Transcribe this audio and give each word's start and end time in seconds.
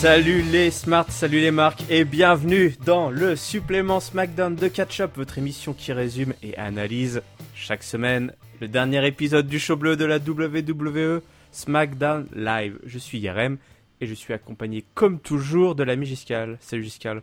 Salut 0.00 0.40
les 0.40 0.70
smarts, 0.70 1.12
salut 1.12 1.40
les 1.40 1.50
marques 1.50 1.84
et 1.90 2.06
bienvenue 2.06 2.74
dans 2.86 3.10
le 3.10 3.36
supplément 3.36 4.00
SmackDown 4.00 4.56
de 4.56 4.66
Catch 4.66 5.00
Up, 5.00 5.10
votre 5.14 5.36
émission 5.36 5.74
qui 5.74 5.92
résume 5.92 6.32
et 6.42 6.56
analyse 6.56 7.20
chaque 7.54 7.82
semaine 7.82 8.32
le 8.62 8.68
dernier 8.68 9.06
épisode 9.06 9.46
du 9.46 9.58
show 9.58 9.76
bleu 9.76 9.96
de 9.96 10.06
la 10.06 10.16
WWE 10.16 11.20
SmackDown 11.52 12.26
Live. 12.34 12.78
Je 12.86 12.98
suis 12.98 13.18
Yarem 13.18 13.58
et 14.00 14.06
je 14.06 14.14
suis 14.14 14.32
accompagné 14.32 14.86
comme 14.94 15.20
toujours 15.20 15.74
de 15.74 15.82
l'ami 15.82 16.06
Giscal. 16.06 16.56
Salut 16.60 16.84
Giscal. 16.84 17.20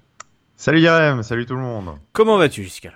Salut 0.55 0.82
Yarem, 0.82 1.23
salut 1.23 1.48
tout 1.48 1.55
le 1.55 1.62
monde. 1.62 1.98
Comment 2.14 2.38
vas-tu 2.38 2.62
Giscal 2.62 2.96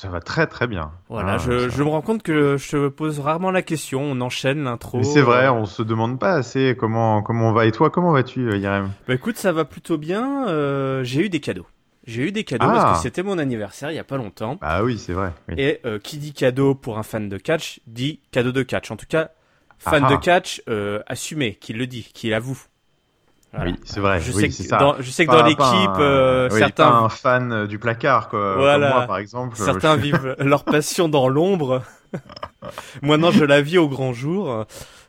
Ça 0.00 0.08
va 0.08 0.20
très 0.20 0.46
très 0.46 0.66
bien. 0.66 0.92
Voilà, 1.10 1.34
Ah, 1.34 1.36
je, 1.36 1.82
me 1.82 1.88
rends 1.90 2.00
compte 2.00 2.22
que 2.22 2.56
je 2.56 2.70
te 2.70 2.88
pose 2.88 3.18
rarement 3.20 3.50
la 3.50 3.60
question, 3.60 4.00
on 4.00 4.18
enchaîne 4.22 4.64
l'intro. 4.64 4.96
Mais 4.96 5.04
c'est 5.04 5.20
vrai, 5.20 5.50
on 5.50 5.66
se 5.66 5.82
demande 5.82 6.18
pas 6.18 6.32
assez 6.32 6.74
comment 6.74 7.22
comment 7.22 7.50
on 7.50 7.52
va. 7.52 7.66
Et 7.66 7.70
toi, 7.70 7.90
comment 7.90 8.10
vas-tu, 8.10 8.48
euh, 8.48 8.56
Yarem 8.56 8.92
Bah 9.06 9.12
écoute, 9.12 9.36
ça 9.36 9.52
va 9.52 9.66
plutôt 9.66 9.98
bien, 9.98 10.48
euh, 10.48 11.04
j'ai 11.04 11.26
eu 11.26 11.28
des 11.28 11.40
cadeaux. 11.40 11.66
J'ai 12.06 12.28
eu 12.28 12.32
des 12.32 12.44
cadeaux 12.44 12.64
Ah. 12.66 12.72
parce 12.72 12.96
que 12.96 13.02
c'était 13.02 13.22
mon 13.22 13.36
anniversaire 13.36 13.90
il 13.90 13.94
y 13.94 13.98
a 13.98 14.04
pas 14.04 14.16
longtemps. 14.16 14.56
Ah 14.62 14.82
oui, 14.82 14.96
c'est 14.98 15.12
vrai. 15.12 15.32
oui. 15.50 15.56
Et 15.58 15.80
euh, 15.84 15.98
qui 15.98 16.16
dit 16.16 16.32
cadeau 16.32 16.74
pour 16.74 16.96
un 16.96 17.02
fan 17.02 17.28
de 17.28 17.36
catch 17.36 17.80
dit 17.86 18.20
cadeau 18.32 18.52
de 18.52 18.62
catch. 18.62 18.90
En 18.90 18.96
tout 18.96 19.04
cas, 19.06 19.32
fan 19.78 20.02
Ah 20.04 20.08
ah. 20.10 20.16
de 20.16 20.18
catch 20.18 20.62
euh, 20.70 21.02
assumé, 21.08 21.56
qui 21.60 21.74
le 21.74 21.86
dit, 21.86 22.10
qui 22.14 22.30
l'avoue. 22.30 22.58
Voilà. 23.52 23.70
Oui, 23.72 23.76
c'est 23.84 24.00
vrai. 24.00 24.20
Je, 24.20 24.32
oui, 24.32 24.42
sais 24.52 24.62
que 24.62 24.68
ça. 24.68 24.76
dans, 24.78 24.96
je 25.00 25.10
sais 25.10 25.26
que 25.26 25.30
Pas- 25.30 25.38
dans 25.38 25.54
pas 25.56 25.72
l'équipe, 25.74 25.90
euh, 25.98 26.48
oui, 26.52 26.58
certains, 26.58 26.88
pas 26.90 26.96
un 26.98 27.08
fan 27.08 27.52
euh, 27.52 27.66
du 27.66 27.78
placard, 27.80 28.28
quoi. 28.28 28.54
Voilà. 28.56 28.88
Comme 28.88 28.98
moi, 28.98 29.06
par 29.06 29.18
exemple. 29.18 29.56
certains 29.56 29.96
Je- 29.96 30.00
vivent 30.02 30.36
leur 30.40 30.64
passion 30.64 31.08
dans 31.08 31.28
l'ombre. 31.28 31.82
moi, 33.02 33.16
non, 33.16 33.30
je 33.32 33.44
la 33.44 33.60
vis 33.60 33.78
au 33.78 33.88
grand 33.88 34.12
jour. 34.12 34.64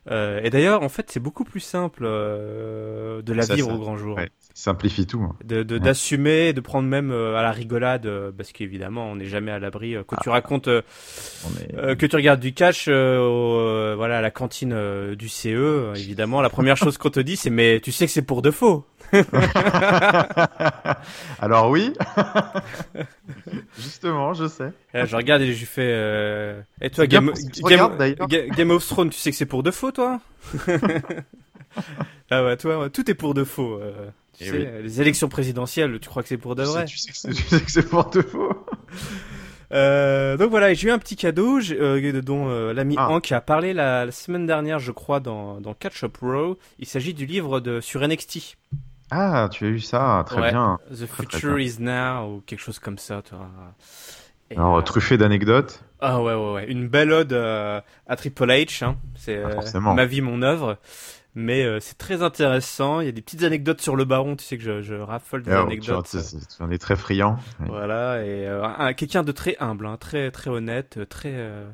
Euh, 0.09 0.39
et 0.43 0.49
d'ailleurs, 0.49 0.81
en 0.81 0.89
fait, 0.89 1.11
c'est 1.11 1.19
beaucoup 1.19 1.43
plus 1.43 1.59
simple 1.59 2.03
euh, 2.05 3.21
de 3.21 3.33
la 3.33 3.43
Ça, 3.43 3.53
vivre 3.53 3.67
ça- 3.69 3.75
au 3.75 3.77
grand 3.77 3.97
jour. 3.97 4.17
ouais, 4.17 4.31
simplifie 4.53 5.05
tout. 5.07 5.21
hein. 5.21 5.35
de 5.43 5.57
Ouais. 5.73 5.79
d'assumer, 5.79 6.53
de 6.53 6.61
prendre 6.61 6.87
même 6.87 7.11
euh, 7.11 7.35
à 7.37 7.41
la 7.43 7.51
rigolade, 7.51 8.05
euh, 8.05 8.31
parce 8.35 8.51
qu'évidemment, 8.51 9.05
on 9.11 9.15
n'est 9.15 9.25
jamais 9.25 9.51
à 9.51 9.59
l'abri. 9.59 9.95
euh, 9.95 10.03
quand 10.05 10.17
tu 10.21 10.29
racontes 10.29 10.67
est- 10.67 10.83
euh, 11.77 11.95
que 11.95 12.05
tu 12.05 12.15
regardes 12.15 12.39
du 12.39 12.53
euh, 12.87 13.19
au, 13.19 13.59
euh, 13.59 13.93
voilà, 13.95 14.17
à 14.19 14.21
la 14.21 14.31
cantine 14.31 14.73
euh, 14.73 15.15
du 15.15 15.29
CE, 15.29 15.93
évidemment, 15.95 16.41
la 16.41 16.49
première 16.49 16.77
chose 16.77 16.97
qu'on 16.97 17.09
te 17.09 17.19
dit, 17.19 17.35
c'est 17.37 17.49
mais 17.49 17.79
tu 17.81 17.91
sais 17.91 18.05
que 18.05 18.11
c'est 18.11 18.21
pour 18.21 18.41
de 18.41 18.51
faux. 18.51 18.85
Alors 21.39 21.69
oui. 21.69 21.93
Justement, 23.77 24.33
je 24.33 24.47
sais. 24.47 24.71
Là, 24.93 25.05
je 25.05 25.15
regarde 25.15 25.41
et 25.41 25.53
je 25.53 25.65
fais. 25.65 26.55
Et 26.81 26.89
toi, 26.89 27.07
Game 27.07 27.29
of 28.71 28.87
Thrones, 28.87 29.09
tu 29.09 29.17
sais 29.19 29.31
que 29.31 29.37
c'est 29.37 29.45
pour 29.45 29.63
de 29.63 29.71
faux, 29.71 29.91
toi? 29.91 30.19
Ah 32.29 32.43
ouais, 32.43 32.57
toi, 32.57 32.89
tout 32.89 33.09
est 33.09 33.13
pour 33.15 33.33
de 33.33 33.43
faux. 33.43 33.79
euh, 33.81 34.07
tu 34.37 34.43
Eh 34.45 34.49
sais, 34.49 34.51
oui. 34.57 34.65
euh, 34.67 34.81
les 34.81 35.01
élections 35.01 35.27
présidentielles, 35.29 35.99
tu 35.99 36.09
crois 36.09 36.23
que 36.23 36.29
c'est 36.29 36.37
pour 36.37 36.55
de 36.55 36.63
vrai 36.63 36.85
Tu 36.85 36.97
sais 36.97 37.11
que 37.11 37.17
c'est- 37.17 37.33
tu 37.33 37.43
sais 37.43 37.61
que 37.61 37.71
c'est 37.71 37.87
pour 37.89 38.09
de 38.09 38.21
faux. 38.21 38.53
Euh, 39.73 40.35
donc 40.35 40.49
voilà, 40.49 40.73
j'ai 40.73 40.89
eu 40.89 40.91
un 40.91 40.97
petit 40.99 41.15
cadeau 41.15 41.59
euh, 41.71 42.21
dont 42.21 42.49
euh, 42.49 42.73
l'ami 42.73 42.95
Ah. 42.97 43.09
Hank 43.09 43.31
a 43.31 43.39
parlé 43.39 43.73
la, 43.73 44.05
la 44.05 44.11
semaine 44.11 44.45
dernière, 44.45 44.79
je 44.79 44.91
crois, 44.91 45.21
dans, 45.21 45.61
dans 45.61 45.73
Catch 45.73 46.03
Up 46.03 46.17
Raw. 46.21 46.57
Il 46.79 46.85
s'agit 46.85 47.13
du 47.13 47.25
livre 47.25 47.61
de 47.61 47.79
sur 47.79 48.05
NXT. 48.05 48.57
Ah, 49.11 49.47
tu 49.49 49.65
as 49.65 49.69
eu 49.69 49.79
ça, 49.79 50.23
très 50.27 50.41
Ouais. 50.41 50.49
bien. 50.51 50.77
The 50.91 51.07
Très, 51.07 51.23
Future 51.23 51.57
is 51.59 51.77
Now 51.79 52.27
ou 52.35 52.43
quelque 52.45 52.59
chose 52.59 52.79
comme 52.79 52.97
ça. 52.97 53.21
Tu 53.23 53.33
vois. 53.33 53.47
Et, 54.49 54.57
Alors, 54.57 54.83
truffé 54.83 55.17
d'anecdotes. 55.17 55.81
ah 56.01 56.21
ouais, 56.21 56.33
ouais, 56.33 56.51
ouais. 56.53 56.65
Une 56.69 56.89
belle 56.89 57.13
ode 57.13 57.31
à 57.31 58.15
Triple 58.17 58.49
H. 58.49 58.83
Hein. 58.83 58.97
C'est 59.15 59.41
Ah, 59.41 59.93
ma 59.93 60.05
vie, 60.05 60.19
mon 60.19 60.41
œuvre. 60.41 60.77
Mais 61.33 61.63
euh, 61.63 61.79
c'est 61.79 61.97
très 61.97 62.21
intéressant. 62.23 62.99
Il 62.99 63.05
y 63.05 63.09
a 63.09 63.11
des 63.13 63.21
petites 63.21 63.43
anecdotes 63.43 63.81
sur 63.81 63.95
le 63.95 64.03
baron. 64.05 64.35
Tu 64.35 64.43
sais 64.43 64.57
que 64.57 64.63
je, 64.63 64.81
je 64.81 64.95
raffole 64.95 65.43
des 65.43 65.51
anecdotes. 65.65 66.07
tu- 66.39 66.57
tu 66.57 66.63
en 66.63 66.69
es 66.71 66.77
très 66.77 66.95
friand. 66.95 67.37
Voilà. 67.59 68.23
Et 68.25 68.47
euh, 68.47 68.63
un- 68.65 68.93
quelqu'un 68.93 69.23
de 69.23 69.31
très 69.31 69.55
humble, 69.59 69.85
hein, 69.85 69.97
très 69.97 70.29
très 70.31 70.49
honnête, 70.49 70.99
très 71.09 71.31
euh, 71.33 71.69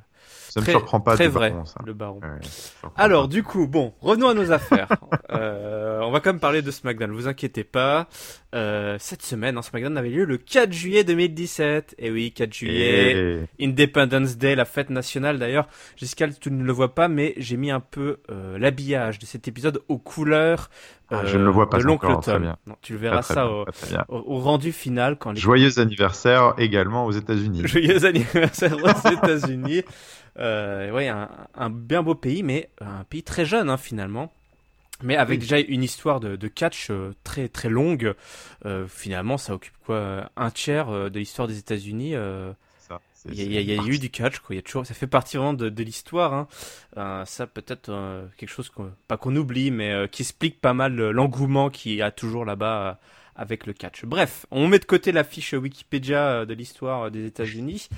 Ça 0.58 0.62
me 0.62 0.66
très, 0.66 0.72
surprend 0.74 1.00
pas 1.00 1.16
très 1.16 1.28
vrai. 1.28 1.52
baron, 1.52 1.66
ça. 1.66 1.80
Le 1.86 1.94
baron. 1.94 2.20
Ouais, 2.22 2.28
me 2.30 2.90
Alors, 2.96 3.24
pas. 3.24 3.28
du 3.34 3.44
coup, 3.44 3.68
bon, 3.68 3.94
revenons 4.02 4.30
à 4.30 4.34
nos 4.34 4.52
affaires. 4.52 4.90
Euh, 5.30 6.00
on 6.04 6.12
va 6.12 6.20
quand 6.22 6.30
même 6.32 6.40
parler 6.40 6.62
de 6.62 6.72
SmackDown, 6.72 7.12
vous 7.12 7.28
inquiétez 7.28 7.64
pas. 7.66 8.08
Euh, 8.56 8.96
cette 9.00 9.22
semaine, 9.24 9.58
en 9.58 9.62
SmackDown 9.62 9.98
avait 9.98 10.10
lieu 10.10 10.24
le 10.24 10.38
4 10.38 10.72
juillet 10.72 11.04
2017. 11.04 11.96
Et 12.00 12.10
oui, 12.12 12.32
4 12.32 12.54
juillet, 12.54 13.46
Et- 13.60 13.66
Independence 13.66 14.38
Day, 14.38 14.56
la 14.56 14.64
fête 14.66 14.90
nationale 14.90 15.38
d'ailleurs. 15.38 15.68
Jessica, 15.98 16.28
tu 16.30 16.50
ne 16.50 16.64
le 16.64 16.72
vois 16.72 16.96
pas, 16.96 17.08
mais 17.10 17.34
j'ai 17.38 17.58
mis 17.58 17.72
un 17.72 17.82
peu 17.82 18.18
euh, 18.32 18.58
l'habillage 18.58 19.20
de 19.20 19.26
cet 19.26 19.48
épisode 19.50 19.82
aux 19.90 19.98
couleurs 19.98 20.70
Ah, 21.12 21.18
euh, 21.20 21.26
je 21.26 21.38
ne 21.38 21.44
le 21.44 21.50
vois 21.52 21.70
pas 21.70 21.78
de 21.78 21.84
l'oncle 21.84 22.08
Tom. 22.24 22.56
Non, 22.66 22.76
tu 22.82 22.94
le 22.94 23.00
verras 23.00 23.22
Très, 23.22 23.34
ça 23.34 23.46
bien, 23.90 24.06
au 24.08 24.40
rendu 24.40 24.72
final 24.72 25.18
quand 25.18 25.32
les 25.32 25.40
Joyeux 25.40 25.78
anniversaire 25.80 26.54
également 26.58 27.06
aux 27.06 27.12
États-Unis. 27.12 27.62
Joyeux 27.66 28.06
anniversaire 28.06 28.76
aux 28.82 29.10
États-Unis. 29.12 29.84
Euh, 30.40 30.92
ouais, 30.92 31.08
un, 31.08 31.30
un 31.56 31.70
bien 31.70 32.04
beau 32.04 32.16
pays, 32.16 32.44
mais 32.44 32.70
un 32.82 33.04
pays 33.04 33.24
très 33.24 33.46
jeune 33.46 33.70
hein, 33.70 33.78
finalement. 33.78 34.32
Mais 35.04 35.16
avec 35.16 35.36
Oui. 35.42 35.48
déjà 35.48 35.60
une 35.60 35.84
histoire 35.84 36.20
de, 36.20 36.36
de 36.36 36.48
catch 36.48 36.88
euh, 36.90 37.14
très 37.24 37.48
très 37.50 37.70
longue. 37.70 38.14
Euh, 38.66 38.88
finalement, 38.88 39.38
ça 39.38 39.54
occupe 39.54 39.78
quoi 39.86 40.30
un 40.36 40.50
tiers 40.50 40.90
euh, 40.90 41.10
de 41.10 41.20
l'histoire 41.20 41.48
des 41.48 41.60
États-Unis. 41.60 42.16
Il 43.30 43.34
y, 43.34 43.58
a- 43.58 43.62
y 43.62 43.76
y 43.76 43.90
eu 43.90 44.00
du 44.00 44.10
catch, 44.10 44.40
quoi. 44.40 44.56
Il 44.56 44.58
y 44.58 44.60
a 44.60 44.62
toujours, 44.62 44.86
ça 44.86 44.94
fait 44.94 45.06
partie 45.08 45.36
vraiment 45.38 45.54
de, 45.54 45.68
de 45.70 45.84
l'histoire. 45.84 46.34
Hein. 46.34 46.48
Euh, 46.98 47.26
ça 47.26 47.46
peut-être 47.46 47.90
euh, 47.90 48.26
quelque 48.38 48.50
chose 48.50 48.70
qu'on, 48.70 48.92
pas 49.08 49.18
qu'on 49.18 49.36
oublie, 49.36 49.70
mais 49.70 49.92
euh, 49.92 50.08
qui 50.08 50.22
explique 50.22 50.62
pas 50.62 50.74
mal 50.74 50.96
l'engouement 50.96 51.70
qu'il 51.70 51.94
y 51.96 52.02
a 52.02 52.10
toujours 52.12 52.46
là-bas 52.46 53.00
avec 53.36 53.66
le 53.66 53.74
catch. 53.74 54.06
Bref, 54.06 54.46
on 54.50 54.68
met 54.68 54.80
de 54.80 54.86
côté 54.86 55.12
la 55.12 55.24
fiche 55.26 55.54
Wikipédia 55.54 56.46
de 56.46 56.54
l'histoire 56.54 57.12
des 57.12 57.26
États-Unis. 57.26 57.90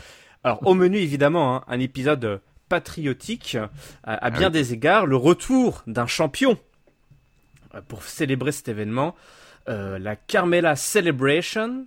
Alors 0.44 0.66
au 0.66 0.74
menu 0.74 0.98
évidemment 0.98 1.56
hein, 1.58 1.64
un 1.68 1.80
épisode 1.80 2.42
patriotique 2.70 3.56
euh, 3.56 3.68
à, 4.04 4.26
à 4.26 4.30
bien 4.30 4.48
oui. 4.48 4.54
des 4.54 4.74
égards, 4.74 5.06
le 5.06 5.16
retour 5.16 5.84
d'un 5.88 6.08
champion 6.08 6.58
Euh, 7.76 7.82
pour 7.88 8.02
célébrer 8.04 8.52
cet 8.52 8.68
événement, 8.68 9.16
euh, 9.68 10.00
la 10.00 10.16
Carmela 10.16 10.76
Celebration. 10.76 11.86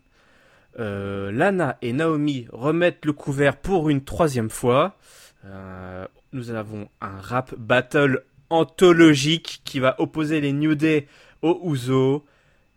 Euh, 0.78 1.32
Lana 1.32 1.76
et 1.82 1.92
Naomi 1.92 2.46
remettent 2.52 3.04
le 3.04 3.12
couvert 3.12 3.56
pour 3.56 3.90
une 3.90 4.04
troisième 4.04 4.48
fois. 4.48 4.96
Euh, 5.44 6.06
nous 6.32 6.50
avons 6.50 6.88
un 7.00 7.20
rap 7.20 7.54
battle 7.58 8.22
anthologique 8.48 9.60
qui 9.64 9.80
va 9.80 9.96
opposer 9.98 10.40
les 10.40 10.52
New 10.52 10.76
Day 10.76 11.08
aux 11.42 11.60
Uso. 11.64 12.24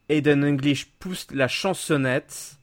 Aiden 0.09 0.43
English 0.43 0.87
pousse 0.99 1.27
la 1.31 1.47
chansonnette. 1.47 2.57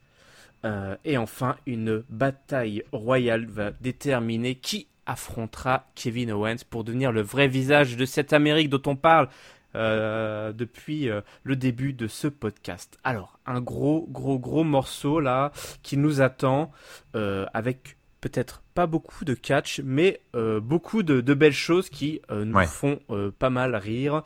Euh, 0.64 0.96
et 1.04 1.18
enfin, 1.18 1.56
une 1.66 2.04
bataille 2.08 2.84
royale 2.92 3.46
va 3.46 3.70
déterminer 3.72 4.54
qui 4.54 4.86
affrontera 5.06 5.86
Kevin 5.96 6.30
Owens 6.32 6.64
pour 6.68 6.84
devenir 6.84 7.10
le 7.10 7.22
vrai 7.22 7.48
visage 7.48 7.96
de 7.96 8.04
cette 8.04 8.32
Amérique 8.32 8.70
dont 8.70 8.82
on 8.86 8.94
parle 8.94 9.28
euh, 9.74 10.52
depuis 10.52 11.08
euh, 11.08 11.20
le 11.42 11.56
début 11.56 11.92
de 11.92 12.06
ce 12.06 12.28
podcast. 12.28 12.98
Alors, 13.02 13.38
un 13.46 13.60
gros, 13.60 14.06
gros, 14.10 14.38
gros 14.38 14.62
morceau 14.64 15.18
là 15.18 15.50
qui 15.82 15.96
nous 15.96 16.20
attend 16.20 16.70
avec 17.14 17.96
peut-être 18.20 18.62
pas 18.74 18.86
beaucoup 18.86 19.24
de 19.24 19.34
catch, 19.34 19.80
mais 19.84 20.20
beaucoup 20.62 21.02
de, 21.02 21.20
de 21.20 21.34
belles 21.34 21.52
choses 21.52 21.88
qui 21.88 22.20
nous 22.30 22.54
Ouais. 22.56 22.66
font 22.66 23.00
pas 23.40 23.50
mal 23.50 23.74
rire. 23.74 24.22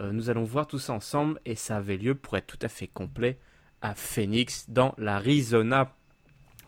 Nous 0.00 0.30
allons 0.30 0.44
voir 0.44 0.68
tout 0.68 0.78
ça 0.78 0.92
ensemble 0.92 1.40
et 1.44 1.56
ça 1.56 1.78
avait 1.78 1.96
lieu 1.96 2.14
pour 2.14 2.36
être 2.36 2.46
tout 2.46 2.58
à 2.62 2.68
fait 2.68 2.86
complet 2.86 3.38
à 3.82 3.94
Phoenix 3.94 4.66
dans 4.68 4.94
l'Arizona. 4.98 5.92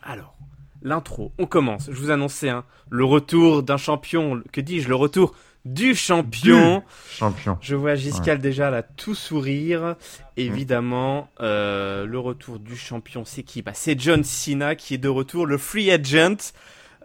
Alors, 0.02 0.34
l'intro, 0.82 1.32
on 1.38 1.46
commence. 1.46 1.86
Je 1.90 1.96
vous 1.96 2.10
annonçais 2.10 2.48
hein, 2.48 2.64
le 2.90 3.04
retour 3.04 3.62
d'un 3.62 3.76
champion, 3.76 4.42
que 4.52 4.60
dis-je, 4.60 4.88
le 4.88 4.94
retour 4.94 5.34
du 5.64 5.94
champion. 5.94 6.82
Champion. 7.08 7.56
Je 7.60 7.76
vois 7.76 7.94
Giscal 7.94 8.40
déjà 8.40 8.70
là 8.70 8.82
tout 8.82 9.14
sourire. 9.14 9.96
Évidemment, 10.36 11.28
euh, 11.40 12.04
le 12.04 12.18
retour 12.18 12.58
du 12.58 12.76
champion, 12.76 13.24
c'est 13.24 13.44
qui? 13.44 13.62
Bah, 13.62 13.72
C'est 13.74 13.98
John 13.98 14.24
Cena 14.24 14.74
qui 14.74 14.94
est 14.94 14.98
de 14.98 15.08
retour, 15.08 15.46
le 15.46 15.58
free 15.58 15.90
agent. 15.90 16.52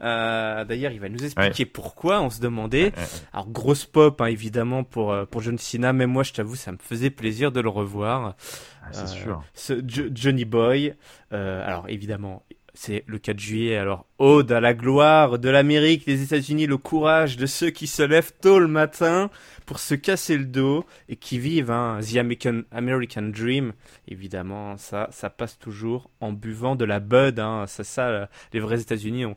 Euh, 0.01 0.65
D'ailleurs, 0.65 0.91
il 0.91 0.99
va 0.99 1.09
nous 1.09 1.23
expliquer 1.23 1.65
pourquoi. 1.65 2.21
On 2.21 2.29
se 2.29 2.39
demandait. 2.39 2.85
Ouais, 2.85 2.97
ouais. 2.97 3.03
Alors 3.33 3.49
grosse 3.49 3.85
pop, 3.85 4.19
hein, 4.21 4.25
évidemment 4.27 4.83
pour 4.83 5.11
euh, 5.11 5.25
pour 5.25 5.41
John 5.41 5.57
Cena. 5.57 5.93
Même 5.93 6.11
moi, 6.11 6.23
je 6.23 6.33
t'avoue, 6.33 6.55
ça 6.55 6.71
me 6.71 6.77
faisait 6.77 7.09
plaisir 7.09 7.51
de 7.51 7.59
le 7.61 7.69
revoir. 7.69 8.35
Ah, 8.83 8.89
c'est 8.91 9.03
Euh, 9.03 9.05
sûr. 9.07 9.43
Ce 9.53 9.73
Jo- 9.87 10.09
Johnny 10.13 10.45
Boy. 10.45 10.93
Euh, 11.33 11.65
alors 11.65 11.85
évidemment, 11.89 12.43
c'est 12.73 13.03
le 13.07 13.17
4 13.17 13.39
juillet. 13.39 13.75
Alors 13.77 14.05
ode 14.19 14.51
à 14.51 14.59
la 14.61 14.73
gloire 14.73 15.39
de 15.39 15.49
l'Amérique, 15.49 16.05
des 16.05 16.21
États-Unis, 16.23 16.67
le 16.67 16.77
courage 16.77 17.35
de 17.37 17.45
ceux 17.45 17.69
qui 17.71 17.87
se 17.87 18.03
lèvent 18.03 18.33
tôt 18.39 18.59
le 18.59 18.67
matin 18.67 19.29
pour 19.65 19.79
se 19.79 19.95
casser 19.95 20.37
le 20.37 20.45
dos 20.45 20.85
et 21.09 21.17
qui 21.17 21.39
vivent 21.39 21.71
hein, 21.71 21.99
the 22.01 22.15
American, 22.17 22.61
American 22.71 23.23
Dream. 23.23 23.73
Évidemment, 24.07 24.77
ça, 24.77 25.07
ça 25.11 25.29
passe 25.29 25.57
toujours 25.59 26.09
en 26.21 26.31
buvant 26.31 26.75
de 26.75 26.85
la 26.85 26.99
bud. 26.99 27.39
Hein. 27.39 27.65
C'est 27.67 27.83
ça, 27.83 28.07
euh, 28.07 28.25
les 28.53 28.59
vrais 28.59 28.79
États-Unis. 28.79 29.25
On, 29.25 29.35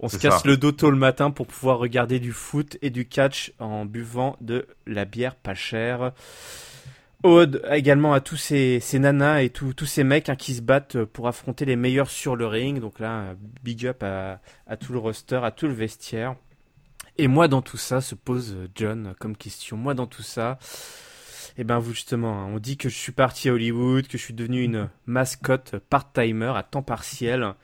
on 0.00 0.08
se 0.08 0.18
casse 0.18 0.42
ça. 0.42 0.48
le 0.48 0.56
dos 0.56 0.72
tôt 0.72 0.90
le 0.90 0.96
matin 0.96 1.30
pour 1.30 1.46
pouvoir 1.46 1.78
regarder 1.78 2.20
du 2.20 2.32
foot 2.32 2.78
et 2.82 2.90
du 2.90 3.06
catch 3.06 3.52
en 3.58 3.84
buvant 3.84 4.36
de 4.40 4.66
la 4.86 5.04
bière 5.04 5.34
pas 5.34 5.54
chère. 5.54 6.12
Ode 7.24 7.62
également 7.68 8.12
à 8.12 8.20
tous 8.20 8.36
ces, 8.36 8.78
ces 8.80 9.00
nanas 9.00 9.42
et 9.42 9.50
tous 9.50 9.74
ces 9.86 10.04
mecs 10.04 10.28
hein, 10.28 10.36
qui 10.36 10.54
se 10.54 10.62
battent 10.62 11.02
pour 11.04 11.26
affronter 11.26 11.64
les 11.64 11.74
meilleurs 11.74 12.10
sur 12.10 12.36
le 12.36 12.46
ring. 12.46 12.80
Donc 12.80 13.00
là, 13.00 13.34
big 13.64 13.86
up 13.86 14.04
à, 14.04 14.40
à 14.68 14.76
tout 14.76 14.92
le 14.92 15.00
roster, 15.00 15.40
à 15.42 15.50
tout 15.50 15.66
le 15.66 15.72
vestiaire. 15.72 16.36
Et 17.16 17.26
moi 17.26 17.48
dans 17.48 17.62
tout 17.62 17.76
ça, 17.76 18.00
se 18.00 18.14
pose 18.14 18.56
John 18.76 19.14
comme 19.18 19.36
question. 19.36 19.76
Moi 19.76 19.94
dans 19.94 20.06
tout 20.06 20.22
ça, 20.22 20.60
eh 21.56 21.64
ben 21.64 21.80
vous 21.80 21.92
justement, 21.92 22.42
hein, 22.44 22.50
on 22.54 22.60
dit 22.60 22.76
que 22.76 22.88
je 22.88 22.96
suis 22.96 23.10
parti 23.10 23.48
à 23.48 23.52
Hollywood, 23.52 24.06
que 24.06 24.16
je 24.16 24.22
suis 24.22 24.34
devenu 24.34 24.62
une 24.62 24.88
mascotte 25.06 25.76
part-timer 25.90 26.52
à 26.54 26.62
temps 26.62 26.84
partiel. 26.84 27.54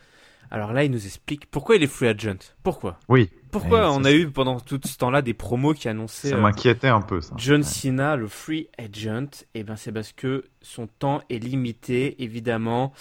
Alors 0.55 0.73
là, 0.73 0.85
il 0.85 0.93
nous 0.93 1.05
explique 1.05 1.51
pourquoi 1.51 1.75
il 1.75 1.83
est 1.83 1.89
free 1.89 2.07
agent. 2.07 2.55
Pourquoi 2.63 3.01
Oui. 3.09 3.29
Pourquoi 3.51 3.91
on 3.93 4.05
a 4.05 4.13
eu 4.13 4.31
pendant 4.31 4.61
tout 4.61 4.81
ce 4.85 4.97
temps-là 4.99 5.21
des 5.21 5.35
promos 5.35 5.75
qui 5.75 5.89
annonçaient. 5.89 6.31
Ça 6.31 6.37
m'inquiétait 6.37 6.87
un 6.87 7.01
peu 7.01 7.21
ça. 7.21 7.35
John 7.37 7.65
Cena, 7.65 8.15
le 8.15 8.29
free 8.29 8.69
agent. 8.79 9.45
Eh 9.57 9.65
ben 9.65 9.75
c'est 9.75 9.91
parce 9.91 10.13
que 10.13 10.45
son 10.63 10.87
temps 10.87 11.23
est 11.29 11.41
limité, 11.41 12.23
évidemment, 12.23 12.93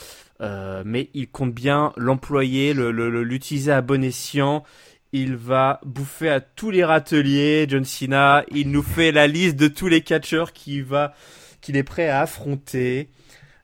euh, 0.41 0.81
mais 0.83 1.11
il 1.13 1.29
compte 1.29 1.53
bien 1.53 1.94
l'employer, 1.95 2.73
l'utiliser 2.73 3.71
à 3.71 3.83
bon 3.83 4.03
escient. 4.03 4.63
Il 5.11 5.35
va 5.35 5.79
bouffer 5.85 6.29
à 6.29 6.41
tous 6.41 6.71
les 6.71 6.83
râteliers, 6.83 7.67
John 7.69 7.85
Cena. 7.85 8.45
Il 8.50 8.71
nous 8.71 8.81
fait 8.81 9.11
la 9.11 9.27
liste 9.27 9.57
de 9.57 9.67
tous 9.67 9.88
les 9.88 10.01
catcheurs 10.01 10.53
qu'il 10.53 10.85
va, 10.85 11.13
qu'il 11.61 11.77
est 11.77 11.83
prêt 11.83 12.09
à 12.09 12.21
affronter. 12.21 13.09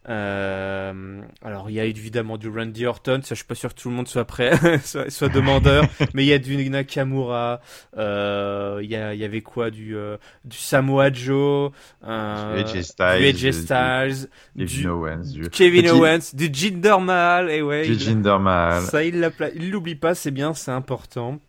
Euh, 0.10 1.22
alors 1.44 1.70
il 1.70 1.76
y 1.76 1.80
a 1.80 1.86
évidemment 1.86 2.38
du 2.38 2.50
Randy 2.50 2.88
Orton, 2.88 3.20
ça 3.22 3.36
je 3.36 3.36
suis 3.36 3.46
pas 3.46 3.54
sûr 3.54 3.74
que 3.76 3.80
tout 3.80 3.90
le 3.90 3.96
monde 3.96 4.08
soit 4.08 4.26
prêt, 4.26 4.52
soit, 4.84 5.30
demandeur, 5.30 5.86
mais 6.16 6.24
il 6.24 6.28
y 6.28 6.34
a 6.34 6.40
du 6.40 6.58
Nakamura, 6.68 7.62
euh, 7.96 8.80
il 8.82 8.90
y, 8.90 8.96
a, 8.96 9.14
il 9.14 9.20
y 9.20 9.24
avait 9.24 9.42
quoi 9.42 9.70
du 9.70 9.96
euh, 9.96 10.18
du 10.46 10.58
Samoa 10.58 11.14
Joe, 11.14 11.72
euh, 12.08 12.64
du 12.64 12.80
AJ 12.80 13.52
Styles, 13.52 14.30
du, 14.56 14.66
Kevin 14.66 14.88
Owens, 14.90 15.32
du 15.32 15.50
Kevin 15.50 15.90
Owens, 15.90 16.34
du 16.34 16.50
Jinder 16.52 16.98
Mahal, 17.00 17.52
et 17.52 17.62
ouais, 17.62 17.86
du 17.86 18.00
Jinder 18.00 18.38
Mahal. 18.40 18.84
Ça 18.84 19.04
il 19.04 19.32
l'oublie 19.70 19.96
pas, 19.96 20.16
c'est 20.16 20.32
bien, 20.32 20.56
c'est 20.56 20.72
important. 20.72 21.40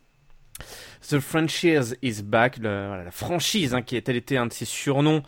The 1.09 1.19
franchise 1.19 1.97
is 2.03 2.21
back, 2.21 2.59
la 2.61 3.09
franchise 3.09 3.73
hein, 3.73 3.81
qui 3.81 3.95
est, 3.95 4.07
elle 4.07 4.17
était 4.17 4.37
un 4.37 4.45
de 4.45 4.53
ses 4.53 4.65
surnoms 4.65 5.23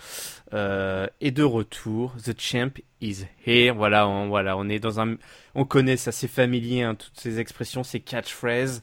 euh, 0.53 1.07
est 1.19 1.31
de 1.31 1.43
retour. 1.43 2.13
The 2.23 2.39
champ 2.39 2.79
is 3.01 3.25
here. 3.45 3.73
Voilà, 3.73 4.07
on, 4.07 4.27
voilà, 4.27 4.55
on 4.55 4.69
est 4.69 4.79
dans 4.79 4.99
un, 4.99 5.15
on 5.55 5.65
connaît 5.65 5.97
ça, 5.97 6.11
c'est 6.11 6.27
familier, 6.27 6.83
hein, 6.83 6.95
toutes 6.95 7.19
ces 7.19 7.39
expressions, 7.39 7.83
ces 7.83 7.99
catchphrases. 7.99 8.81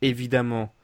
Évidemment, 0.00 0.74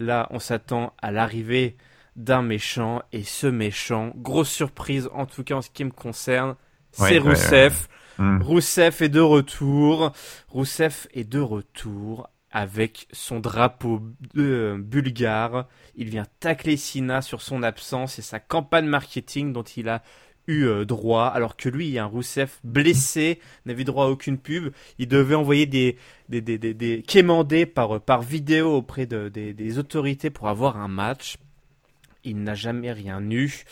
là, 0.00 0.26
on 0.30 0.38
s'attend 0.38 0.92
à 1.00 1.12
l'arrivée 1.12 1.76
d'un 2.16 2.42
méchant 2.42 3.02
et 3.12 3.22
ce 3.22 3.46
méchant, 3.46 4.12
grosse 4.16 4.50
surprise 4.50 5.08
en 5.12 5.26
tout 5.26 5.44
cas 5.44 5.56
en 5.56 5.62
ce 5.62 5.70
qui 5.70 5.84
me 5.84 5.90
concerne, 5.90 6.56
c'est 6.90 7.18
Rousseff. 7.18 7.88
Hmm. 8.18 8.40
Rousseff 8.40 9.02
est 9.02 9.10
de 9.10 9.20
retour. 9.20 10.12
Rousseff 10.48 11.06
est 11.12 11.28
de 11.28 11.40
retour 11.40 12.30
avec 12.56 13.06
son 13.12 13.38
drapeau 13.38 14.00
euh, 14.38 14.78
bulgare. 14.78 15.68
Il 15.94 16.08
vient 16.08 16.24
tacler 16.40 16.78
Sina 16.78 17.20
sur 17.20 17.42
son 17.42 17.62
absence 17.62 18.18
et 18.18 18.22
sa 18.22 18.40
campagne 18.40 18.86
marketing 18.86 19.52
dont 19.52 19.62
il 19.62 19.90
a 19.90 20.02
eu 20.46 20.64
euh, 20.64 20.86
droit, 20.86 21.26
alors 21.26 21.58
que 21.58 21.68
lui, 21.68 21.98
un 21.98 22.06
Rousseff 22.06 22.60
blessé, 22.64 23.40
n'avait 23.66 23.84
droit 23.84 24.06
à 24.06 24.08
aucune 24.08 24.38
pub. 24.38 24.72
Il 24.98 25.06
devait 25.06 25.34
envoyer 25.34 25.66
des, 25.66 25.98
des, 26.30 26.40
des, 26.40 26.56
des, 26.56 27.02
quémander 27.02 27.66
par, 27.66 28.00
par 28.00 28.22
vidéo 28.22 28.74
auprès 28.74 29.04
de, 29.04 29.28
des, 29.28 29.52
des 29.52 29.78
autorités 29.78 30.30
pour 30.30 30.48
avoir 30.48 30.78
un 30.78 30.88
match. 30.88 31.36
Il 32.24 32.42
n'a 32.42 32.54
jamais 32.54 32.90
rien 32.90 33.20
eu. 33.30 33.64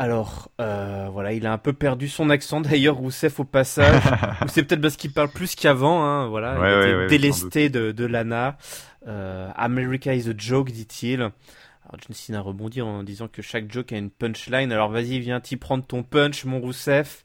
Alors, 0.00 0.50
euh, 0.62 1.10
voilà, 1.12 1.34
il 1.34 1.46
a 1.46 1.52
un 1.52 1.58
peu 1.58 1.74
perdu 1.74 2.08
son 2.08 2.30
accent 2.30 2.62
d'ailleurs, 2.62 2.96
Rousseff 2.96 3.38
au 3.38 3.44
passage. 3.44 4.02
Ou 4.42 4.48
c'est 4.48 4.62
peut-être 4.62 4.80
parce 4.80 4.96
qu'il 4.96 5.12
parle 5.12 5.28
plus 5.28 5.54
qu'avant, 5.54 6.02
hein, 6.02 6.26
voilà. 6.26 6.56
il 6.56 7.04
était 7.04 7.06
délesté 7.18 7.68
de, 7.68 7.92
de 7.92 8.06
Lana. 8.06 8.56
Euh, 9.06 9.50
America 9.56 10.14
is 10.14 10.30
a 10.30 10.32
joke, 10.34 10.70
dit-il. 10.70 11.20
Alors 11.20 11.32
John 11.98 12.14
Cena 12.14 12.40
rebondit 12.40 12.80
en 12.80 13.02
disant 13.02 13.28
que 13.28 13.42
chaque 13.42 13.70
joke 13.70 13.92
a 13.92 13.98
une 13.98 14.08
punchline. 14.08 14.72
Alors 14.72 14.88
vas-y, 14.88 15.18
viens 15.18 15.38
t'y 15.38 15.58
prendre 15.58 15.84
ton 15.84 16.02
punch, 16.02 16.46
mon 16.46 16.60
Rousseff. 16.60 17.22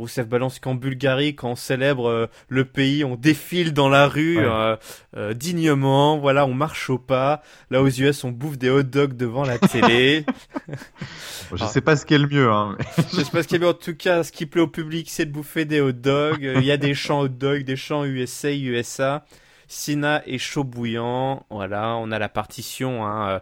Rousseff 0.00 0.26
balance 0.26 0.58
qu'en 0.58 0.74
Bulgarie, 0.74 1.34
quand 1.34 1.50
on 1.50 1.56
célèbre 1.56 2.08
euh, 2.08 2.26
le 2.48 2.64
pays, 2.64 3.04
on 3.04 3.16
défile 3.16 3.72
dans 3.74 3.88
la 3.88 4.08
rue 4.08 4.38
euh, 4.38 4.76
euh, 5.16 5.34
dignement. 5.34 6.18
Voilà, 6.18 6.46
on 6.46 6.54
marche 6.54 6.88
au 6.88 6.98
pas. 6.98 7.42
Là, 7.70 7.82
aux 7.82 7.88
US, 7.88 8.24
on 8.24 8.30
bouffe 8.30 8.56
des 8.56 8.70
hot 8.70 8.82
dogs 8.82 9.16
devant 9.16 9.44
la 9.44 9.58
télé. 9.58 10.24
je 11.54 11.64
sais 11.66 11.82
pas 11.82 11.96
ce 11.96 12.06
qui 12.06 12.14
est 12.14 12.18
le 12.18 12.28
mieux. 12.28 12.50
Hein, 12.50 12.78
je 13.12 13.22
sais 13.22 13.30
pas 13.30 13.42
ce 13.42 13.48
qui 13.48 13.56
est 13.56 13.58
le 13.58 13.66
mieux. 13.66 13.70
En 13.70 13.74
tout 13.74 13.94
cas, 13.94 14.24
ce 14.24 14.32
qui 14.32 14.46
plaît 14.46 14.62
au 14.62 14.68
public, 14.68 15.10
c'est 15.10 15.26
de 15.26 15.32
bouffer 15.32 15.66
des 15.66 15.80
hot 15.80 15.92
dogs. 15.92 16.42
Il 16.42 16.64
y 16.64 16.72
a 16.72 16.78
des 16.78 16.94
chants 16.94 17.20
hot 17.20 17.28
dogs, 17.28 17.62
des 17.64 17.76
chants 17.76 18.04
USA, 18.04 18.54
USA. 18.54 19.24
Sina 19.68 20.26
est 20.26 20.38
chaud 20.38 20.64
bouillant. 20.64 21.44
Voilà, 21.50 21.94
on 21.96 22.10
a 22.10 22.18
la 22.18 22.28
partition 22.28 23.06
hein, 23.06 23.40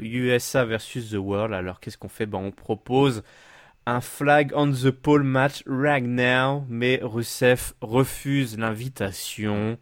USA 0.00 0.64
versus 0.64 1.10
the 1.10 1.16
World. 1.16 1.52
Alors 1.52 1.80
qu'est-ce 1.80 1.98
qu'on 1.98 2.08
fait? 2.08 2.26
Ben 2.26 2.38
on 2.38 2.52
propose 2.52 3.22
un 3.86 4.00
flag 4.00 4.52
on 4.54 4.72
the 4.72 4.90
pole 4.90 5.22
match 5.22 5.62
right 5.66 6.04
now, 6.04 6.64
mais 6.68 7.00
Rusev 7.02 7.74
refuse 7.80 8.56
l'invitation. 8.58 9.78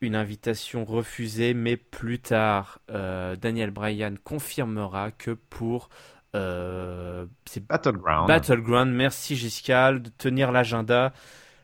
Une 0.00 0.16
invitation 0.16 0.84
refusée, 0.84 1.54
mais 1.54 1.76
plus 1.76 2.18
tard, 2.18 2.80
euh, 2.90 3.36
Daniel 3.36 3.70
Bryan 3.70 4.16
confirmera 4.22 5.10
que 5.12 5.30
pour 5.30 5.88
euh, 6.34 7.26
Battleground. 7.68 8.28
Battleground, 8.28 8.92
merci 8.92 9.36
Giscal 9.36 10.02
de 10.02 10.10
tenir 10.10 10.52
l'agenda. 10.52 11.12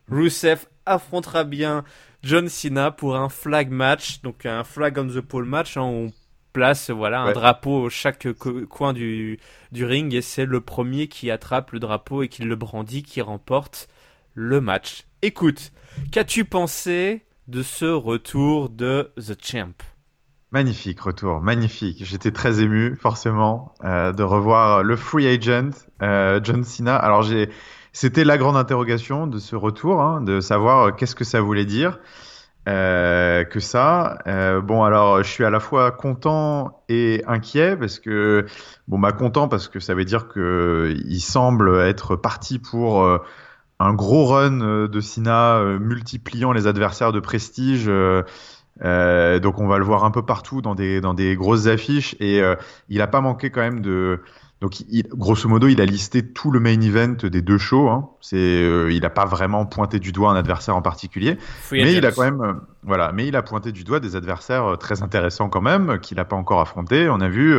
Rusev 0.08 0.67
affrontera 0.87 1.44
bien 1.44 1.84
John 2.22 2.49
Cena 2.49 2.90
pour 2.90 3.17
un 3.17 3.28
flag 3.28 3.70
match, 3.70 4.22
donc 4.22 4.46
un 4.46 4.64
flag 4.64 4.99
on 4.99 5.08
the 5.08 5.20
pole 5.20 5.44
match, 5.44 5.76
hein, 5.76 5.82
on 5.82 6.11
place 6.52 6.91
voilà 6.91 7.20
un 7.20 7.32
drapeau 7.32 7.88
chaque 7.88 8.29
coin 8.69 8.93
du, 8.93 9.38
du 9.73 9.85
ring 9.85 10.14
et 10.14 10.23
c'est 10.23 10.47
le 10.47 10.61
premier 10.61 11.08
qui 11.08 11.31
attrape 11.31 11.73
le 11.73 11.79
drapeau 11.79 12.23
et 12.23 12.29
qui 12.29 12.43
le 12.43 12.56
brandit 12.56 13.02
qui 13.02 13.20
remporte 13.20 13.88
le 14.35 14.61
match. 14.61 15.05
Écoute, 15.23 15.73
qu'as-tu 16.12 16.44
pensé 16.44 17.25
de 17.49 17.62
ce 17.62 17.85
retour 17.85 18.70
de 18.70 19.12
The 19.17 19.36
Champ? 19.43 19.74
Magnifique 20.53 21.01
retour, 21.01 21.41
magnifique. 21.41 22.05
J'étais 22.05 22.32
très 22.32 22.60
ému 22.60 22.96
forcément 22.96 23.74
euh, 23.84 24.13
de 24.13 24.22
revoir 24.22 24.82
le 24.82 24.96
free 24.96 25.29
agent 25.29 25.70
euh, 26.03 26.41
John 26.43 26.65
Cena. 26.65 26.96
Alors 26.96 27.22
j'ai, 27.22 27.51
c'était 27.93 28.24
la 28.24 28.39
grande 28.39 28.56
interrogation 28.56 29.27
de 29.27 29.39
ce 29.39 29.55
retour, 29.55 30.01
hein, 30.01 30.20
de 30.20 30.41
savoir 30.41 30.96
qu'est-ce 30.96 31.15
que 31.15 31.24
ça 31.24 31.41
voulait 31.41 31.65
dire. 31.65 32.01
Euh, 32.69 33.44
que 33.44 33.58
ça. 33.58 34.19
Euh, 34.26 34.60
bon, 34.60 34.84
alors, 34.84 35.22
je 35.22 35.29
suis 35.29 35.44
à 35.44 35.50
la 35.50 35.60
fois 35.60 35.90
content 35.93 36.82
et 36.88 37.22
inquiet 37.26 37.74
parce 37.76 37.98
que, 37.98 38.46
bon, 38.86 38.98
bah, 38.98 39.12
content 39.12 39.48
parce 39.48 39.69
que 39.69 39.81
ça 39.81 39.94
veut 39.94 40.05
dire 40.05 40.29
que 40.29 40.94
il 41.06 41.20
semble 41.20 41.81
être 41.81 42.17
parti 42.17 42.58
pour 42.58 43.02
euh, 43.02 43.19
un 43.79 43.94
gros 43.94 44.26
run 44.26 44.86
de 44.88 45.00
Sina, 45.00 45.62
multipliant 45.81 46.52
les 46.52 46.67
adversaires 46.67 47.12
de 47.12 47.20
prestige. 47.20 47.86
donc, 47.86 49.58
on 49.58 49.67
va 49.67 49.79
le 49.79 49.84
voir 49.84 50.05
un 50.05 50.10
peu 50.10 50.22
partout 50.22 50.60
dans 50.60 50.74
des 50.74 51.00
dans 51.00 51.14
des 51.14 51.36
grosses 51.36 51.67
affiches 51.67 52.14
et 52.20 52.43
il 52.90 53.00
a 53.00 53.06
pas 53.06 53.22
manqué 53.22 53.50
quand 53.50 53.62
même 53.62 53.81
de 53.81 54.20
donc, 54.60 54.81
il, 54.81 55.05
grosso 55.08 55.48
modo, 55.48 55.69
il 55.69 55.81
a 55.81 55.86
listé 55.86 56.22
tout 56.22 56.50
le 56.50 56.60
main 56.60 56.79
event 56.82 57.17
des 57.22 57.40
deux 57.40 57.56
shows. 57.56 57.88
Hein. 57.88 58.10
C'est, 58.20 58.36
euh, 58.36 58.93
il 58.93 59.00
n'a 59.00 59.08
pas 59.08 59.24
vraiment 59.24 59.64
pointé 59.64 59.98
du 59.98 60.12
doigt 60.12 60.31
un 60.31 60.36
adversaire 60.36 60.76
en 60.76 60.82
particulier, 60.82 61.38
mais 61.72 61.94
il 61.94 62.05
a 62.05 62.12
quand 62.12 62.24
même, 62.24 62.43
euh, 62.43 62.52
voilà, 62.82 63.10
mais 63.12 63.26
il 63.26 63.36
a 63.36 63.43
pointé 63.43 63.72
du 63.72 63.84
doigt 63.84 64.00
des 64.00 64.17
adversaires 64.17 64.72
euh, 64.72 64.76
très 64.76 65.02
intéressants 65.02 65.48
quand 65.48 65.62
même 65.62 65.98
qu'il 66.00 66.19
n'a 66.19 66.26
pas 66.26 66.36
encore 66.36 66.60
affronté. 66.60 67.08
On 67.08 67.22
a 67.22 67.29
vu, 67.29 67.56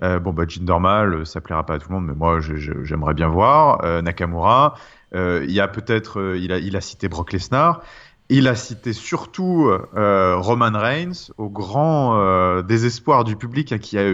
bon 0.00 0.32
bah 0.32 0.44
Mahal, 0.80 1.24
ça 1.24 1.40
plaira 1.40 1.64
pas 1.64 1.74
à 1.74 1.78
tout 1.78 1.88
le 1.88 1.94
monde, 1.94 2.06
mais 2.06 2.14
moi 2.14 2.40
j'aimerais 2.40 3.14
bien 3.14 3.28
voir 3.28 4.02
Nakamura. 4.02 4.74
il 5.14 5.50
y 5.50 5.60
a 5.60 5.68
peut-être, 5.68 6.34
il 6.36 6.52
a, 6.52 6.58
il 6.58 6.76
a 6.76 6.80
cité 6.80 7.08
Brock 7.08 7.32
Lesnar. 7.32 7.82
Il 8.30 8.48
a 8.48 8.54
cité 8.54 8.92
surtout 8.92 9.70
Roman 9.94 10.70
Reigns, 10.72 11.30
au 11.36 11.48
grand 11.48 12.62
désespoir 12.62 13.24
du 13.24 13.36
public, 13.36 13.78
qui 13.80 13.98
a 13.98 14.04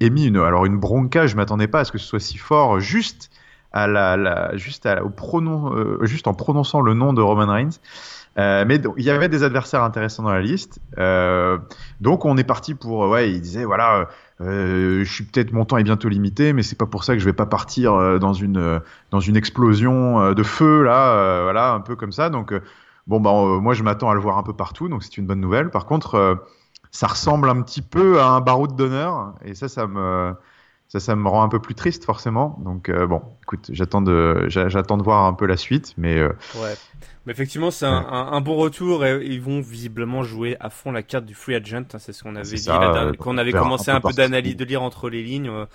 émis 0.00 0.26
une, 0.26 0.36
alors 0.38 0.66
une 0.66 0.78
bronca, 0.78 1.26
je 1.26 1.36
m'attendais 1.36 1.68
pas 1.68 1.80
à 1.80 1.84
ce 1.84 1.92
que 1.92 1.98
ce 1.98 2.06
soit 2.06 2.20
si 2.20 2.38
fort, 2.38 2.80
juste 2.80 3.30
à 3.72 3.86
la, 3.86 4.56
juste 4.56 4.86
au 4.86 5.40
euh, 5.40 6.04
juste 6.06 6.26
en 6.26 6.34
prononçant 6.34 6.80
le 6.80 6.94
nom 6.94 7.12
de 7.12 7.22
Roman 7.22 7.46
Reigns. 7.46 7.78
Euh, 8.38 8.64
mais 8.66 8.80
il 8.96 9.04
y 9.04 9.10
avait 9.10 9.28
des 9.28 9.42
adversaires 9.42 9.82
intéressants 9.82 10.22
dans 10.22 10.32
la 10.32 10.40
liste, 10.40 10.78
euh, 10.98 11.58
donc 12.00 12.24
on 12.24 12.36
est 12.36 12.44
parti 12.44 12.74
pour 12.74 13.08
ouais, 13.08 13.30
il 13.30 13.40
disait 13.40 13.64
voilà, 13.64 14.08
euh, 14.40 15.04
je 15.04 15.12
suis 15.12 15.24
peut-être 15.24 15.52
mon 15.52 15.64
temps 15.64 15.78
est 15.78 15.82
bientôt 15.82 16.08
limité, 16.08 16.52
mais 16.52 16.62
c'est 16.62 16.78
pas 16.78 16.86
pour 16.86 17.02
ça 17.02 17.14
que 17.14 17.18
je 17.18 17.24
vais 17.24 17.32
pas 17.32 17.46
partir 17.46 17.94
euh, 17.94 18.18
dans 18.18 18.32
une 18.32 18.80
dans 19.10 19.18
une 19.18 19.36
explosion 19.36 20.32
de 20.32 20.42
feu 20.44 20.84
là, 20.84 21.42
voilà 21.42 21.72
un 21.72 21.80
peu 21.80 21.96
comme 21.96 22.12
ça. 22.12 22.30
Donc 22.30 22.54
bon 23.06 23.20
bah 23.20 23.32
moi 23.60 23.74
je 23.74 23.82
m'attends 23.82 24.10
à 24.10 24.14
le 24.14 24.20
voir 24.20 24.38
un 24.38 24.42
peu 24.42 24.54
partout, 24.54 24.88
donc 24.88 25.02
c'est 25.02 25.16
une 25.18 25.26
bonne 25.26 25.40
nouvelle. 25.40 25.70
Par 25.70 25.86
contre 25.86 26.44
ça 26.90 27.06
ressemble 27.06 27.48
un 27.48 27.62
petit 27.62 27.82
peu 27.82 28.20
à 28.20 28.26
un 28.26 28.40
baroud 28.40 28.74
d'honneur 28.76 29.34
et 29.44 29.54
ça 29.54 29.68
ça 29.68 29.86
me 29.86 30.34
Ça, 30.88 30.98
ça 30.98 31.14
me 31.14 31.28
rend 31.28 31.44
un 31.44 31.48
peu 31.48 31.60
plus 31.60 31.76
triste 31.76 32.04
forcément. 32.04 32.58
Donc 32.64 32.90
bon, 32.90 33.22
écoute, 33.44 33.70
j'attends 33.72 34.02
de, 34.02 34.46
j'attends 34.48 34.96
de 34.96 35.04
voir 35.04 35.24
un 35.24 35.34
peu 35.34 35.46
la 35.46 35.56
suite, 35.56 35.94
mais. 35.96 36.20
Ouais. 36.20 36.74
Mais 37.30 37.34
effectivement, 37.34 37.70
c'est 37.70 37.86
un, 37.86 38.08
un, 38.32 38.40
bon 38.40 38.56
retour 38.56 39.06
et 39.06 39.24
ils 39.24 39.40
vont 39.40 39.60
visiblement 39.60 40.24
jouer 40.24 40.56
à 40.58 40.68
fond 40.68 40.90
la 40.90 41.04
carte 41.04 41.26
du 41.26 41.34
free 41.34 41.54
agent. 41.54 41.76
Hein, 41.94 41.98
c'est 42.00 42.12
ce 42.12 42.24
qu'on 42.24 42.34
avait 42.34 42.56
dit, 42.56 42.68
euh, 42.68 43.12
qu'on 43.12 43.38
avait 43.38 43.52
commencé 43.52 43.92
un 43.92 44.00
peu, 44.00 44.12
d'analyse, 44.12 44.56
de 44.56 44.64
lire 44.64 44.82
entre 44.82 45.08
les 45.08 45.22
lignes. 45.22 45.48
Euh, 45.48 45.66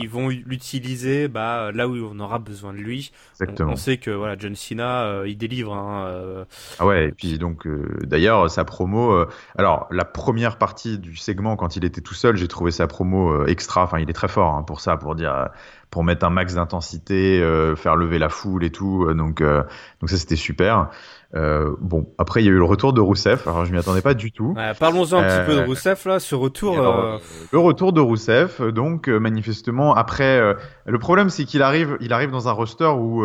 ils 0.00 0.08
vont 0.08 0.30
l'utiliser 0.30 1.28
bah, 1.28 1.70
là 1.70 1.86
où 1.86 1.96
on 2.10 2.18
aura 2.18 2.38
besoin 2.38 2.72
de 2.72 2.78
lui. 2.78 3.12
Exactement. 3.32 3.72
On, 3.72 3.76
sait 3.76 3.98
que 3.98 4.10
voilà, 4.10 4.36
John 4.38 4.54
Cena, 4.54 5.02
euh, 5.02 5.28
il 5.28 5.36
délivre. 5.36 5.74
Hein, 5.74 6.46
ah 6.78 6.86
ouais, 6.86 7.08
et 7.08 7.12
puis 7.12 7.36
donc 7.36 7.68
d'ailleurs 8.06 8.50
sa 8.50 8.64
promo. 8.64 9.26
alors 9.58 9.88
la 9.90 10.06
première 10.06 10.56
partie 10.56 10.98
du 10.98 11.16
segment 11.16 11.56
quand 11.56 11.76
il 11.76 11.84
était 11.84 12.00
tout 12.00 12.14
seul, 12.14 12.38
j'ai 12.38 12.48
trouvé 12.48 12.70
sa 12.70 12.86
promo 12.86 13.44
extra. 13.44 13.84
Enfin, 13.84 13.98
il 13.98 14.08
est 14.08 14.14
très 14.14 14.28
fort 14.28 14.54
hein, 14.54 14.62
pour 14.62 14.80
ça, 14.80 14.96
pour 14.96 15.14
dire 15.14 15.50
pour 15.92 16.04
mettre 16.04 16.24
un 16.24 16.30
max 16.30 16.54
d'intensité, 16.54 17.40
euh, 17.40 17.76
faire 17.76 17.96
lever 17.96 18.18
la 18.18 18.30
foule 18.30 18.64
et 18.64 18.70
tout. 18.70 19.04
Euh, 19.04 19.14
donc, 19.14 19.42
euh, 19.42 19.62
donc 20.00 20.08
ça, 20.08 20.16
c'était 20.16 20.36
super. 20.36 20.88
bon, 21.34 22.08
après, 22.16 22.42
il 22.42 22.46
y 22.46 22.48
a 22.48 22.52
eu 22.52 22.56
le 22.56 22.64
retour 22.64 22.94
de 22.94 23.00
Rousseff. 23.00 23.46
Alors, 23.46 23.66
je 23.66 23.72
m'y 23.72 23.78
attendais 23.78 24.00
pas 24.00 24.14
du 24.14 24.32
tout. 24.32 24.56
Parlons-en 24.80 25.18
un 25.18 25.22
petit 25.22 25.46
peu 25.46 25.54
de 25.54 25.66
Rousseff, 25.66 26.06
là, 26.06 26.18
ce 26.18 26.34
retour. 26.34 26.76
le 26.76 27.58
retour 27.58 27.92
de 27.92 28.00
Rousseff, 28.00 28.60
donc, 28.62 29.06
manifestement, 29.08 29.94
après, 29.94 30.40
le 30.86 30.98
problème, 30.98 31.28
c'est 31.28 31.44
qu'il 31.44 31.62
arrive, 31.62 31.98
il 32.00 32.12
arrive 32.12 32.30
dans 32.30 32.48
un 32.48 32.52
roster 32.52 32.88
où 32.88 33.22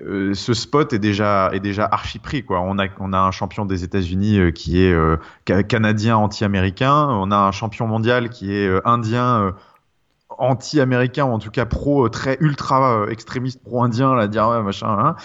ce 0.00 0.54
spot 0.54 0.92
est 0.92 0.98
déjà 0.98 1.50
est 1.52 1.60
déjà 1.60 1.88
archi 1.88 2.18
pris 2.18 2.44
quoi. 2.44 2.60
On 2.60 2.80
a 2.80 2.86
on 2.98 3.12
a 3.12 3.18
un 3.18 3.30
champion 3.30 3.64
des 3.64 3.84
États-Unis 3.84 4.52
qui 4.52 4.82
est 4.82 4.92
canadien 5.68 6.16
anti-américain, 6.16 7.06
on 7.10 7.30
a 7.30 7.36
un 7.36 7.52
champion 7.52 7.86
mondial 7.86 8.30
qui 8.30 8.52
est 8.52 8.68
indien 8.84 9.54
anti-américain 10.38 11.24
ou 11.24 11.32
en 11.32 11.38
tout 11.38 11.50
cas 11.50 11.66
pro 11.66 12.06
euh, 12.06 12.08
très 12.08 12.36
ultra 12.40 13.02
euh, 13.02 13.08
extrémiste 13.08 13.62
pro-indien 13.62 14.14
là 14.14 14.28
dire 14.28 14.48
ouais, 14.48 14.62
machin 14.62 14.88
hein. 14.88 15.16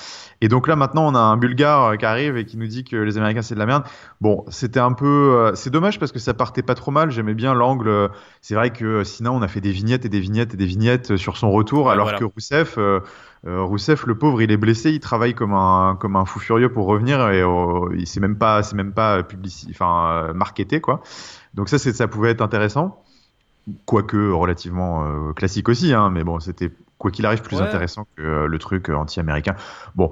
et 0.42 0.48
donc 0.48 0.68
là 0.68 0.76
maintenant 0.76 1.08
on 1.08 1.16
a 1.16 1.20
un 1.20 1.38
bulgare 1.38 1.86
euh, 1.86 1.96
qui 1.96 2.06
arrive 2.06 2.38
et 2.38 2.46
qui 2.46 2.58
nous 2.58 2.68
dit 2.68 2.84
que 2.84 2.96
les 2.96 3.18
américains 3.18 3.42
c'est 3.42 3.56
de 3.56 3.60
la 3.60 3.66
merde. 3.66 3.84
Bon 4.22 4.46
c'était 4.50 4.80
un 4.80 4.94
peu 4.94 5.52
c'est 5.56 5.70
dommage 5.70 6.00
parce 6.00 6.12
que 6.12 6.20
ça 6.20 6.34
partait 6.34 6.62
pas 6.62 6.76
trop 6.76 6.92
mal. 6.92 7.12
J'aimais 7.12 7.34
bien 7.34 7.54
l'angle 7.54 8.10
c'est 8.42 8.56
vrai 8.56 8.72
que 8.72 9.04
sinon 9.04 9.36
on 9.36 9.42
a 9.42 9.48
fait 9.48 9.62
des 9.62 9.72
vignettes 9.72 10.06
et 10.06 10.10
des 10.10 10.20
vignettes 10.20 10.54
et 10.54 10.58
des 10.58 10.66
vignettes 10.66 11.18
sur 11.18 11.38
son 11.38 11.52
retour 11.52 11.90
alors 11.90 12.16
que 12.16 12.24
Rousseff 12.24 12.78
Rousseff 13.46 14.06
le 14.06 14.18
pauvre 14.18 14.42
il 14.42 14.52
est 14.52 14.58
blessé 14.58 14.92
il 14.92 15.00
travaille 15.00 15.34
comme 15.34 15.54
un 15.54 15.96
comme 16.00 16.16
un 16.16 16.26
fou 16.26 16.40
furieux 16.40 16.72
pour 16.72 16.86
revenir 16.88 17.30
et 17.30 17.44
il 17.98 18.08
s'est 18.08 18.20
même 18.20 18.38
pas 18.38 18.64
c'est 18.64 18.76
même 18.76 18.94
pas 18.94 19.24
publici 19.24 19.68
enfin 19.72 20.34
marketé 20.34 20.82
quoi. 20.82 21.02
Donc 21.54 21.70
ça 21.70 21.78
c'est 21.78 21.94
ça 21.94 22.08
pouvait 22.08 22.32
être 22.32 22.42
intéressant 22.42 23.04
quoique 23.86 24.32
relativement 24.32 25.06
euh, 25.06 25.34
classique 25.34 25.70
aussi, 25.70 25.94
hein, 25.94 26.10
mais 26.10 26.24
bon, 26.24 26.40
c'était 26.40 26.72
quoi 26.98 27.12
qu'il 27.12 27.26
arrive 27.26 27.42
plus 27.42 27.62
intéressant 27.62 28.08
que 28.16 28.22
euh, 28.22 28.48
le 28.48 28.60
truc 28.60 28.90
euh, 28.90 28.96
anti-américain. 28.96 29.56
Bon, 29.96 30.12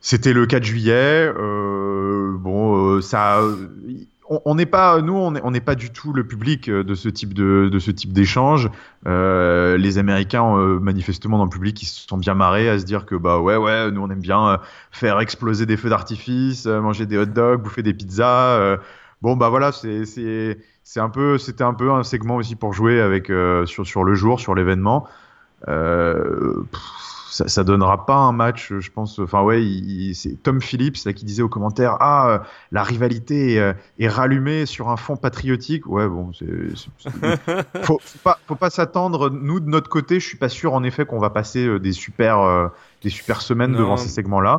c'était 0.00 0.32
le 0.32 0.46
4 0.46 0.64
juillet. 0.64 1.32
bon, 1.34 3.00
ça, 3.02 3.42
on 4.28 4.54
n'est 4.54 4.66
pas, 4.66 5.02
nous, 5.02 5.12
on 5.14 5.50
n'est 5.50 5.60
pas 5.60 5.74
du 5.74 5.90
tout 5.90 6.14
le 6.14 6.26
public 6.26 6.70
de 6.70 6.94
ce 6.94 7.08
type 7.10 7.34
de, 7.34 7.68
de 7.70 7.78
ce 7.78 7.90
type 7.90 8.12
d'échange. 8.12 8.70
les 9.04 9.98
Américains, 9.98 10.56
manifestement 10.80 11.36
dans 11.36 11.44
le 11.44 11.50
public, 11.50 11.82
ils 11.82 11.86
se 11.86 12.08
sont 12.08 12.16
bien 12.16 12.34
marrés 12.34 12.70
à 12.70 12.78
se 12.78 12.86
dire 12.86 13.04
que 13.04 13.14
bah 13.14 13.40
ouais, 13.40 13.56
ouais, 13.56 13.90
nous 13.90 14.00
on 14.00 14.08
aime 14.08 14.22
bien 14.22 14.58
faire 14.90 15.20
exploser 15.20 15.66
des 15.66 15.76
feux 15.76 15.90
d'artifice, 15.90 16.64
manger 16.64 17.04
des 17.04 17.18
hot 17.18 17.26
dogs, 17.26 17.62
bouffer 17.62 17.82
des 17.82 17.92
pizzas. 17.92 18.78
bon 19.20 19.36
bah 19.36 19.50
voilà, 19.50 19.70
c'est 19.70 20.56
c'est 20.92 20.98
un 20.98 21.08
peu, 21.08 21.38
c'était 21.38 21.62
un 21.62 21.72
peu 21.72 21.92
un 21.92 22.02
segment 22.02 22.34
aussi 22.34 22.56
pour 22.56 22.72
jouer 22.72 23.00
avec 23.00 23.30
euh, 23.30 23.64
sur 23.64 23.86
sur 23.86 24.02
le 24.02 24.16
jour, 24.16 24.40
sur 24.40 24.56
l'événement. 24.56 25.06
Euh, 25.68 26.64
ça, 27.30 27.46
ça 27.46 27.62
donnera 27.62 28.06
pas 28.06 28.16
un 28.16 28.32
match, 28.32 28.72
je 28.76 28.90
pense. 28.90 29.20
Enfin 29.20 29.40
ouais, 29.42 29.62
c'est 30.14 30.42
Tom 30.42 30.60
Phillips 30.60 31.04
là 31.04 31.12
qui 31.12 31.24
disait 31.24 31.44
aux 31.44 31.48
commentaires 31.48 31.96
ah 32.00 32.28
euh, 32.28 32.38
la 32.72 32.82
rivalité 32.82 33.72
est, 34.00 34.08
rallumée 34.08 34.66
sur 34.66 34.88
un 34.88 34.96
fond 34.96 35.16
patriotique. 35.16 35.86
Ouais 35.86 36.08
bon, 36.08 36.32
c'est, 36.36 36.48
faut, 37.84 38.00
faut, 38.02 38.18
pas 38.24 38.40
faut 38.48 38.56
pas 38.56 38.70
s'attendre. 38.70 39.30
Nous 39.30 39.60
de 39.60 39.70
notre 39.70 39.88
côté, 39.88 40.18
je 40.18 40.26
suis 40.26 40.38
pas 40.38 40.48
sûr 40.48 40.74
en 40.74 40.82
effet 40.82 41.06
qu'on 41.06 41.20
va 41.20 41.30
passer 41.30 41.78
des 41.78 41.92
super 41.92 42.72
des 43.00 43.10
super 43.10 43.42
semaines 43.42 43.74
devant 43.74 43.96
ces 43.96 44.08
segments 44.08 44.40
là. 44.40 44.58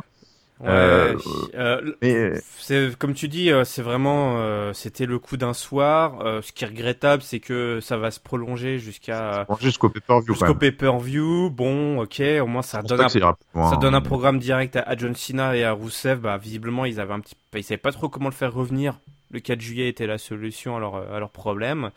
Euh, 0.64 1.18
euh, 1.54 2.38
c'est 2.58 2.96
comme 2.96 3.14
tu 3.14 3.28
dis, 3.28 3.50
euh, 3.50 3.64
c'est 3.64 3.82
vraiment, 3.82 4.72
c'était 4.72 5.06
le 5.06 5.18
coup 5.18 5.36
d'un 5.36 5.54
soir. 5.54 6.18
ce 6.42 6.52
qui 6.52 6.64
est 6.64 6.68
regrettable, 6.68 7.22
c'est 7.22 7.40
que 7.40 7.80
ça 7.80 7.96
va 7.96 8.10
se 8.10 8.20
prolonger 8.20 8.78
jusqu'à 8.78 9.46
jusqu'au 9.60 9.88
pay-per-view. 9.88 10.34
Jusqu'au 10.34 10.54
pay-per-view. 10.54 11.50
Bon, 11.50 12.00
ok, 12.00 12.22
au 12.40 12.46
moins 12.46 12.62
ça 12.62 12.82
donne 12.82 13.00
un, 13.00 13.08
ça 13.08 13.76
donne 13.80 13.94
un 13.94 14.00
programme 14.00 14.38
direct 14.38 14.76
à, 14.76 14.96
John 14.96 15.14
Cena 15.14 15.56
et 15.56 15.64
à 15.64 15.72
Rousseff. 15.72 16.20
Bah, 16.20 16.38
visiblement, 16.38 16.84
ils 16.84 17.00
avaient 17.00 17.14
un 17.14 17.20
petit, 17.20 17.36
ils 17.54 17.64
savaient 17.64 17.78
pas 17.78 17.92
trop 17.92 18.08
comment 18.08 18.28
le 18.28 18.34
faire 18.34 18.52
revenir. 18.52 19.00
Le 19.30 19.40
4 19.40 19.60
juillet 19.60 19.88
était 19.88 20.06
la 20.06 20.18
solution 20.18 20.76
à 20.76 20.80
leur, 20.80 20.94
à 21.10 21.18
leur 21.18 21.30
problème. 21.30 21.90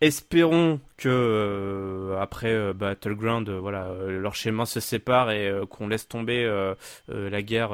Espérons 0.00 0.78
que 0.96 1.08
euh, 1.08 2.20
après 2.20 2.52
euh, 2.52 2.72
Battleground, 2.72 3.48
euh, 3.48 3.58
voilà, 3.58 3.88
leur 4.06 4.36
schéma 4.36 4.64
se 4.64 4.78
sépare 4.78 5.32
et 5.32 5.52
qu'on 5.70 5.88
laisse 5.88 6.06
tomber 6.06 6.46
la 7.08 7.42
guerre 7.42 7.70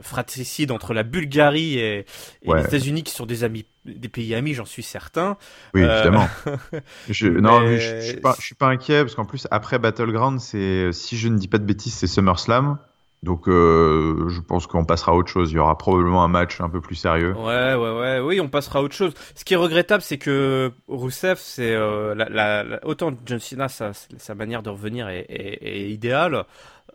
fratricide 0.00 0.72
entre 0.72 0.94
la 0.94 1.04
Bulgarie 1.04 1.78
et, 1.78 2.04
les 2.42 2.64
États-Unis, 2.64 3.04
qui 3.04 3.12
sont 3.12 3.26
des 3.26 3.44
amis, 3.44 3.64
des 3.84 4.08
pays 4.08 4.34
amis, 4.34 4.54
j'en 4.54 4.64
suis 4.64 4.82
certain. 4.82 5.36
Oui, 5.74 5.82
évidemment. 5.82 6.28
je, 7.08 7.28
non, 7.28 7.60
je, 7.66 7.76
je, 7.76 8.00
suis 8.00 8.16
pas, 8.20 8.34
je 8.38 8.44
suis 8.44 8.54
pas 8.56 8.66
inquiet 8.66 9.02
parce 9.02 9.14
qu'en 9.14 9.24
plus 9.24 9.46
après 9.50 9.78
Battleground, 9.78 10.40
c'est 10.40 10.92
si 10.92 11.16
je 11.16 11.28
ne 11.28 11.38
dis 11.38 11.48
pas 11.48 11.58
de 11.58 11.64
bêtises, 11.64 11.94
c'est 11.94 12.08
SummerSlam. 12.08 12.78
Donc 13.22 13.48
euh, 13.48 14.28
je 14.28 14.40
pense 14.40 14.66
qu'on 14.66 14.84
passera 14.84 15.12
à 15.12 15.14
autre 15.14 15.28
chose. 15.28 15.50
Il 15.50 15.56
y 15.56 15.58
aura 15.58 15.76
probablement 15.76 16.22
un 16.22 16.28
match 16.28 16.60
un 16.60 16.68
peu 16.68 16.80
plus 16.80 16.94
sérieux. 16.94 17.34
Ouais, 17.34 17.74
ouais, 17.74 17.98
ouais, 17.98 18.20
oui, 18.20 18.40
on 18.40 18.48
passera 18.48 18.78
à 18.78 18.82
autre 18.82 18.94
chose. 18.94 19.12
Ce 19.34 19.44
qui 19.44 19.54
est 19.54 19.56
regrettable, 19.56 20.02
c'est 20.02 20.18
que 20.18 20.70
Rousseff, 20.86 21.38
c'est 21.40 21.74
euh, 21.74 22.14
la, 22.14 22.28
la, 22.28 22.78
autant 22.86 23.12
John 23.26 23.40
Cena, 23.40 23.68
sa, 23.68 23.92
sa 23.92 24.34
manière 24.34 24.62
de 24.62 24.70
revenir 24.70 25.08
est, 25.08 25.26
est, 25.28 25.58
est 25.62 25.90
idéale. 25.90 26.44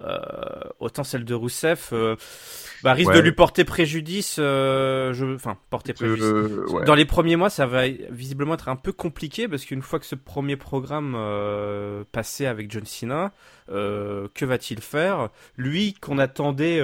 Euh, 0.02 0.18
autant 0.80 1.04
celle 1.04 1.24
de 1.24 1.34
Rousseff 1.34 1.92
euh, 1.94 2.16
bah, 2.84 2.94
risque 2.94 3.14
de 3.14 3.20
lui 3.20 3.32
porter 3.32 3.64
préjudice. 3.64 4.38
Euh, 4.40 5.14
je, 5.14 5.36
enfin, 5.36 5.58
porter 5.70 5.94
préjudice. 5.94 6.26
Dans 6.86 6.96
les 6.96 7.06
premiers 7.06 7.36
mois, 7.36 7.50
ça 7.50 7.66
va 7.66 7.88
visiblement 8.10 8.56
être 8.56 8.70
un 8.70 8.76
peu 8.76 8.92
compliqué 8.92 9.48
parce 9.48 9.66
qu'une 9.66 9.82
fois 9.82 10.00
que 10.00 10.06
ce 10.06 10.16
premier 10.16 10.58
programme 10.58 11.18
passé 12.12 12.46
avec 12.46 12.72
John 12.72 12.86
Cena, 12.86 13.32
que 13.68 14.46
va-t-il 14.46 14.82
faire? 14.82 15.30
Lui 15.58 15.94
qu'on 15.94 16.18
attendait 16.18 16.82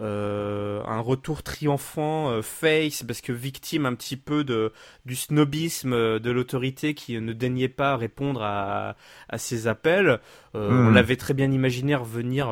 euh, 0.00 0.80
un 0.86 1.00
retour 1.00 1.42
triomphant 1.42 2.30
euh, 2.30 2.42
face 2.42 3.02
parce 3.02 3.20
que 3.20 3.32
victime 3.32 3.84
un 3.84 3.94
petit 3.94 4.16
peu 4.16 4.44
de 4.44 4.72
du 5.06 5.16
snobisme 5.16 5.92
euh, 5.92 6.18
de 6.20 6.30
l'autorité 6.30 6.94
qui 6.94 7.20
ne 7.20 7.32
daignait 7.32 7.68
pas 7.68 7.96
répondre 7.96 8.42
à, 8.42 8.94
à 9.28 9.38
ses 9.38 9.66
appels. 9.66 10.20
On 10.54 10.90
hmm. 10.90 10.94
l'avait 10.94 11.16
très 11.16 11.34
bien 11.34 11.50
imaginé 11.50 11.94
revenir 11.94 12.48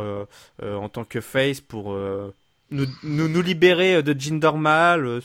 en 0.62 0.88
tant 0.88 1.04
que 1.04 1.20
face 1.20 1.60
pour 1.60 1.96
nous, 2.70 2.86
nous, 3.02 3.28
nous, 3.28 3.42
libérer 3.42 4.02
de 4.02 4.18
Jinder 4.18 4.50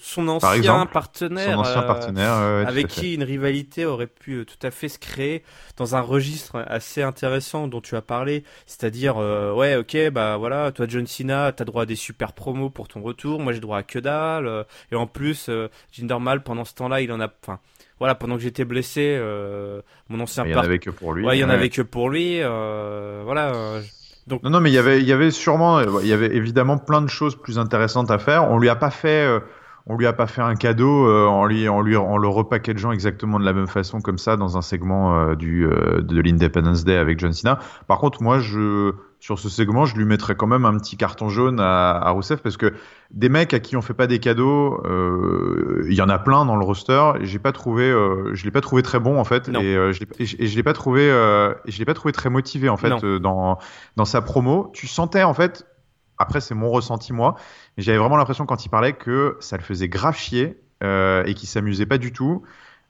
son 0.01 0.27
ancien 0.27 0.85
partenaire, 0.85 1.53
son 1.53 1.59
ancien 1.59 1.81
partenaire 1.81 2.33
avec 2.33 2.87
qui 2.87 3.15
une 3.15 3.23
rivalité 3.23 3.85
aurait 3.85 4.07
pu 4.07 4.45
tout 4.45 4.65
à 4.65 4.71
fait 4.71 4.89
se 4.89 4.99
créer 4.99 5.43
dans 5.77 5.95
un 5.95 6.01
registre 6.01 6.63
assez 6.67 7.01
intéressant 7.01 7.67
dont 7.67 7.81
tu 7.81 7.95
as 7.95 8.01
parlé, 8.01 8.43
c'est-à-dire 8.65 9.17
ouais 9.17 9.75
ok 9.75 10.09
bah 10.11 10.37
voilà 10.37 10.71
toi 10.71 10.85
John 10.87 11.07
Cena 11.07 11.51
t'as 11.51 11.65
droit 11.65 11.83
à 11.83 11.85
des 11.85 11.95
super 11.95 12.33
promos 12.33 12.69
pour 12.69 12.87
ton 12.87 13.01
retour, 13.01 13.39
moi 13.39 13.53
j'ai 13.53 13.59
droit 13.59 13.79
à 13.79 13.83
que 13.83 13.99
dalle 13.99 14.65
et 14.91 14.95
en 14.95 15.07
plus 15.07 15.49
Jinder 15.91 16.17
pendant 16.45 16.65
ce 16.65 16.73
temps-là 16.75 17.01
il 17.01 17.11
en 17.11 17.19
a 17.19 17.29
enfin 17.41 17.59
voilà, 18.01 18.15
pendant 18.15 18.35
que 18.35 18.41
j'étais 18.41 18.65
blessé, 18.65 19.15
mon 20.09 20.19
ancien 20.21 20.43
partenaire. 20.43 20.45
Il 20.45 20.51
y 20.51 20.55
en 20.55 20.69
avait 20.69 20.79
que 20.79 20.89
pour 20.89 21.13
lui. 21.13 21.23
Ouais, 21.23 21.37
il 21.37 21.41
y 21.41 21.43
en 21.43 21.51
avait 21.51 21.69
que 21.69 21.83
pour 21.83 22.09
lui. 22.09 22.41
Euh, 22.41 23.21
voilà. 24.27 24.41
Non, 24.43 24.49
non, 24.49 24.61
mais 24.61 24.69
il 24.69 24.73
y 24.73 24.77
avait, 24.77 25.01
y 25.01 25.11
avait 25.11 25.31
sûrement, 25.31 25.81
il 25.81 26.07
y 26.07 26.13
avait 26.13 26.35
évidemment 26.35 26.77
plein 26.77 27.01
de 27.01 27.09
choses 27.09 27.35
plus 27.35 27.59
intéressantes 27.59 28.11
à 28.11 28.17
faire. 28.17 28.49
On 28.51 28.59
lui 28.59 28.69
a 28.69 28.75
pas 28.75 28.89
fait, 28.89 29.25
euh, 29.25 29.39
on 29.85 29.97
lui 29.97 30.07
a 30.07 30.13
pas 30.13 30.27
fait 30.27 30.41
un 30.41 30.55
cadeau 30.55 31.07
euh, 31.07 31.25
en 31.25 31.45
lui, 31.45 31.67
en 31.67 31.81
lui, 31.81 31.95
en 31.95 32.17
le 32.17 32.27
repackageant 32.27 32.91
exactement 32.91 33.39
de 33.39 33.45
la 33.45 33.53
même 33.53 33.67
façon 33.67 34.01
comme 34.01 34.17
ça 34.17 34.37
dans 34.37 34.57
un 34.57 34.61
segment 34.61 35.15
euh, 35.15 35.35
du 35.35 35.67
de 35.67 36.21
l'Independence 36.21 36.83
Day 36.83 36.97
avec 36.97 37.19
John 37.19 37.33
Cena. 37.33 37.59
Par 37.87 37.99
contre, 37.99 38.21
moi, 38.21 38.39
je 38.39 38.93
sur 39.21 39.37
ce 39.37 39.49
segment, 39.49 39.85
je 39.85 39.95
lui 39.95 40.03
mettrais 40.03 40.33
quand 40.33 40.47
même 40.47 40.65
un 40.65 40.75
petit 40.79 40.97
carton 40.97 41.29
jaune 41.29 41.59
à, 41.59 41.91
à 41.91 42.09
Rousseff 42.09 42.41
parce 42.41 42.57
que 42.57 42.73
des 43.11 43.29
mecs 43.29 43.53
à 43.53 43.59
qui 43.59 43.77
on 43.77 43.81
fait 43.83 43.93
pas 43.93 44.07
des 44.07 44.17
cadeaux, 44.17 44.81
euh, 44.83 45.85
il 45.87 45.93
y 45.93 46.01
en 46.01 46.09
a 46.09 46.17
plein 46.17 46.43
dans 46.43 46.55
le 46.55 46.65
roster. 46.65 47.13
J'ai 47.21 47.37
pas 47.37 47.51
trouvé, 47.51 47.83
euh, 47.83 48.33
je 48.33 48.43
l'ai 48.45 48.51
pas 48.51 48.61
trouvé 48.61 48.81
très 48.81 48.99
bon 48.99 49.19
en 49.19 49.23
fait, 49.23 49.47
et, 49.47 49.75
euh, 49.75 49.93
je 49.93 49.99
l'ai 49.99 50.63
pas 50.63 50.73
trouvé, 50.73 51.03
je 51.03 51.77
l'ai 51.77 51.85
pas 51.85 51.93
trouvé 51.93 52.13
très 52.13 52.31
motivé 52.31 52.67
en 52.67 52.77
fait 52.77 53.05
dans 53.05 53.59
dans 53.95 54.05
sa 54.05 54.21
promo. 54.23 54.71
Tu 54.73 54.87
sentais 54.87 55.21
en 55.21 55.35
fait, 55.35 55.67
après 56.17 56.41
c'est 56.41 56.55
mon 56.55 56.71
ressenti 56.71 57.13
moi, 57.13 57.35
mais 57.77 57.83
j'avais 57.83 57.99
vraiment 57.99 58.17
l'impression 58.17 58.47
quand 58.47 58.65
il 58.65 58.69
parlait 58.69 58.93
que 58.93 59.37
ça 59.39 59.55
le 59.55 59.63
faisait 59.63 59.87
grave 59.87 60.17
chier 60.17 60.59
et 60.81 61.33
qu'il 61.35 61.47
s'amusait 61.47 61.85
pas 61.85 61.99
du 61.99 62.11
tout 62.11 62.41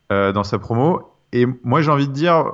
dans 0.10 0.46
sa 0.46 0.60
promo. 0.60 1.14
Et 1.34 1.46
moi 1.66 1.82
j'ai 1.82 1.92
envie 1.92 2.08
de 2.08 2.14
dire 2.14 2.54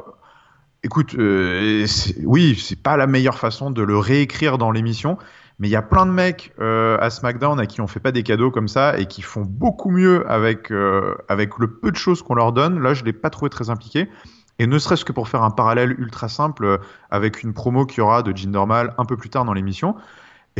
Écoute, 0.83 1.15
oui, 1.17 2.55
c'est 2.55 2.81
pas 2.81 2.97
la 2.97 3.07
meilleure 3.07 3.39
façon 3.39 3.71
de 3.71 3.81
le 3.81 3.97
réécrire 3.97 4.57
dans 4.57 4.71
l'émission, 4.71 5.17
mais 5.59 5.67
il 5.67 5.71
y 5.71 5.75
a 5.75 5.81
plein 5.81 6.05
de 6.05 6.11
mecs 6.11 6.53
euh, 6.59 6.97
à 6.99 7.09
SmackDown 7.09 7.59
à 7.59 7.65
qui 7.65 7.81
on 7.81 7.87
fait 7.87 7.99
pas 7.99 8.11
des 8.11 8.23
cadeaux 8.23 8.51
comme 8.51 8.67
ça 8.67 8.97
et 8.99 9.07
qui 9.07 9.21
font 9.21 9.41
beaucoup 9.41 9.89
mieux 9.89 10.29
avec, 10.29 10.71
euh, 10.71 11.15
avec 11.29 11.57
le 11.57 11.71
peu 11.71 11.91
de 11.91 11.97
choses 11.97 12.21
qu'on 12.21 12.35
leur 12.35 12.53
donne. 12.53 12.79
Là, 12.79 12.93
je 12.93 13.03
l'ai 13.03 13.13
pas 13.13 13.29
trouvé 13.29 13.49
très 13.49 13.69
impliqué. 13.69 14.07
Et 14.59 14.67
ne 14.67 14.79
serait-ce 14.79 15.05
que 15.05 15.11
pour 15.11 15.27
faire 15.27 15.43
un 15.43 15.51
parallèle 15.51 15.95
ultra 15.99 16.29
simple 16.29 16.65
euh, 16.65 16.77
avec 17.11 17.43
une 17.43 17.53
promo 17.53 17.85
qu'il 17.85 17.99
y 17.99 18.01
aura 18.01 18.23
de 18.23 18.35
Jinder 18.35 18.53
Normal 18.53 18.93
un 18.97 19.05
peu 19.05 19.17
plus 19.17 19.29
tard 19.29 19.45
dans 19.45 19.53
l'émission, 19.53 19.95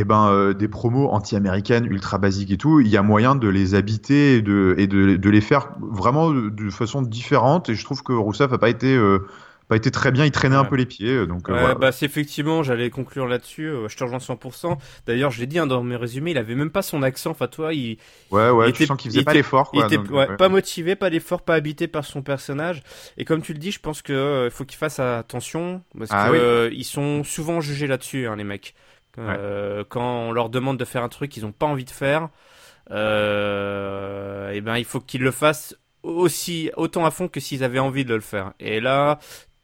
eh 0.00 0.04
ben, 0.04 0.28
euh, 0.28 0.54
des 0.54 0.68
promos 0.68 1.08
anti-américaines 1.08 1.84
ultra 1.84 2.18
basiques 2.18 2.52
et 2.52 2.56
tout, 2.56 2.78
il 2.78 2.86
y 2.86 2.96
a 2.96 3.02
moyen 3.02 3.34
de 3.34 3.48
les 3.48 3.74
habiter 3.74 4.36
et 4.36 4.42
de, 4.42 4.76
de, 4.86 5.30
les 5.30 5.40
faire 5.40 5.70
vraiment 5.80 6.30
de, 6.30 6.70
façon 6.70 7.02
différente. 7.02 7.68
Et 7.68 7.74
je 7.74 7.84
trouve 7.84 8.04
que 8.04 8.12
Rousseff 8.12 8.52
a 8.52 8.58
pas 8.58 8.68
été 8.68 8.94
euh, 8.94 9.26
pas 9.68 9.76
été 9.76 9.90
très 9.90 10.10
bien, 10.10 10.24
il 10.24 10.30
traînait 10.30 10.56
un 10.56 10.64
peu 10.64 10.76
les 10.76 10.86
pieds. 10.86 11.12
Euh, 11.12 11.26
donc, 11.26 11.50
euh, 11.50 11.74
bah, 11.74 11.92
c'est 11.92 12.06
effectivement, 12.06 12.62
j'allais 12.62 12.88
conclure 12.88 13.26
là-dessus, 13.26 13.66
euh, 13.66 13.88
je 13.88 13.96
te 13.96 14.02
rejoins 14.02 14.18
100%. 14.18 14.78
D'ailleurs, 15.06 15.30
je 15.30 15.40
l'ai 15.40 15.46
dit 15.46 15.58
hein, 15.58 15.66
dans 15.66 15.82
mes 15.82 15.96
résumés, 15.96 16.30
il 16.30 16.38
avait 16.38 16.54
même 16.54 16.70
pas 16.70 16.80
son 16.80 17.02
accent, 17.02 17.32
enfin 17.32 17.48
toi, 17.48 17.74
il... 17.74 17.98
Ouais, 18.30 18.48
ouais, 18.48 18.70
il 18.70 18.72
tu 18.72 18.82
était, 18.82 18.86
sens 18.86 18.96
qu'il 18.96 19.10
faisait 19.10 19.24
pas 19.24 19.34
l'effort. 19.34 19.70
Il 19.74 19.84
était 19.84 19.98
ouais, 19.98 20.36
pas 20.36 20.48
motivé, 20.48 20.96
pas 20.96 21.10
l'effort, 21.10 21.42
pas 21.42 21.54
habité 21.54 21.86
par 21.86 22.06
son 22.06 22.22
personnage. 22.22 22.82
Et 23.18 23.26
comme 23.26 23.42
tu 23.42 23.52
le 23.52 23.58
dis, 23.58 23.70
je 23.70 23.80
pense 23.80 24.00
que 24.00 24.46
il 24.46 24.50
faut 24.50 24.64
qu'il 24.64 24.78
fasse 24.78 25.00
attention, 25.00 25.82
parce 25.96 26.10
ah, 26.14 26.30
que 26.30 26.70
ils 26.72 26.84
sont 26.84 27.22
souvent 27.22 27.60
jugés 27.60 27.86
là-dessus, 27.86 28.26
hein, 28.26 28.36
les 28.36 28.44
mecs. 28.44 28.74
quand 29.16 30.28
on 30.28 30.32
leur 30.32 30.48
demande 30.48 30.78
de 30.78 30.84
faire 30.86 31.02
un 31.02 31.10
truc 31.10 31.30
qu'ils 31.30 31.44
ont 31.44 31.52
pas 31.52 31.66
envie 31.66 31.84
de 31.84 31.90
faire, 31.90 32.30
et 32.90 32.94
eh 32.94 34.60
ben 34.62 34.78
il 34.78 34.84
faut 34.86 35.00
qu'ils 35.00 35.20
le 35.20 35.30
fassent 35.30 35.76
aussi 36.02 36.70
autant 36.76 37.04
à 37.04 37.10
fond 37.10 37.28
que 37.28 37.40
s'ils 37.40 37.64
avaient 37.64 37.78
envie 37.78 38.04
de 38.04 38.14
le 38.14 38.20
faire. 38.20 38.52
Et 38.60 38.80
là, 38.80 39.18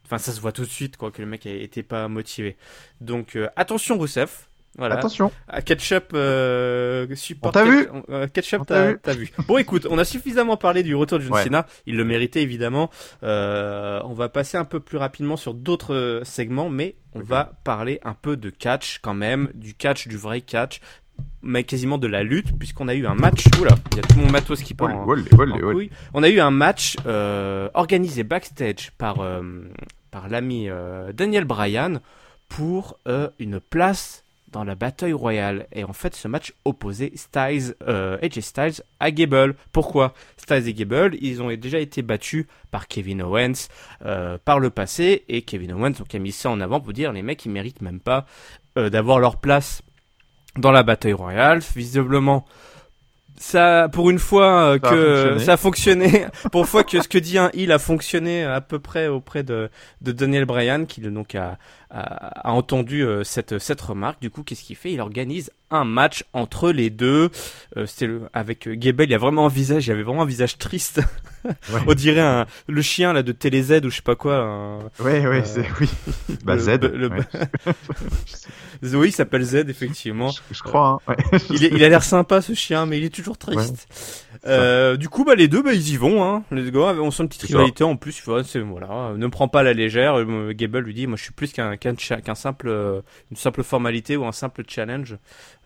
Enfin, 0.04 0.18
ça 0.18 0.32
se 0.32 0.40
voit 0.40 0.52
tout 0.52 0.62
de 0.62 0.70
suite, 0.70 0.96
quoi, 0.96 1.10
que 1.10 1.22
le 1.22 1.28
mec 1.28 1.46
était 1.46 1.82
pas 1.82 2.08
motivé. 2.08 2.56
Donc, 3.00 3.36
euh, 3.36 3.48
attention, 3.56 3.96
Rousseff. 3.96 4.48
Voilà. 4.76 4.96
Attention. 4.96 5.30
À 5.46 5.62
Ketchup, 5.62 6.10
euh, 6.14 7.06
support. 7.14 7.52
T'as 7.52 7.64
vu 7.64 7.88
euh, 8.10 8.26
Ketchup, 8.26 8.66
t'as 8.66 9.14
vu. 9.14 9.30
Bon, 9.46 9.58
écoute, 9.58 9.86
on 9.88 9.98
a 9.98 10.04
suffisamment 10.04 10.56
parlé 10.56 10.82
du 10.82 10.94
retour 10.94 11.18
de 11.18 11.24
John 11.24 11.36
Cena. 11.42 11.66
Il 11.86 11.96
le 11.96 12.04
méritait 12.04 12.42
évidemment. 12.42 12.90
Euh, 13.22 14.00
on 14.04 14.14
va 14.14 14.28
passer 14.28 14.56
un 14.56 14.64
peu 14.64 14.80
plus 14.80 14.98
rapidement 14.98 15.36
sur 15.36 15.54
d'autres 15.54 16.22
segments, 16.24 16.70
mais 16.70 16.96
on 17.14 17.20
va 17.20 17.52
parler 17.62 18.00
un 18.02 18.14
peu 18.14 18.36
de 18.36 18.50
catch 18.50 18.98
quand 18.98 19.14
même, 19.14 19.50
du 19.54 19.74
catch, 19.74 20.08
du 20.08 20.16
vrai 20.16 20.40
catch, 20.40 20.80
mais 21.44 21.62
quasiment 21.62 21.98
de 21.98 22.06
la 22.06 22.22
lutte, 22.22 22.58
puisqu'on 22.58 22.88
a 22.88 22.94
eu 22.94 23.06
un 23.06 23.14
match. 23.14 23.44
Oula, 23.60 23.74
il 23.92 23.96
y 23.98 24.00
a 24.00 24.02
tout 24.02 24.18
mon 24.18 24.30
matos 24.30 24.62
qui 24.62 24.74
part. 24.74 24.94
En, 24.94 25.06
On 26.14 26.22
a 26.22 26.28
eu 26.28 26.40
un 26.40 26.50
match 26.50 26.96
euh, 27.06 27.68
organisé 27.74 28.24
backstage 28.24 28.90
par 28.98 29.20
euh, 29.20 29.42
par 30.10 30.28
l'ami 30.28 30.68
euh, 30.68 31.12
Daniel 31.12 31.44
Bryan 31.44 32.00
pour 32.48 32.98
une 33.38 33.58
place 33.58 34.24
dans 34.52 34.62
la 34.62 34.76
bataille 34.76 35.12
royale. 35.12 35.66
Et 35.72 35.82
en 35.82 35.92
fait, 35.92 36.14
ce 36.14 36.28
match 36.28 36.54
opposait 36.64 37.10
Styles, 37.16 37.74
AJ 37.84 38.40
Styles 38.40 38.82
à 39.00 39.10
Gable. 39.10 39.56
Pourquoi 39.72 40.14
Styles 40.36 40.68
et 40.68 40.74
Gable, 40.74 41.16
ils 41.20 41.42
ont 41.42 41.52
déjà 41.56 41.80
été 41.80 42.02
battus 42.02 42.46
par 42.70 42.86
Kevin 42.86 43.22
Owens 43.22 43.66
par 44.44 44.60
le 44.60 44.70
passé, 44.70 45.24
et 45.28 45.42
Kevin 45.42 45.72
Owens 45.72 45.94
donc 45.98 46.14
a 46.14 46.18
mis 46.20 46.30
ça 46.30 46.48
en 46.48 46.60
avant 46.60 46.80
pour 46.80 46.92
dire 46.92 47.12
les 47.12 47.22
mecs 47.22 47.44
ils 47.44 47.50
méritent 47.50 47.82
même 47.82 48.00
pas 48.00 48.26
d'avoir 48.76 49.18
leur 49.18 49.38
place 49.38 49.82
dans 50.56 50.72
la 50.72 50.82
bataille 50.82 51.12
royale. 51.12 51.60
Visiblement, 51.74 52.44
ça, 53.36 53.88
pour 53.92 54.10
une 54.10 54.18
fois 54.18 54.74
euh, 54.74 54.78
que 54.78 55.38
ça 55.38 55.54
a 55.54 55.56
fonctionné, 55.56 56.26
pour 56.52 56.62
une 56.62 56.66
fois 56.66 56.84
que 56.84 57.02
ce 57.02 57.08
que 57.08 57.18
dit 57.18 57.36
un 57.36 57.50
il 57.52 57.72
a 57.72 57.78
fonctionné 57.78 58.44
à 58.44 58.60
peu 58.60 58.78
près 58.78 59.08
auprès 59.08 59.42
de, 59.42 59.70
de 60.00 60.12
Daniel 60.12 60.44
Bryan, 60.44 60.86
qui 60.86 61.00
donc 61.00 61.34
a, 61.34 61.58
a, 61.90 62.52
entendu 62.52 63.02
euh, 63.04 63.24
cette 63.24 63.58
cette 63.58 63.80
remarque. 63.80 64.20
Du 64.20 64.30
coup, 64.30 64.42
qu'est-ce 64.42 64.62
qu'il 64.62 64.76
fait? 64.76 64.92
Il 64.92 65.00
organise 65.00 65.50
un 65.70 65.84
match 65.84 66.24
entre 66.32 66.70
les 66.70 66.90
deux. 66.90 67.30
Euh, 67.76 67.86
c'était 67.86 68.06
le, 68.06 68.22
avec 68.32 68.68
Gable, 68.68 69.04
il 69.04 69.10
y 69.10 69.14
a 69.14 69.18
vraiment 69.18 69.46
un 69.46 69.50
visage, 69.50 69.86
il 69.86 69.90
y 69.90 69.92
avait 69.92 70.04
vraiment 70.04 70.22
un 70.22 70.26
visage 70.26 70.58
triste. 70.58 71.00
On 71.86 71.94
dirait 71.94 72.20
un, 72.20 72.46
le 72.68 72.82
chien 72.82 73.12
là 73.12 73.22
de 73.22 73.32
Télé 73.32 73.62
Z 73.62 73.84
ou 73.84 73.90
je 73.90 73.96
sais 73.96 74.02
pas 74.02 74.16
quoi. 74.16 74.36
Un, 74.36 74.78
ouais, 75.00 75.26
ouais, 75.26 75.44
c'est 75.44 75.66
oui. 75.80 75.88
Bah 76.44 76.58
Z. 76.58 76.80
Le, 76.82 77.10
oui, 78.82 79.08
il 79.08 79.12
s'appelle 79.12 79.42
Z 79.42 79.68
effectivement. 79.68 80.30
Je, 80.50 80.62
crois. 80.62 81.00
Hein, 81.06 81.14
ouais. 81.32 81.38
il, 81.50 81.62
il, 81.64 81.84
a 81.84 81.88
l'air 81.88 82.02
sympa 82.02 82.40
ce 82.40 82.54
chien, 82.54 82.86
mais 82.86 82.98
il 82.98 83.04
est 83.04 83.14
toujours 83.14 83.38
triste. 83.38 83.86
Euh, 84.46 84.96
du 84.96 85.08
coup, 85.08 85.24
bah 85.24 85.34
les 85.34 85.48
deux, 85.48 85.62
bah 85.62 85.72
ils 85.72 85.90
y 85.90 85.96
vont. 85.96 86.22
Hein. 86.22 86.42
Les 86.50 86.70
gars, 86.70 86.94
on 87.00 87.10
sent 87.10 87.22
une 87.22 87.28
petite 87.28 87.42
rivalité 87.42 87.84
en 87.84 87.96
plus. 87.96 88.22
Voilà, 88.26 89.12
ne 89.14 89.26
me 89.26 89.30
prends 89.30 89.48
pas 89.48 89.62
la 89.62 89.72
légère. 89.72 90.18
Euh, 90.18 90.52
Gable 90.52 90.78
lui 90.78 90.94
dit, 90.94 91.06
moi 91.06 91.16
je 91.16 91.22
suis 91.22 91.32
plus 91.32 91.52
qu'un 91.52 91.76
qu'un 91.76 92.34
simple, 92.34 92.68
euh, 92.68 93.00
une 93.30 93.36
simple 93.36 93.62
formalité 93.62 94.16
ou 94.16 94.24
un 94.26 94.32
simple 94.32 94.62
challenge. 94.68 95.16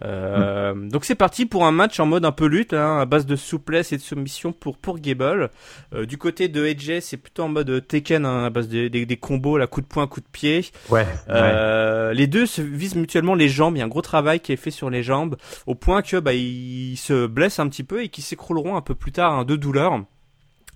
Euh, 0.04 0.74
mm. 0.74 0.90
Donc 0.90 1.04
c'est 1.04 1.14
parti 1.14 1.46
pour 1.46 1.64
un 1.64 1.72
match 1.72 1.98
en 2.00 2.06
mode 2.06 2.24
un 2.24 2.32
peu 2.32 2.46
lutte, 2.46 2.72
hein, 2.72 2.98
à 3.00 3.04
base 3.04 3.26
de 3.26 3.36
souplesse 3.36 3.92
et 3.92 3.96
de 3.96 4.02
soumission 4.02 4.52
pour 4.52 4.78
pour 4.78 4.98
Gable. 4.98 5.50
Euh, 5.94 6.06
du 6.06 6.18
côté 6.18 6.48
de 6.48 6.64
AJ, 6.64 7.00
c'est 7.00 7.16
plutôt 7.16 7.44
en 7.44 7.48
mode 7.48 7.86
Tekken, 7.86 8.24
hein, 8.24 8.44
à 8.44 8.50
base 8.50 8.68
de, 8.68 8.88
des, 8.88 9.06
des 9.06 9.16
combos, 9.16 9.58
la 9.58 9.66
coup 9.66 9.80
de 9.80 9.86
poing, 9.86 10.06
coup 10.06 10.20
de 10.20 10.26
pied. 10.30 10.64
Ouais. 10.90 11.06
Euh, 11.28 12.12
les 12.12 12.26
deux 12.26 12.46
se 12.46 12.62
visent 12.62 12.94
mutuellement 12.94 13.34
les 13.34 13.48
jambes. 13.48 13.76
Il 13.76 13.80
y 13.80 13.82
a 13.82 13.84
un 13.84 13.88
gros 13.88 14.02
travail 14.02 14.40
qui 14.40 14.52
est 14.52 14.56
fait 14.56 14.70
sur 14.70 14.90
les 14.90 15.02
jambes, 15.02 15.36
au 15.66 15.74
point 15.74 16.02
que 16.02 16.18
bah 16.18 16.34
ils 16.34 16.96
se 16.96 17.26
blessent 17.26 17.58
un 17.58 17.68
petit 17.68 17.84
peu 17.84 18.02
et 18.02 18.08
qu'ils 18.08 18.24
s'écrouleront 18.24 18.67
un 18.76 18.82
peu 18.82 18.94
plus 18.94 19.12
tard 19.12 19.32
hein, 19.32 19.44
de 19.44 19.56
douleur. 19.56 20.02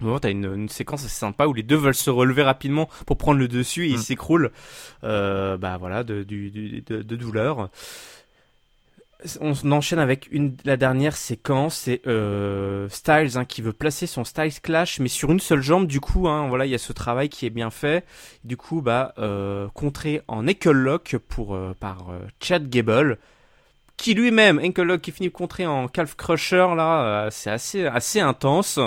Bon, 0.00 0.18
t'as 0.18 0.30
une, 0.30 0.52
une 0.52 0.68
séquence 0.68 1.04
assez 1.04 1.18
sympa 1.20 1.46
où 1.46 1.52
les 1.52 1.62
deux 1.62 1.76
veulent 1.76 1.94
se 1.94 2.10
relever 2.10 2.42
rapidement 2.42 2.88
pour 3.06 3.18
prendre 3.18 3.38
le 3.38 3.46
dessus 3.46 3.86
et 3.86 3.90
ils 3.90 3.98
mm. 3.98 4.02
s'écroulent, 4.02 4.50
euh, 5.04 5.56
bah 5.56 5.76
voilà, 5.78 6.02
de, 6.02 6.24
de, 6.24 6.80
de, 6.80 7.02
de 7.02 7.16
douleur 7.16 7.70
on 9.40 9.72
enchaîne 9.72 9.98
avec 9.98 10.28
une, 10.30 10.56
la 10.64 10.76
dernière 10.76 11.16
séquence, 11.16 11.76
c'est 11.76 12.00
euh, 12.06 12.88
Styles 12.88 13.38
hein, 13.38 13.44
qui 13.44 13.62
veut 13.62 13.72
placer 13.72 14.06
son 14.06 14.24
Styles 14.24 14.60
Clash, 14.60 15.00
mais 15.00 15.08
sur 15.08 15.30
une 15.30 15.40
seule 15.40 15.62
jambe. 15.62 15.86
Du 15.86 16.00
coup, 16.00 16.28
hein, 16.28 16.48
voilà, 16.48 16.66
il 16.66 16.70
y 16.70 16.74
a 16.74 16.78
ce 16.78 16.92
travail 16.92 17.28
qui 17.28 17.46
est 17.46 17.50
bien 17.50 17.70
fait. 17.70 18.04
Du 18.44 18.56
coup, 18.56 18.82
bah, 18.82 19.14
euh, 19.18 19.68
contré 19.74 20.22
en 20.28 20.48
ankle 20.48 20.72
lock 20.72 21.16
pour 21.28 21.58
par 21.78 22.06
Chad 22.40 22.68
Gable, 22.68 23.18
qui 24.02 24.14
lui-même 24.14 24.58
ankle 24.58 24.82
lock 24.82 25.00
qui 25.00 25.12
finit 25.12 25.30
contré 25.30 25.64
en 25.64 25.88
calf 25.88 26.16
crusher. 26.16 26.74
Là, 26.76 27.28
c'est 27.30 27.50
assez 27.50 27.86
assez 27.86 28.20
intense, 28.20 28.80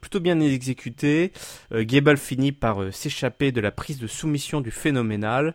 plutôt 0.00 0.20
bien 0.20 0.38
exécuté. 0.40 1.32
Gable 1.72 2.16
finit 2.16 2.52
par 2.52 2.92
s'échapper 2.92 3.52
de 3.52 3.60
la 3.60 3.70
prise 3.70 3.98
de 3.98 4.06
soumission 4.06 4.60
du 4.60 4.70
phénoménal. 4.70 5.54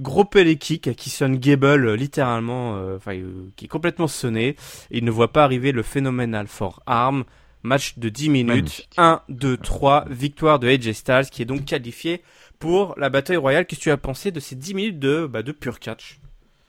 Gros 0.00 0.24
kick 0.24 0.96
qui 0.96 1.10
sonne 1.10 1.36
Gable 1.36 1.86
euh, 1.86 1.96
littéralement, 1.96 2.76
euh, 2.76 2.96
enfin 2.96 3.14
euh, 3.14 3.50
qui 3.56 3.66
est 3.66 3.68
complètement 3.68 4.08
sonné. 4.08 4.56
Il 4.90 5.04
ne 5.04 5.10
voit 5.10 5.32
pas 5.32 5.44
arriver 5.44 5.72
le 5.72 5.82
phénoménal 5.82 6.46
for 6.46 6.82
arm. 6.86 7.24
Match 7.64 7.96
de 7.96 8.08
10 8.08 8.28
minutes, 8.28 8.88
1, 8.96 9.22
2, 9.28 9.56
3, 9.56 10.06
victoire 10.10 10.58
de 10.58 10.66
AJ 10.66 10.94
Styles 10.94 11.30
qui 11.30 11.42
est 11.42 11.44
donc 11.44 11.64
qualifié 11.64 12.20
pour 12.58 12.96
la 12.98 13.08
bataille 13.08 13.36
royale. 13.36 13.66
Qu'est-ce 13.66 13.78
que 13.78 13.84
tu 13.84 13.90
as 13.92 13.96
pensé 13.96 14.32
de 14.32 14.40
ces 14.40 14.56
10 14.56 14.74
minutes 14.74 14.98
de, 14.98 15.26
bah, 15.26 15.44
de 15.44 15.52
pure 15.52 15.78
catch? 15.78 16.18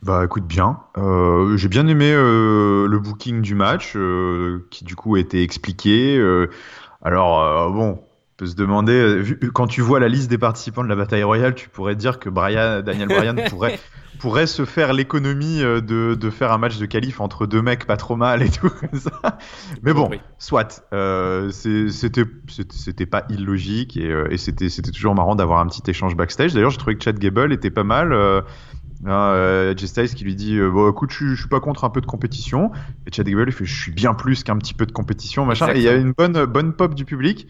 Bah 0.03 0.25
écoute 0.25 0.45
bien, 0.45 0.79
euh, 0.97 1.55
j'ai 1.55 1.69
bien 1.69 1.87
aimé 1.87 2.11
euh, 2.11 2.87
le 2.87 2.99
booking 2.99 3.41
du 3.41 3.55
match 3.55 3.93
euh, 3.95 4.67
qui 4.69 4.83
du 4.83 4.97
coup 4.97 5.15
a 5.15 5.19
été 5.19 5.41
expliqué. 5.43 6.21
alors 7.01 7.71
bon, 7.71 8.01
peut 8.35 8.45
se 8.45 8.55
demander, 8.55 9.23
quand 9.53 9.67
tu 9.67 9.79
vois 9.79 10.01
la 10.01 10.09
liste 10.09 10.29
des 10.29 10.37
participants 10.37 10.83
de 10.83 10.89
la 10.89 10.97
bataille 10.97 11.23
royale, 11.23 11.55
tu 11.55 11.69
pourrais 11.69 11.95
dire 11.95 12.19
que 12.19 12.29
Brian, 12.29 12.81
Daniel 12.81 13.07
Bryan 13.07 13.35
pourrait, 13.49 13.79
pourrait 14.19 14.45
se 14.47 14.65
faire 14.65 14.91
l'économie 14.91 15.59
de, 15.59 15.79
de, 16.15 16.29
faire 16.29 16.51
un 16.51 16.57
match 16.57 16.79
de 16.79 16.85
qualif 16.85 17.21
entre 17.21 17.45
deux 17.45 17.61
mecs 17.61 17.85
pas 17.85 17.95
trop 17.95 18.17
mal 18.17 18.41
et 18.41 18.49
tout 18.49 18.69
comme 18.81 18.99
ça. 18.99 19.37
Mais 19.83 19.93
bon, 19.93 20.09
soit. 20.37 20.83
C'était 21.51 23.05
pas 23.05 23.23
illogique 23.29 23.95
et, 23.95 24.13
et 24.29 24.37
c'était 24.37 24.67
c'était 24.67 24.91
toujours 24.91 25.15
marrant 25.15 25.35
d'avoir 25.35 25.61
un 25.61 25.67
petit 25.67 25.89
échange 25.89 26.17
backstage. 26.17 26.53
D'ailleurs, 26.53 26.71
j'ai 26.71 26.77
trouvé 26.77 26.97
que 26.97 27.03
Chad 27.05 27.17
Gable 27.17 27.53
était 27.53 27.71
pas 27.71 27.85
mal. 27.85 28.43
Euh, 29.05 29.73
euh, 29.73 29.85
Styles 29.85 30.13
qui 30.13 30.23
lui 30.23 30.35
dit 30.35 30.59
bon 30.59 30.89
écoute 30.89 31.11
je, 31.11 31.27
je, 31.27 31.35
suis 31.35 31.49
pas 31.49 31.59
contre 31.59 31.83
un 31.83 31.89
peu 31.89 32.01
de 32.01 32.05
compétition. 32.05 32.71
Et 33.05 33.11
Chad 33.11 33.27
Gable 33.27 33.45
il 33.47 33.51
fait 33.51 33.65
je 33.65 33.81
suis 33.81 33.91
bien 33.91 34.13
plus 34.13 34.43
qu'un 34.43 34.57
petit 34.57 34.73
peu 34.73 34.85
de 34.85 34.91
compétition 34.91 35.45
machin. 35.45 35.69
Et 35.73 35.77
il 35.77 35.83
y 35.83 35.89
a 35.89 35.95
une 35.95 36.13
bonne 36.13 36.45
bonne 36.45 36.73
pop 36.73 36.95
du 36.95 37.05
public. 37.05 37.47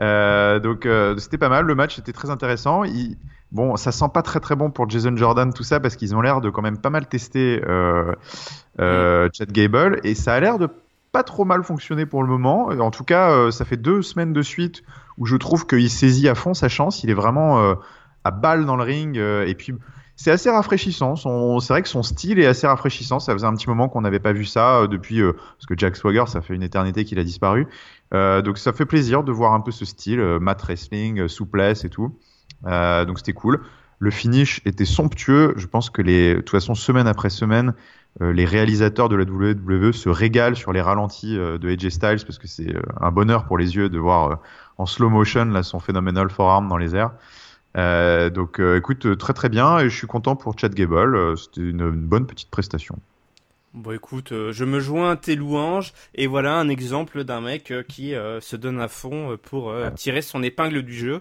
Euh, 0.00 0.58
donc 0.60 0.84
euh, 0.84 1.16
c'était 1.18 1.38
pas 1.38 1.48
mal, 1.48 1.64
le 1.64 1.74
match 1.74 1.98
était 1.98 2.12
très 2.12 2.30
intéressant. 2.30 2.84
Il... 2.84 3.16
Bon, 3.52 3.76
ça 3.76 3.92
sent 3.92 4.06
pas 4.12 4.22
très 4.22 4.40
très 4.40 4.56
bon 4.56 4.70
pour 4.70 4.90
Jason 4.90 5.16
Jordan 5.16 5.52
tout 5.52 5.62
ça 5.62 5.78
parce 5.78 5.96
qu'ils 5.96 6.16
ont 6.16 6.20
l'air 6.20 6.40
de 6.40 6.50
quand 6.50 6.62
même 6.62 6.78
pas 6.78 6.90
mal 6.90 7.06
tester 7.08 7.62
euh, 7.66 8.12
euh, 8.80 9.28
Chad 9.32 9.52
Gable. 9.52 10.00
Et 10.04 10.14
ça 10.14 10.34
a 10.34 10.40
l'air 10.40 10.58
de 10.58 10.68
pas 11.12 11.22
trop 11.22 11.44
mal 11.44 11.62
fonctionner 11.62 12.06
pour 12.06 12.22
le 12.22 12.28
moment. 12.28 12.66
En 12.66 12.90
tout 12.90 13.04
cas, 13.04 13.30
euh, 13.30 13.50
ça 13.50 13.64
fait 13.64 13.76
deux 13.76 14.02
semaines 14.02 14.32
de 14.32 14.42
suite 14.42 14.82
où 15.16 15.26
je 15.26 15.36
trouve 15.36 15.66
qu'il 15.66 15.88
saisit 15.88 16.28
à 16.28 16.34
fond 16.34 16.54
sa 16.54 16.68
chance. 16.68 17.04
Il 17.04 17.10
est 17.10 17.14
vraiment 17.14 17.60
euh, 17.60 17.74
à 18.24 18.32
balle 18.32 18.66
dans 18.66 18.76
le 18.76 18.82
ring 18.82 19.16
et 19.16 19.54
puis 19.54 19.72
c'est 20.16 20.30
assez 20.30 20.50
rafraîchissant. 20.50 21.14
C'est 21.16 21.72
vrai 21.72 21.82
que 21.82 21.88
son 21.88 22.02
style 22.02 22.38
est 22.38 22.46
assez 22.46 22.66
rafraîchissant. 22.66 23.20
Ça 23.20 23.32
faisait 23.32 23.46
un 23.46 23.54
petit 23.54 23.68
moment 23.68 23.88
qu'on 23.88 24.00
n'avait 24.00 24.18
pas 24.18 24.32
vu 24.32 24.44
ça 24.44 24.86
depuis 24.86 25.20
parce 25.22 25.66
que 25.68 25.74
Jack 25.76 25.96
Swagger, 25.96 26.24
ça 26.26 26.40
fait 26.40 26.54
une 26.54 26.62
éternité 26.62 27.04
qu'il 27.04 27.18
a 27.18 27.24
disparu. 27.24 27.68
Euh, 28.14 28.42
donc 28.42 28.58
ça 28.58 28.72
fait 28.72 28.86
plaisir 28.86 29.24
de 29.24 29.32
voir 29.32 29.52
un 29.52 29.60
peu 29.60 29.70
ce 29.70 29.84
style, 29.84 30.20
euh, 30.20 30.38
mat 30.38 30.60
wrestling, 30.62 31.20
euh, 31.20 31.28
souplesse 31.28 31.84
et 31.84 31.90
tout. 31.90 32.16
donc 32.64 33.18
c'était 33.18 33.32
cool. 33.32 33.62
Le 33.98 34.10
finish 34.10 34.60
était 34.66 34.84
somptueux. 34.84 35.54
Je 35.56 35.66
pense 35.66 35.88
que 35.88 36.02
les, 36.02 36.34
de 36.34 36.40
toute 36.40 36.50
façon, 36.50 36.74
semaine 36.74 37.06
après 37.06 37.30
semaine, 37.30 37.72
euh, 38.22 38.32
les 38.32 38.46
réalisateurs 38.46 39.10
de 39.10 39.16
la 39.16 39.24
WWE 39.24 39.92
se 39.92 40.08
régalent 40.08 40.56
sur 40.56 40.72
les 40.72 40.80
ralentis 40.80 41.36
euh, 41.36 41.58
de 41.58 41.68
AJ 41.68 41.90
Styles 41.90 42.24
parce 42.24 42.38
que 42.38 42.46
c'est 42.46 42.74
euh, 42.74 42.80
un 42.98 43.10
bonheur 43.10 43.44
pour 43.44 43.58
les 43.58 43.76
yeux 43.76 43.90
de 43.90 43.98
voir 43.98 44.40
en 44.78 44.86
slow 44.86 45.10
motion 45.10 45.44
là 45.46 45.62
son 45.62 45.80
phénoménal 45.80 46.30
forearm 46.30 46.68
dans 46.68 46.78
les 46.78 46.96
airs. 46.96 47.12
Donc 47.76 48.60
écoute, 48.60 49.18
très 49.18 49.32
très 49.32 49.48
bien 49.48 49.78
et 49.78 49.88
je 49.88 49.96
suis 49.96 50.06
content 50.06 50.36
pour 50.36 50.58
Chad 50.58 50.74
Gable. 50.74 51.36
C'était 51.38 51.60
une, 51.60 51.90
bonne 51.90 52.26
petite 52.26 52.50
prestation. 52.50 52.98
Bon 53.74 53.92
écoute, 53.92 54.32
je 54.32 54.64
me 54.64 54.80
joins 54.80 55.10
à 55.10 55.16
tes 55.16 55.36
louanges 55.36 55.92
et 56.14 56.26
voilà 56.26 56.54
un 56.54 56.70
exemple 56.70 57.24
d'un 57.24 57.42
mec 57.42 57.72
qui 57.88 58.14
se 58.40 58.56
donne 58.56 58.80
à 58.80 58.88
fond 58.88 59.36
pour 59.42 59.74
tirer 59.94 60.22
son 60.22 60.42
épingle 60.42 60.82
du 60.82 60.94
jeu. 60.94 61.20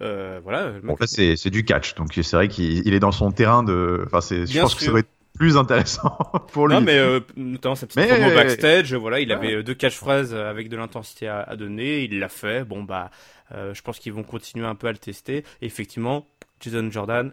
voilà. 0.00 0.72
Bon 0.82 0.96
là 0.98 1.06
c'est 1.06 1.50
du 1.50 1.64
catch, 1.64 1.94
donc 1.94 2.12
c'est 2.14 2.36
vrai 2.36 2.48
qu'il 2.48 2.94
est 2.94 3.00
dans 3.00 3.12
son 3.12 3.32
terrain 3.32 3.62
de. 3.62 4.04
Enfin 4.06 4.20
c'est. 4.20 4.46
Je 4.46 4.60
pense 4.60 4.74
que 4.74 4.84
ça 4.84 4.92
va 4.92 5.00
être 5.00 5.08
plus 5.38 5.56
intéressant 5.56 6.18
pour 6.52 6.68
lui. 6.68 6.74
Non, 6.74 6.80
mais 6.80 6.98
euh, 6.98 7.20
notamment 7.36 7.76
sa 7.76 7.86
petite 7.86 8.06
promo 8.06 8.34
backstage, 8.34 8.92
voilà, 8.94 9.20
il 9.20 9.32
avait 9.32 9.54
euh, 9.54 9.62
deux 9.62 9.74
catchphrases 9.74 10.34
avec 10.34 10.68
de 10.68 10.76
l'intensité 10.76 11.28
à, 11.28 11.56
donner, 11.56 12.02
il 12.04 12.18
l'a 12.18 12.28
fait. 12.28 12.64
Bon 12.64 12.82
bah, 12.82 13.10
euh, 13.10 13.37
je 13.50 13.80
pense 13.82 13.98
qu'ils 13.98 14.12
vont 14.12 14.22
continuer 14.22 14.66
un 14.66 14.74
peu 14.74 14.86
à 14.86 14.92
le 14.92 14.98
tester. 14.98 15.44
Et 15.60 15.66
effectivement, 15.66 16.26
Jason 16.60 16.90
Jordan, 16.90 17.32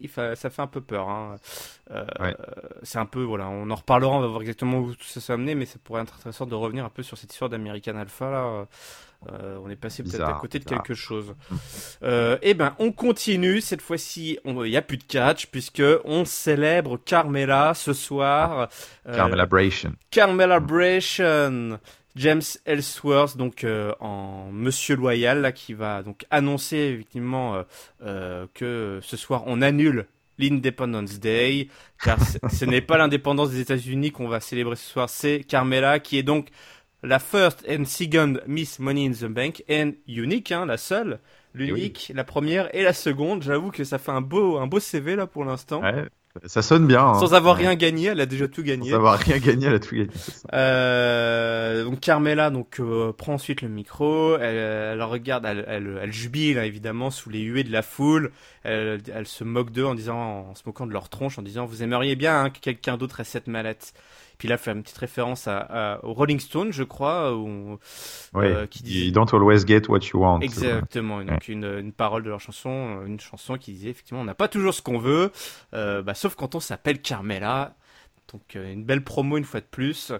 il 0.00 0.08
ça 0.08 0.36
fait 0.36 0.62
un 0.62 0.66
peu 0.66 0.80
peur. 0.80 1.08
Hein. 1.08 1.36
C'est 2.82 2.98
un 2.98 3.06
peu, 3.06 3.22
voilà, 3.22 3.48
on 3.48 3.70
en 3.70 3.74
reparlera, 3.74 4.16
on 4.16 4.20
va 4.20 4.26
voir 4.26 4.42
exactement 4.42 4.78
où 4.78 4.94
tout 4.94 5.04
ça 5.04 5.20
s'est 5.20 5.32
amené, 5.32 5.54
mais 5.54 5.66
ça 5.66 5.78
pourrait 5.82 6.02
être 6.02 6.14
intéressant 6.18 6.46
de 6.46 6.54
revenir 6.54 6.84
un 6.84 6.90
peu 6.90 7.02
sur 7.02 7.16
cette 7.16 7.32
histoire 7.32 7.50
d'American 7.50 7.96
Alpha 7.96 8.30
là. 8.30 8.66
Euh, 9.32 9.58
on 9.62 9.70
est 9.70 9.76
passé 9.76 10.02
peut-être 10.02 10.28
à 10.28 10.34
côté 10.34 10.58
de 10.58 10.64
quelque 10.64 10.94
chose. 10.94 11.34
Euh, 12.02 12.38
eh 12.42 12.54
ben, 12.54 12.74
on 12.78 12.92
continue. 12.92 13.60
Cette 13.60 13.80
fois-ci, 13.80 14.38
il 14.44 14.54
n'y 14.54 14.76
a 14.76 14.82
plus 14.82 14.98
de 14.98 15.04
catch 15.04 15.46
puisque 15.46 15.82
on 16.04 16.24
célèbre 16.24 16.98
Carmela 16.98 17.72
ce 17.74 17.92
soir. 17.92 18.68
Euh, 19.08 19.16
Carmela 19.16 19.46
Bration. 19.46 19.92
Carmela 20.10 20.60
Bration. 20.60 21.78
James 22.16 22.42
Ellsworth, 22.64 23.36
donc 23.36 23.66
en 24.00 24.50
Monsieur 24.52 24.96
Loyal, 24.96 25.40
là, 25.40 25.52
qui 25.52 25.74
va 25.74 26.02
donc 26.02 26.24
annoncer 26.30 26.76
effectivement 26.94 27.64
que 28.00 29.00
ce 29.02 29.16
soir 29.16 29.42
on 29.46 29.62
annule 29.62 30.06
l'Independence 30.38 31.20
Day, 31.20 31.68
car 32.02 32.18
ce 32.20 32.64
n'est 32.64 32.80
pas 32.80 32.98
l'indépendance 32.98 33.50
des 33.50 33.60
États-Unis 33.60 34.10
qu'on 34.10 34.28
va 34.28 34.40
célébrer 34.40 34.76
ce 34.76 34.90
soir, 34.90 35.08
c'est 35.08 35.44
Carmela 35.44 36.00
qui 36.00 36.18
est 36.18 36.24
donc 36.24 36.48
la 37.04 37.18
first 37.18 37.64
and 37.68 37.84
second 37.84 38.40
Miss 38.46 38.78
Money 38.78 39.06
in 39.06 39.12
the 39.12 39.26
Bank, 39.26 39.62
and 39.70 39.92
unique, 40.08 40.50
hein, 40.52 40.66
la 40.66 40.76
seule, 40.76 41.20
l'unique, 41.52 42.10
la 42.14 42.24
première 42.24 42.74
et 42.74 42.82
la 42.82 42.92
seconde. 42.92 43.42
J'avoue 43.42 43.70
que 43.70 43.84
ça 43.84 43.98
fait 43.98 44.10
un 44.10 44.22
beau, 44.22 44.56
un 44.58 44.66
beau 44.66 44.80
CV 44.80 45.14
là 45.14 45.26
pour 45.26 45.44
l'instant. 45.44 45.82
Ouais, 45.82 46.06
ça 46.46 46.62
sonne 46.62 46.86
bien. 46.86 47.04
Hein. 47.04 47.14
Sans 47.20 47.34
avoir 47.34 47.56
rien 47.56 47.74
gagné, 47.74 48.08
elle 48.08 48.20
a 48.20 48.26
déjà 48.26 48.48
tout 48.48 48.62
gagné. 48.62 48.90
Sans 48.90 48.96
avoir 48.96 49.18
rien 49.18 49.38
gagné, 49.38 49.66
elle 49.66 49.74
a 49.74 49.78
tout 49.78 49.94
gagné. 49.94 50.10
Euh, 50.52 51.84
donc 51.84 52.00
Carmela 52.00 52.50
donc 52.50 52.80
euh, 52.80 53.12
prend 53.12 53.34
ensuite 53.34 53.62
le 53.62 53.68
micro, 53.68 54.36
elle, 54.36 54.56
elle 54.56 55.02
regarde, 55.02 55.44
elle, 55.46 55.64
elle, 55.68 56.00
elle 56.02 56.12
jubile 56.12 56.58
hein, 56.58 56.64
évidemment 56.64 57.10
sous 57.10 57.30
les 57.30 57.40
huées 57.40 57.64
de 57.64 57.72
la 57.72 57.82
foule. 57.82 58.32
Elle, 58.64 59.00
elle 59.14 59.26
se 59.26 59.44
moque 59.44 59.70
d'eux 59.70 59.84
en 59.84 59.94
disant, 59.94 60.48
en 60.50 60.54
se 60.54 60.62
moquant 60.66 60.86
de 60.86 60.92
leur 60.92 61.08
tronche, 61.08 61.38
en 61.38 61.42
disant 61.42 61.66
vous 61.66 61.82
aimeriez 61.82 62.16
bien 62.16 62.44
hein, 62.44 62.50
que 62.50 62.58
quelqu'un 62.58 62.96
d'autre 62.96 63.20
ait 63.20 63.24
cette 63.24 63.46
mallette. 63.46 63.94
Puis 64.38 64.48
là, 64.48 64.58
faire 64.58 64.74
une 64.74 64.82
petite 64.82 64.98
référence 64.98 65.46
à, 65.48 66.00
au 66.02 66.12
Rolling 66.12 66.40
Stone, 66.40 66.72
je 66.72 66.82
crois, 66.82 67.34
où, 67.36 67.78
euh, 68.36 68.66
qui 68.66 68.82
dit 68.82 69.12
Don't 69.12 69.26
always 69.32 69.66
get 69.66 69.82
what 69.88 70.00
you 70.12 70.20
want. 70.20 70.40
Exactement. 70.40 71.22
Donc 71.24 71.48
une, 71.48 71.64
une, 71.64 71.92
parole 71.92 72.22
de 72.24 72.30
leur 72.30 72.40
chanson, 72.40 73.02
une 73.06 73.20
chanson 73.20 73.56
qui 73.56 73.72
disait 73.72 73.90
effectivement, 73.90 74.20
on 74.20 74.24
n'a 74.24 74.34
pas 74.34 74.48
toujours 74.48 74.74
ce 74.74 74.82
qu'on 74.82 74.98
veut, 74.98 75.30
euh, 75.74 76.02
bah, 76.02 76.14
sauf 76.14 76.34
quand 76.34 76.54
on 76.54 76.60
s'appelle 76.60 77.00
Carmela. 77.00 77.74
Donc 78.32 78.56
euh, 78.56 78.72
une 78.72 78.84
belle 78.84 79.04
promo 79.04 79.36
une 79.36 79.44
fois 79.44 79.60
de 79.60 79.66
plus, 79.70 80.10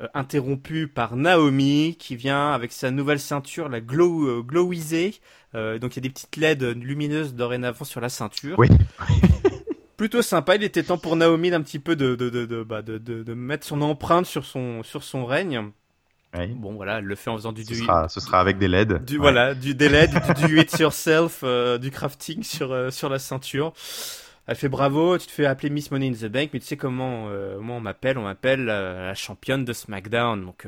euh, 0.00 0.06
interrompue 0.14 0.88
par 0.88 1.16
Naomi 1.16 1.96
qui 1.98 2.16
vient 2.16 2.52
avec 2.52 2.72
sa 2.72 2.90
nouvelle 2.90 3.20
ceinture, 3.20 3.68
la 3.68 3.80
Glow 3.80 4.26
euh, 4.26 4.42
Glowisée. 4.42 5.16
donc 5.54 5.96
il 5.96 5.96
y 5.96 5.98
a 5.98 6.02
des 6.02 6.10
petites 6.10 6.36
LED 6.36 6.62
lumineuses 6.62 7.34
dorénavant 7.34 7.84
sur 7.84 8.00
la 8.00 8.08
ceinture. 8.08 8.58
Oui. 8.58 8.68
Plutôt 9.98 10.22
sympa. 10.22 10.56
Il 10.56 10.64
était 10.64 10.84
temps 10.84 10.96
pour 10.96 11.16
Naomi 11.16 11.50
d'un 11.50 11.60
petit 11.60 11.78
peu 11.78 11.94
de 11.94 12.14
de, 12.14 12.30
de, 12.30 12.46
de, 12.46 12.62
bah, 12.62 12.80
de, 12.80 12.96
de, 12.96 13.34
mettre 13.34 13.66
son 13.66 13.82
empreinte 13.82 14.24
sur 14.24 14.46
son, 14.46 14.82
sur 14.82 15.02
son 15.02 15.26
règne. 15.26 15.70
Bon 16.56 16.74
voilà, 16.74 16.98
elle 16.98 17.04
le 17.04 17.14
fait 17.16 17.30
en 17.30 17.36
faisant 17.36 17.52
du 17.52 17.64
ce, 17.64 17.74
sera, 17.74 18.08
ce 18.08 18.20
sera 18.20 18.40
avec 18.40 18.58
des 18.58 18.68
LED. 18.68 19.04
Du 19.04 19.18
voilà, 19.18 19.54
du 19.54 19.74
des 19.74 19.88
LED, 19.88 20.10
du, 20.36 20.54
do 20.54 20.60
it 20.60 20.78
yourself, 20.78 21.40
euh, 21.42 21.78
du 21.78 21.90
crafting 21.90 22.42
sur 22.42 22.72
euh, 22.72 22.90
sur 22.90 23.08
la 23.08 23.18
ceinture. 23.18 23.72
Elle 24.46 24.56
fait 24.56 24.68
bravo, 24.68 25.18
tu 25.18 25.26
te 25.26 25.32
fais 25.32 25.44
appeler 25.44 25.68
Miss 25.68 25.90
Money 25.90 26.08
in 26.08 26.12
the 26.12 26.30
Bank, 26.30 26.50
mais 26.54 26.60
tu 26.60 26.66
sais 26.66 26.76
comment 26.76 27.26
euh, 27.28 27.58
moi 27.60 27.76
on 27.76 27.80
m'appelle, 27.80 28.16
on 28.16 28.22
m'appelle 28.22 28.64
la 28.64 29.14
championne 29.14 29.64
de 29.64 29.72
SmackDown. 29.72 30.44
Donc 30.44 30.66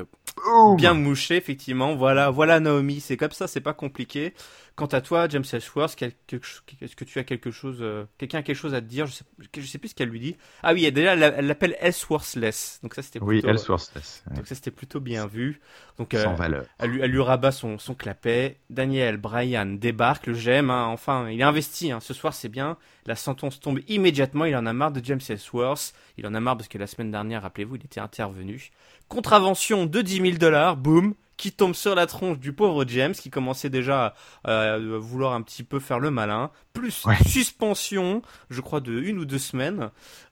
bien 0.76 0.94
mouché 0.94 1.36
effectivement. 1.36 1.94
Voilà, 1.94 2.30
voilà 2.30 2.58
Naomi, 2.58 3.00
c'est 3.00 3.16
comme 3.16 3.30
ça, 3.30 3.46
c'est 3.46 3.60
pas 3.60 3.74
compliqué. 3.74 4.34
Quant 4.80 4.86
à 4.86 5.02
toi, 5.02 5.28
James 5.28 5.44
Ellsworth, 5.52 6.02
est-ce 6.02 6.96
que 6.96 7.04
tu 7.04 7.18
as 7.18 7.24
quelque 7.24 7.50
chose, 7.50 7.80
euh, 7.82 8.06
quelqu'un 8.16 8.38
a 8.38 8.42
quelque 8.42 8.56
chose 8.56 8.72
à 8.72 8.80
te 8.80 8.86
dire? 8.86 9.06
Je 9.06 9.12
sais, 9.12 9.24
je 9.54 9.66
sais 9.66 9.76
plus 9.76 9.90
ce 9.90 9.94
qu'elle 9.94 10.08
lui 10.08 10.20
dit. 10.20 10.36
Ah 10.62 10.72
oui, 10.72 10.90
déjà, 10.90 11.12
elle 11.12 11.46
l'appelle 11.46 11.76
Ellsworthless. 11.80 12.80
Donc 12.82 12.94
ça, 12.94 13.02
c'était 13.02 13.18
plutôt. 13.18 13.30
Oui, 13.30 13.42
Ellsworthless. 13.44 14.24
Donc 14.34 14.46
ça, 14.46 14.54
c'était 14.54 14.70
plutôt 14.70 14.98
bien 14.98 15.26
vu. 15.26 15.60
Donc 15.98 16.14
euh, 16.14 16.24
Sans 16.24 16.34
valeur. 16.34 16.64
Elle, 16.78 16.92
lui, 16.92 17.00
elle 17.02 17.10
lui 17.10 17.20
rabat 17.20 17.52
son, 17.52 17.78
son 17.78 17.94
clapet. 17.94 18.56
Daniel 18.70 19.18
Bryan 19.18 19.66
débarque, 19.78 20.28
le 20.28 20.32
j'aime. 20.32 20.70
Hein, 20.70 20.86
enfin, 20.86 21.28
il 21.28 21.38
est 21.38 21.44
investi. 21.44 21.92
Hein. 21.92 22.00
Ce 22.00 22.14
soir, 22.14 22.32
c'est 22.32 22.48
bien. 22.48 22.78
La 23.04 23.16
sentence 23.16 23.60
tombe 23.60 23.80
immédiatement. 23.86 24.46
Il 24.46 24.56
en 24.56 24.64
a 24.64 24.72
marre 24.72 24.92
de 24.92 25.04
James 25.04 25.20
Ellsworth. 25.28 25.92
Il 26.16 26.26
en 26.26 26.32
a 26.32 26.40
marre 26.40 26.56
parce 26.56 26.68
que 26.68 26.78
la 26.78 26.86
semaine 26.86 27.10
dernière, 27.10 27.42
rappelez-vous, 27.42 27.76
il 27.76 27.84
était 27.84 28.00
intervenu. 28.00 28.70
Contravention 29.08 29.84
de 29.84 30.00
10 30.00 30.22
000 30.22 30.38
dollars. 30.38 30.78
Boum 30.78 31.12
qui 31.40 31.52
tombe 31.52 31.74
sur 31.74 31.94
la 31.94 32.06
tronche 32.06 32.38
du 32.38 32.52
pauvre 32.52 32.84
James 32.86 33.14
qui 33.14 33.30
commençait 33.30 33.70
déjà 33.70 34.14
à, 34.44 34.76
vouloir 34.78 35.32
un 35.32 35.40
petit 35.40 35.64
peu 35.64 35.80
faire 35.80 35.98
le 35.98 36.10
malin, 36.10 36.50
plus 36.74 37.06
suspension, 37.26 38.20
je 38.50 38.60
crois, 38.60 38.80
de 38.80 38.92
une 38.92 39.18
ou 39.18 39.24
deux 39.24 39.38
semaines. 39.38 39.90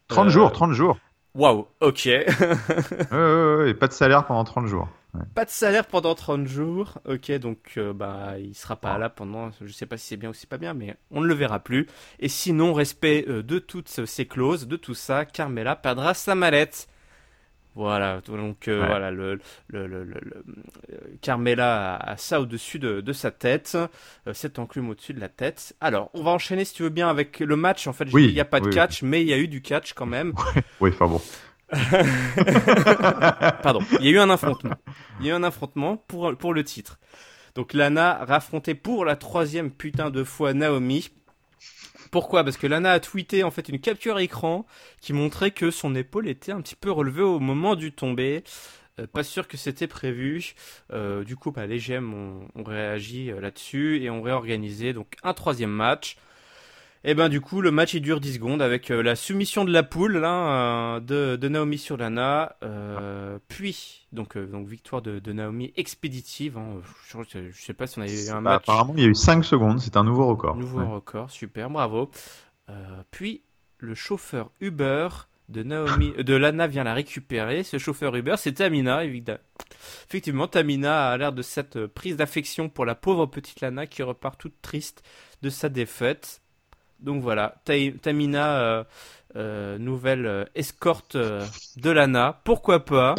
30 0.09 0.29
jours, 0.29 0.53
30 0.53 0.71
euh, 0.71 0.75
jours. 0.75 0.99
Waouh, 1.35 1.67
ok. 1.81 2.05
ouais, 3.11 3.75
pas 3.75 3.89
de 3.89 3.93
salaire 3.93 4.27
pendant 4.27 4.45
30 4.45 4.67
jours. 4.67 4.89
Pas 5.35 5.47
de 5.47 5.51
salaire 5.51 5.87
pendant 5.87 6.15
30 6.15 6.47
jours. 6.47 6.99
Ok, 7.07 7.33
donc 7.39 7.59
euh, 7.79 7.95
bah 7.95 8.35
il 8.39 8.55
sera 8.55 8.77
pas 8.77 8.99
là 8.99 9.09
pendant. 9.09 9.51
Je 9.63 9.73
sais 9.73 9.87
pas 9.87 9.97
si 9.97 10.09
c'est 10.09 10.17
bien 10.19 10.29
ou 10.29 10.35
si 10.35 10.41
c'est 10.41 10.49
pas 10.51 10.59
bien, 10.59 10.75
mais 10.75 10.97
on 11.11 11.23
ne 11.23 11.27
le 11.27 11.33
verra 11.33 11.59
plus. 11.59 11.87
Et 12.21 12.29
sinon, 12.29 12.75
respect 12.75 13.25
euh, 13.29 13.43
de 13.43 13.59
toutes 13.59 13.89
ces 13.89 14.27
clauses, 14.27 14.69
de 14.69 14.77
tout 14.77 14.95
ça, 14.95 15.25
Carmela 15.25 15.75
perdra 15.75 16.13
sa 16.13 16.35
mallette. 16.35 16.87
Voilà, 17.79 18.21
donc 18.27 18.67
euh, 18.67 18.85
voilà, 18.85 19.13
le, 19.13 19.39
le, 19.69 19.87
le, 19.87 20.03
le 20.03 20.17
euh, 20.93 20.97
Carmela 21.23 21.95
a, 21.95 22.17
ça 22.17 22.41
au-dessus 22.41 22.81
de, 22.81 23.01
de, 23.01 23.13
sa 23.13 23.31
tête, 23.31 23.79
euh, 24.27 24.35
cette 24.35 24.59
enclume 24.59 24.91
au-dessus 24.91 25.15
de 25.15 25.21
la 25.21 25.29
tête. 25.29 25.77
Alors, 25.81 26.11
on 26.13 26.25
va 26.25 26.33
enchaîner 26.33 26.65
si 26.65 26.75
tu 26.75 26.83
veux 26.83 26.89
bien 26.89 27.09
avec 27.09 27.39
le 27.39 27.55
match. 27.55 27.87
En 27.87 27.93
fait, 27.93 28.09
il 28.13 28.33
n'y 28.35 28.41
a 28.41 28.45
pas 28.45 28.59
de 28.59 28.69
catch, 28.69 29.03
mais 29.03 29.23
il 29.23 29.29
y 29.29 29.33
a 29.33 29.39
eu 29.39 29.47
du 29.47 29.63
catch 29.63 29.93
quand 29.93 30.07
même. 30.07 30.33
oui, 30.81 30.91
enfin 30.93 31.07
bon. 31.07 31.23
Pardon, 33.63 33.81
il 34.01 34.07
y 34.07 34.09
a 34.09 34.11
eu 34.11 34.19
un 34.19 34.31
affrontement. 34.31 34.75
Il 35.21 35.27
y 35.27 35.31
a 35.31 35.35
eu 35.35 35.37
un 35.37 35.45
affrontement 35.45 35.99
pour, 35.99 36.37
pour 36.37 36.55
le 36.55 36.65
titre. 36.65 36.99
Donc 37.55 37.75
Lana 37.75 38.25
raffrontait 38.25 38.75
pour 38.75 39.05
la 39.05 39.15
troisième 39.15 39.71
putain 39.71 40.11
de 40.11 40.25
fois 40.25 40.53
Naomi. 40.53 41.11
Pourquoi? 42.11 42.45
Parce 42.45 42.57
que 42.57 42.67
Lana 42.67 42.93
a 42.93 43.01
tweeté 43.01 43.45
en 43.45 43.51
fait 43.51 43.69
une 43.69 43.81
capture 43.81 44.19
écran 44.19 44.67
qui 45.01 45.13
montrait 45.13 45.51
que 45.51 45.71
son 45.71 45.95
épaule 45.95 46.29
était 46.29 46.53
un 46.53 46.61
petit 46.61 46.77
peu 46.77 46.91
relevée 46.91 47.23
au 47.23 47.41
moment 47.41 47.75
du 47.75 47.93
tombé. 47.93 48.45
Euh, 48.99 49.07
pas 49.07 49.23
sûr 49.23 49.49
que 49.49 49.57
c'était 49.57 49.87
prévu. 49.87 50.55
Euh, 50.93 51.25
du 51.25 51.37
coup, 51.37 51.53
bah, 51.53 51.67
les 51.67 51.79
GM 51.79 52.13
ont, 52.15 52.63
réagi 52.65 53.31
euh, 53.31 53.41
là-dessus 53.41 54.03
et 54.03 54.11
ont 54.11 54.23
réorganisé 54.23 54.93
donc 54.93 55.15
un 55.23 55.35
troisième 55.35 55.71
match. 55.71 56.17
Et 57.05 57.15
ben 57.15 57.29
du 57.29 57.41
coup 57.41 57.61
le 57.61 57.71
match 57.71 57.95
il 57.95 58.01
dure 58.01 58.21
10 58.21 58.35
secondes 58.35 58.61
avec 58.61 58.91
euh, 58.91 59.03
la 59.03 59.15
soumission 59.15 59.65
de 59.65 59.73
la 59.73 59.83
poule 59.83 60.17
là, 60.19 60.97
euh, 60.97 61.01
de, 61.01 61.37
de, 61.37 61.49
Naomi 61.49 61.79
sur 61.79 61.97
Lana, 61.97 62.57
euh, 62.65 63.39
puis 63.49 64.07
donc 64.13 64.37
donc 64.37 64.67
victoire 64.67 65.01
de, 65.01 65.21
de 65.21 65.33
Naomi 65.33 65.73
expéditive. 65.77 66.59
Hein. 66.59 66.81
Je, 67.09 67.51
je, 67.51 67.63
sais 67.63 67.75
pas 67.75 67.87
si 67.87 67.99
on 67.99 68.03
a 68.03 68.09
eu 68.09 68.31
un 68.31 68.35
bah, 68.35 68.41
match. 68.41 68.63
Apparemment 68.65 68.95
il 68.97 69.03
y 69.03 69.07
a 69.07 69.09
eu 69.09 69.15
5 69.15 69.45
secondes, 69.45 69.81
c'est 69.81 69.97
un 69.97 70.05
nouveau 70.05 70.27
record. 70.27 70.57
Nouveau 70.57 70.87
record, 70.89 71.31
super, 71.31 71.71
bravo. 71.71 72.11
puis 73.11 73.43
le 73.79 73.95
chauffeur 73.95 74.51
Uber 74.61 75.09
de 75.49 75.63
Naomi, 75.63 76.13
de 76.13 76.35
Lana 76.35 76.67
vient 76.67 76.85
la 76.85 76.95
récupérer. 76.95 77.63
Ce 77.63 77.79
chauffeur 77.79 78.15
Uber, 78.15 78.35
c'est 78.37 78.53
Tamina, 78.53 79.05
évidemment. 79.05 79.39
Effectivement, 80.09 80.47
Tamina 80.47 81.11
a 81.11 81.17
l'air 81.17 81.33
de 81.33 81.43
cette 81.43 81.87
prise 81.87 82.17
d'affection 82.17 82.69
pour 82.69 82.85
la 82.85 82.95
pauvre 82.95 83.27
petite 83.27 83.61
Lana 83.61 83.87
qui 83.87 84.03
repart 84.03 84.39
toute 84.39 84.61
triste 84.61 85.03
de 85.43 85.49
sa 85.49 85.69
défaite. 85.69 86.43
Donc 87.01 87.23
voilà, 87.23 87.55
Tamina, 88.03 88.61
euh, 88.61 88.85
euh, 89.37 89.79
nouvelle 89.79 90.27
euh, 90.27 90.45
escorte 90.55 91.17
de 91.17 91.91
Lana, 91.91 92.41
pourquoi 92.45 92.85
pas? 92.85 93.15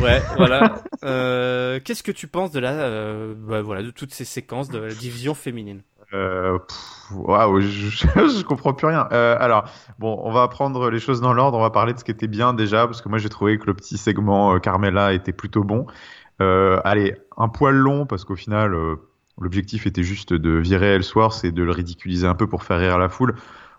Ouais, 0.00 0.22
voilà. 0.36 0.82
Qu'est-ce 1.84 2.02
que 2.02 2.12
tu 2.12 2.26
penses 2.26 2.50
de 2.50 2.60
la, 2.60 3.34
bah, 3.34 3.62
voilà, 3.62 3.82
de 3.82 3.90
toutes 3.90 4.12
ces 4.12 4.24
séquences 4.24 4.68
de 4.68 4.78
la 4.78 4.94
division 4.94 5.34
féminine? 5.34 5.82
Euh, 6.12 6.58
Waouh, 7.12 7.60
je, 7.60 7.88
je, 7.90 8.44
comprends 8.44 8.72
plus 8.72 8.86
rien. 8.86 9.08
Euh, 9.12 9.36
alors, 9.38 9.64
bon, 9.98 10.20
on 10.22 10.32
va 10.32 10.46
prendre 10.48 10.90
les 10.90 10.98
choses 10.98 11.20
dans 11.20 11.32
l'ordre. 11.32 11.58
On 11.58 11.62
va 11.62 11.70
parler 11.70 11.92
de 11.92 11.98
ce 11.98 12.04
qui 12.04 12.10
était 12.10 12.26
bien 12.26 12.54
déjà, 12.54 12.86
parce 12.86 13.02
que 13.02 13.08
moi 13.08 13.18
j'ai 13.18 13.28
trouvé 13.28 13.58
que 13.58 13.66
le 13.66 13.74
petit 13.74 13.98
segment 13.98 14.54
euh, 14.54 14.58
Carmela 14.58 15.12
était 15.12 15.32
plutôt 15.32 15.64
bon. 15.64 15.86
Euh, 16.40 16.80
allez, 16.84 17.16
un 17.36 17.48
poil 17.48 17.74
long, 17.74 18.06
parce 18.06 18.24
qu'au 18.24 18.36
final, 18.36 18.74
l'objectif 19.40 19.86
était 19.86 20.02
juste 20.02 20.32
de 20.32 20.50
virer 20.50 20.94
Ellsworth 20.94 21.44
et 21.44 21.52
de 21.52 21.62
le 21.62 21.72
ridiculiser 21.72 22.26
un 22.26 22.34
peu 22.34 22.46
pour 22.46 22.64
faire 22.64 22.78
rire 22.78 22.98
la 22.98 23.08
foule. 23.08 23.34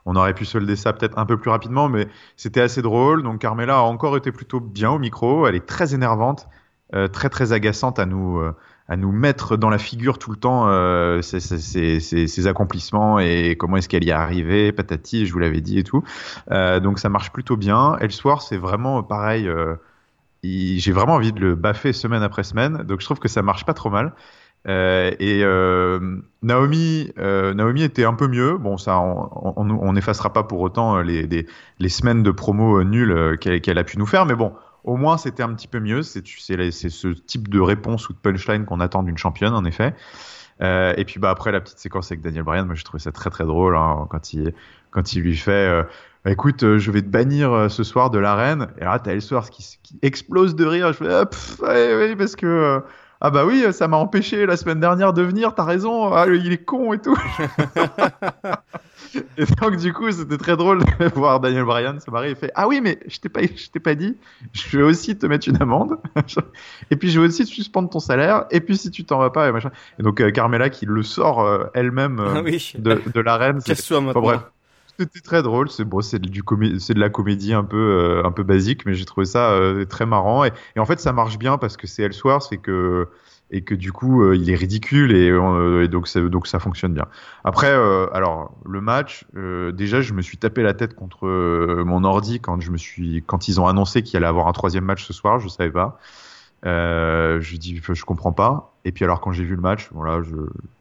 On 0.05 0.15
aurait 0.15 0.33
pu 0.33 0.45
solder 0.45 0.75
ça 0.75 0.93
peut-être 0.93 1.17
un 1.17 1.25
peu 1.25 1.37
plus 1.37 1.49
rapidement, 1.49 1.89
mais 1.89 2.07
c'était 2.37 2.61
assez 2.61 2.81
drôle. 2.81 3.23
Donc 3.23 3.39
Carmela 3.39 3.77
a 3.77 3.81
encore 3.81 4.15
été 4.15 4.31
plutôt 4.31 4.59
bien 4.59 4.89
au 4.91 4.99
micro. 4.99 5.47
Elle 5.47 5.55
est 5.55 5.65
très 5.65 5.93
énervante, 5.93 6.47
euh, 6.95 7.07
très 7.07 7.29
très 7.29 7.51
agaçante 7.51 7.99
à 7.99 8.05
nous 8.05 8.41
à 8.89 8.95
nous 8.95 9.11
mettre 9.11 9.57
dans 9.57 9.69
la 9.69 9.77
figure 9.77 10.17
tout 10.17 10.31
le 10.31 10.37
temps 10.37 10.67
euh, 10.67 11.21
ses, 11.21 11.39
ses, 11.39 11.99
ses, 11.99 12.47
accomplissements 12.47 13.19
et 13.19 13.55
comment 13.57 13.77
est-ce 13.77 13.89
qu'elle 13.89 14.05
y 14.05 14.09
est 14.09 14.13
arrivée, 14.13 14.71
patati, 14.71 15.25
je 15.25 15.33
vous 15.33 15.39
l'avais 15.39 15.61
dit 15.61 15.77
et 15.79 15.83
tout. 15.83 16.03
Euh, 16.51 16.79
donc 16.79 16.99
ça 16.99 17.09
marche 17.09 17.31
plutôt 17.31 17.57
bien. 17.57 17.97
Ellsworth, 17.99 18.45
c'est 18.47 18.57
vraiment 18.57 19.03
pareil. 19.03 19.47
Euh, 19.47 19.75
j'ai 20.43 20.91
vraiment 20.93 21.15
envie 21.15 21.33
de 21.33 21.41
le 21.41 21.55
baffer 21.55 21.91
semaine 21.91 22.23
après 22.23 22.43
semaine. 22.43 22.83
Donc 22.83 23.01
je 23.01 23.05
trouve 23.05 23.19
que 23.19 23.27
ça 23.27 23.41
marche 23.41 23.65
pas 23.65 23.73
trop 23.73 23.89
mal. 23.89 24.13
Euh, 24.67 25.11
et 25.19 25.43
euh, 25.43 26.19
Naomi, 26.41 27.11
euh, 27.17 27.53
Naomi 27.53 27.83
était 27.83 28.03
un 28.03 28.13
peu 28.13 28.27
mieux. 28.27 28.57
Bon, 28.57 28.77
ça, 28.77 28.99
on 28.99 29.93
n'effacera 29.93 30.33
pas 30.33 30.43
pour 30.43 30.59
autant 30.59 31.01
les, 31.01 31.47
semaines 31.87 32.23
de 32.23 32.31
promo 32.31 32.83
nulles 32.83 33.37
qu'elle 33.39 33.61
qu 33.61 33.71
a 33.71 33.83
pu 33.83 33.97
nous 33.97 34.05
faire, 34.05 34.25
mais 34.25 34.35
bon, 34.35 34.53
au 34.83 34.97
moins, 34.97 35.17
c'était 35.17 35.43
un 35.43 35.53
petit 35.53 35.67
peu 35.67 35.79
mieux. 35.79 36.03
C'est 36.03 36.25
ce 36.25 37.07
type 37.07 37.47
de 37.49 37.59
réponse 37.59 38.09
ou 38.09 38.13
de 38.13 38.17
punchline 38.17 38.65
qu'on 38.65 38.79
attend 38.79 39.03
d'une 39.03 39.17
championne, 39.17 39.53
en 39.53 39.65
effet. 39.65 39.95
Et 40.59 41.03
puis 41.05 41.19
bah 41.19 41.29
après 41.29 41.51
la 41.51 41.61
petite 41.61 41.77
séquence 41.77 42.11
avec 42.11 42.21
Daniel 42.21 42.43
Bryan, 42.43 42.65
moi 42.65 42.73
j'ai 42.73 42.83
trouvé 42.83 42.99
ça 42.99 43.11
très 43.11 43.29
très 43.29 43.45
drôle 43.45 43.77
hein, 43.77 44.07
quand 44.09 44.33
il 44.33 44.53
quand 44.89 45.13
il 45.13 45.21
lui 45.21 45.37
fait 45.37 45.85
écoute 46.25 46.77
je 46.77 46.91
vais 46.91 47.03
te 47.03 47.07
bannir 47.07 47.69
ce 47.69 47.83
soir 47.83 48.09
de 48.09 48.17
l'arène 48.17 48.69
et 48.79 48.83
là 48.83 48.97
t'as 48.97 49.11
Ellsworth 49.11 49.51
qui, 49.51 49.77
qui 49.83 49.99
explose 50.01 50.55
de 50.55 50.65
rire 50.65 50.93
je 50.93 50.97
fais 50.97 51.13
ah, 51.13 51.25
parce 52.17 52.35
que 52.35 52.81
ah 53.21 53.29
bah 53.29 53.45
oui 53.45 53.65
ça 53.71 53.87
m'a 53.87 53.97
empêché 53.97 54.45
la 54.45 54.57
semaine 54.57 54.79
dernière 54.79 55.13
de 55.13 55.21
venir 55.21 55.55
t'as 55.55 55.63
raison 55.63 56.13
ah, 56.13 56.25
il 56.27 56.51
est 56.51 56.63
con 56.63 56.93
et 56.93 56.99
tout 56.99 57.17
Et 59.37 59.45
donc, 59.61 59.77
du 59.77 59.93
coup, 59.93 60.11
c'était 60.11 60.37
très 60.37 60.57
drôle 60.57 60.83
de 60.83 61.05
voir 61.15 61.39
Daniel 61.39 61.63
Bryan 61.63 61.99
se 61.99 62.09
marrer 62.11 62.31
et 62.31 62.35
fait 62.35 62.51
Ah 62.55 62.67
oui, 62.67 62.81
mais 62.81 62.99
je 63.07 63.19
t'ai 63.19 63.29
pas, 63.29 63.41
je 63.41 63.69
t'ai 63.69 63.79
pas 63.79 63.95
dit, 63.95 64.17
je 64.53 64.77
vais 64.77 64.83
aussi 64.83 65.17
te 65.17 65.25
mettre 65.25 65.47
une 65.47 65.61
amende. 65.61 65.97
et 66.91 66.95
puis, 66.95 67.09
je 67.09 67.19
vais 67.19 67.27
aussi 67.27 67.45
te 67.45 67.49
suspendre 67.49 67.89
ton 67.89 67.99
salaire. 67.99 68.45
Et 68.51 68.59
puis, 68.59 68.77
si 68.77 68.91
tu 68.91 69.05
t'en 69.05 69.19
vas 69.19 69.29
pas, 69.29 69.47
et 69.47 69.51
machin. 69.51 69.71
Et 69.99 70.03
donc, 70.03 70.21
euh, 70.21 70.31
Carmela 70.31 70.69
qui 70.69 70.85
le 70.85 71.03
sort 71.03 71.41
euh, 71.41 71.65
elle-même 71.73 72.19
euh, 72.19 72.41
oui. 72.43 72.73
de, 72.77 73.01
de 73.13 73.19
l'arène. 73.19 73.61
Qu'elle 73.61 73.77
enfin, 73.77 74.19
bref. 74.19 74.41
C'était 74.99 75.21
très 75.21 75.43
drôle. 75.43 75.69
C'est 75.69 75.85
bon, 75.85 76.01
c'est 76.01 76.19
du 76.19 76.41
c'est 76.79 76.93
de 76.93 76.99
la 76.99 77.09
comédie 77.09 77.53
un 77.53 77.63
peu, 77.63 78.21
un 78.23 78.31
peu 78.31 78.43
basique, 78.43 78.85
mais 78.85 78.93
j'ai 78.95 79.05
trouvé 79.05 79.25
ça 79.25 79.59
très 79.89 80.05
marrant. 80.05 80.43
Et, 80.43 80.51
en 80.77 80.85
fait, 80.85 80.99
ça 80.99 81.13
marche 81.13 81.37
bien 81.37 81.57
parce 81.57 81.77
que 81.77 81.85
c'est 81.87 82.03
Elseworlds 82.03 82.47
c'est 82.49 82.57
que 82.57 83.07
et 83.51 83.61
que 83.61 83.73
du 83.75 83.91
coup 83.91 84.23
euh, 84.23 84.35
il 84.35 84.49
est 84.49 84.55
ridicule 84.55 85.15
et, 85.15 85.29
euh, 85.29 85.87
donc 85.87 86.07
ça 86.07 86.21
donc 86.21 86.47
ça 86.47 86.59
fonctionne 86.59 86.93
bien. 86.93 87.05
Après 87.43 87.71
euh, 87.71 88.07
alors 88.13 88.51
le 88.65 88.81
match 88.81 89.25
euh, 89.35 89.71
déjà 89.71 90.01
je 90.01 90.13
me 90.13 90.21
suis 90.21 90.37
tapé 90.37 90.63
la 90.63 90.73
tête 90.73 90.95
contre 90.95 91.27
euh, 91.27 91.83
mon 91.85 92.03
ordi 92.03 92.39
quand 92.39 92.59
je 92.59 92.71
me 92.71 92.77
suis 92.77 93.23
quand 93.25 93.47
ils 93.47 93.61
ont 93.61 93.67
annoncé 93.67 94.03
qu'il 94.03 94.17
allait 94.17 94.27
avoir 94.27 94.47
un 94.47 94.51
troisième 94.51 94.83
match 94.83 95.05
ce 95.05 95.13
soir, 95.13 95.39
je 95.39 95.47
savais 95.47 95.71
pas. 95.71 95.99
je 96.63 97.55
dis 97.57 97.81
je 97.81 98.05
comprends 98.05 98.33
pas 98.33 98.73
et 98.83 98.91
puis 98.91 99.05
alors 99.05 99.21
quand 99.21 99.31
j'ai 99.31 99.43
vu 99.43 99.55
le 99.55 99.61
match, 99.61 99.89
voilà, 99.91 100.21
je 100.21 100.35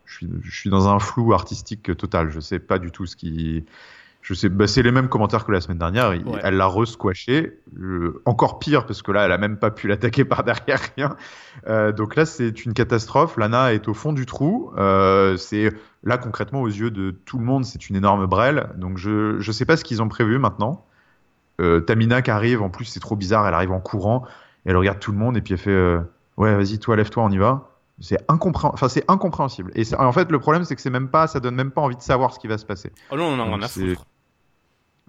je 0.04 0.16
suis 0.16 0.28
je 0.42 0.56
suis 0.56 0.70
dans 0.70 0.88
un 0.88 0.98
flou 0.98 1.34
artistique 1.34 1.96
total, 1.96 2.30
je 2.30 2.40
sais 2.40 2.58
pas 2.58 2.78
du 2.78 2.90
tout 2.90 3.06
ce 3.06 3.16
qui 3.16 3.64
je 4.26 4.34
sais, 4.34 4.48
bah, 4.48 4.66
c'est 4.66 4.82
les 4.82 4.90
mêmes 4.90 5.08
commentaires 5.08 5.44
que 5.44 5.52
la 5.52 5.60
semaine 5.60 5.78
dernière. 5.78 6.08
Ouais. 6.08 6.40
Elle 6.42 6.56
l'a 6.56 6.66
re-squashé. 6.66 7.60
Euh, 7.78 8.20
encore 8.24 8.58
pire, 8.58 8.84
parce 8.84 9.00
que 9.00 9.12
là, 9.12 9.24
elle 9.24 9.30
a 9.30 9.38
même 9.38 9.56
pas 9.56 9.70
pu 9.70 9.86
l'attaquer 9.86 10.24
par 10.24 10.42
derrière 10.42 10.80
rien. 10.96 11.16
Euh, 11.68 11.92
donc 11.92 12.16
là, 12.16 12.26
c'est 12.26 12.64
une 12.64 12.74
catastrophe. 12.74 13.36
Lana 13.36 13.72
est 13.72 13.86
au 13.86 13.94
fond 13.94 14.12
du 14.12 14.26
trou. 14.26 14.72
Euh, 14.78 15.36
c'est 15.36 15.72
là, 16.02 16.18
concrètement, 16.18 16.62
aux 16.62 16.66
yeux 16.66 16.90
de 16.90 17.12
tout 17.12 17.38
le 17.38 17.44
monde, 17.44 17.64
c'est 17.64 17.88
une 17.88 17.94
énorme 17.94 18.26
brêle. 18.26 18.70
Donc 18.74 18.98
je, 18.98 19.38
je 19.38 19.52
sais 19.52 19.64
pas 19.64 19.76
ce 19.76 19.84
qu'ils 19.84 20.02
ont 20.02 20.08
prévu 20.08 20.40
maintenant. 20.40 20.84
Euh, 21.60 21.78
Tamina 21.78 22.20
qui 22.20 22.32
arrive, 22.32 22.62
en 22.62 22.68
plus, 22.68 22.86
c'est 22.86 22.98
trop 22.98 23.14
bizarre. 23.14 23.46
Elle 23.46 23.54
arrive 23.54 23.70
en 23.70 23.80
courant. 23.80 24.24
Elle 24.64 24.76
regarde 24.76 24.98
tout 24.98 25.12
le 25.12 25.18
monde 25.18 25.36
et 25.36 25.40
puis 25.40 25.54
elle 25.54 25.60
fait, 25.60 25.98
ouais, 26.36 26.56
vas-y, 26.56 26.80
toi, 26.80 26.96
lève-toi, 26.96 27.22
on 27.22 27.30
y 27.30 27.38
va. 27.38 27.70
C'est 28.00 28.18
incompré... 28.26 28.66
enfin, 28.72 28.88
incompréhensible. 29.06 29.70
Et 29.76 29.84
en 29.96 30.10
fait, 30.10 30.32
le 30.32 30.40
problème, 30.40 30.64
c'est 30.64 30.74
que 30.74 30.82
c'est 30.82 30.90
même 30.90 31.10
pas, 31.10 31.28
ça 31.28 31.38
donne 31.38 31.54
même 31.54 31.70
pas 31.70 31.82
envie 31.82 31.94
de 31.94 32.02
savoir 32.02 32.34
ce 32.34 32.40
qui 32.40 32.48
va 32.48 32.58
se 32.58 32.66
passer. 32.66 32.90
Oh 33.12 33.16
non, 33.16 33.26
on 33.26 33.52
en 33.52 33.62
a 33.62 33.68
foutre. 33.68 34.04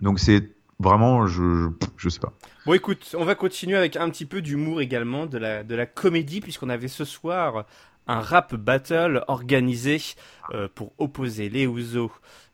Donc 0.02 0.20
c'est 0.20 0.52
vraiment, 0.80 1.28
je, 1.28 1.70
je, 1.98 2.10
sais 2.10 2.20
pas. 2.20 2.34
Bon, 2.66 2.74
écoute, 2.74 3.16
on 3.18 3.26
va 3.26 3.36
continuer 3.36 3.78
avec 3.78 3.96
un 3.96 4.10
petit 4.10 4.26
peu 4.26 4.42
d'humour 4.42 4.82
également, 4.82 5.26
de 5.26 5.38
la, 5.38 5.64
de 5.64 5.76
la 5.76 5.86
comédie, 5.86 6.42
puisqu'on 6.42 6.70
avait 6.70 6.88
ce 6.88 7.06
soir 7.06 7.66
un 8.08 8.22
rap 8.22 8.56
battle 8.56 9.24
organisé 9.28 10.00
euh, 10.54 10.68
pour 10.74 10.94
opposer 10.98 11.50
les 11.50 11.66
Usos 11.66 12.12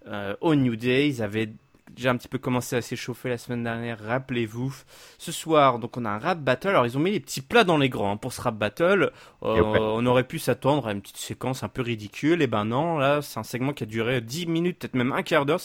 euh, 0.08 0.36
au 0.41 0.56
New 0.56 0.75
Day. 0.75 1.10
Ils 1.10 1.21
avaient 1.21 1.49
déjà 1.95 2.12
un 2.12 2.17
petit 2.17 2.27
peu 2.27 2.38
commencé 2.38 2.75
à 2.75 2.82
s'échauffer 2.82 3.29
la 3.29 3.38
semaine 3.38 3.63
dernière, 3.63 3.99
rappelez-vous. 4.03 4.75
Ce 5.17 5.32
soir, 5.32 5.79
donc 5.79 5.97
on 5.97 6.06
a 6.06 6.10
un 6.10 6.19
rap 6.19 6.39
battle. 6.39 6.69
Alors 6.69 6.86
ils 6.86 6.97
ont 6.97 7.01
mis 7.01 7.12
les 7.12 7.19
petits 7.19 7.41
plats 7.41 7.63
dans 7.63 7.77
les 7.77 7.89
grands 7.89 8.13
hein, 8.13 8.17
pour 8.17 8.34
ce 8.34 8.41
rap 8.41 8.56
battle. 8.56 9.12
Euh. 9.43 9.62
On 9.63 10.06
aurait 10.06 10.23
pu 10.23 10.39
s'attendre 10.39 10.88
à 10.88 10.91
une 10.91 11.01
petite 11.01 11.17
séquence 11.17 11.63
un 11.63 11.69
peu 11.69 11.82
ridicule. 11.82 12.41
Et 12.41 12.47
ben 12.47 12.65
non, 12.65 12.97
là 12.97 13.21
c'est 13.21 13.39
un 13.39 13.43
segment 13.43 13.73
qui 13.73 13.84
a 13.84 13.88
duré 13.88 14.21
10 14.21 14.47
minutes, 14.47 14.79
peut-être 14.79 14.95
même 14.95 15.12
un 15.12 15.23
quart 15.23 15.45
d'heure. 15.45 15.62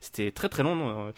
C'était 0.00 0.30
très 0.30 0.48
très 0.48 0.62
long. 0.62 1.08
Euh, 1.08 1.12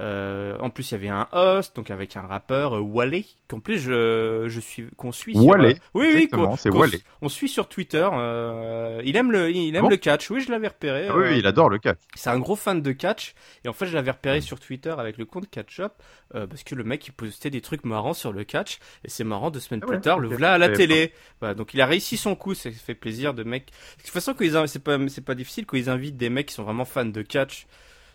en 0.00 0.70
plus, 0.70 0.90
il 0.90 0.94
y 0.94 0.96
avait 0.96 1.08
un 1.08 1.28
host, 1.32 1.76
donc 1.76 1.90
avec 1.90 2.16
un 2.16 2.22
rappeur, 2.22 2.76
euh, 2.76 2.80
Wally, 2.80 3.36
qu'en 3.48 3.60
plus 3.60 3.78
je, 3.78 4.46
je 4.48 4.60
suis, 4.60 4.86
qu'on 4.96 5.12
suit. 5.12 5.34
Sur, 5.34 5.44
Wally. 5.44 5.74
Euh, 5.74 5.78
oui, 5.94 6.28
oui, 6.32 6.46
c'est 6.56 6.70
Wally. 6.70 7.02
On 7.20 7.28
suit 7.28 7.48
sur 7.48 7.68
Twitter. 7.68 8.08
Euh, 8.12 9.02
il 9.04 9.16
aime 9.16 9.30
le, 9.30 9.50
il 9.50 9.74
aime 9.76 9.82
bon. 9.82 9.88
le 9.88 9.96
catch. 9.96 10.30
Oui, 10.30 10.40
je 10.40 10.50
l'avais 10.50 10.68
repéré. 10.68 11.08
Ah, 11.08 11.16
oui, 11.16 11.38
il 11.38 11.46
adore 11.46 11.68
le 11.68 11.78
catch. 11.78 11.98
C'est 12.14 12.30
un 12.30 12.38
gros 12.38 12.56
fan 12.56 12.80
de 12.80 12.92
catch. 12.92 13.34
Et 13.64 13.68
en 13.68 13.72
fait, 13.72 13.86
je 13.86 13.94
l'avais 13.94 14.10
repéré 14.10 14.40
sur 14.40 14.58
Twitter 14.58 14.94
avec 14.96 15.18
le 15.18 15.24
compte 15.24 15.48
Catch 15.50 15.80
Up 15.80 15.92
parce 16.32 16.64
que 16.64 16.74
le 16.74 16.84
mec 16.84 17.06
il 17.06 17.12
postait 17.12 17.50
des 17.50 17.60
trucs 17.60 17.84
marrants 17.84 18.14
sur 18.14 18.32
le 18.32 18.44
catch. 18.44 18.78
Et 19.04 19.10
c'est 19.10 19.24
marrant 19.24 19.50
deux 19.50 19.60
semaines 19.60 19.80
ah 19.84 19.86
ouais, 19.88 19.96
plus 19.96 20.02
tard, 20.02 20.18
okay. 20.18 20.22
le 20.22 20.28
voilà 20.28 20.54
à 20.54 20.58
la 20.58 20.70
télé. 20.70 21.12
Voilà, 21.40 21.54
donc 21.54 21.74
il 21.74 21.80
a 21.80 21.86
réussi 21.86 22.16
son 22.16 22.34
coup. 22.34 22.54
Ça 22.54 22.70
fait 22.70 22.94
plaisir 22.94 23.34
de 23.34 23.42
mec. 23.42 23.66
De 23.98 24.02
toute 24.02 24.10
façon, 24.10 24.34
c'est 24.66 24.82
pas, 24.82 24.98
c'est 25.08 25.24
pas 25.24 25.34
difficile 25.34 25.66
quand 25.66 25.76
ils 25.76 25.90
invitent 25.90 26.16
des 26.16 26.30
mecs 26.30 26.46
qui 26.46 26.54
sont 26.54 26.64
vraiment 26.64 26.84
fans 26.84 27.04
de 27.04 27.22
catch 27.22 27.66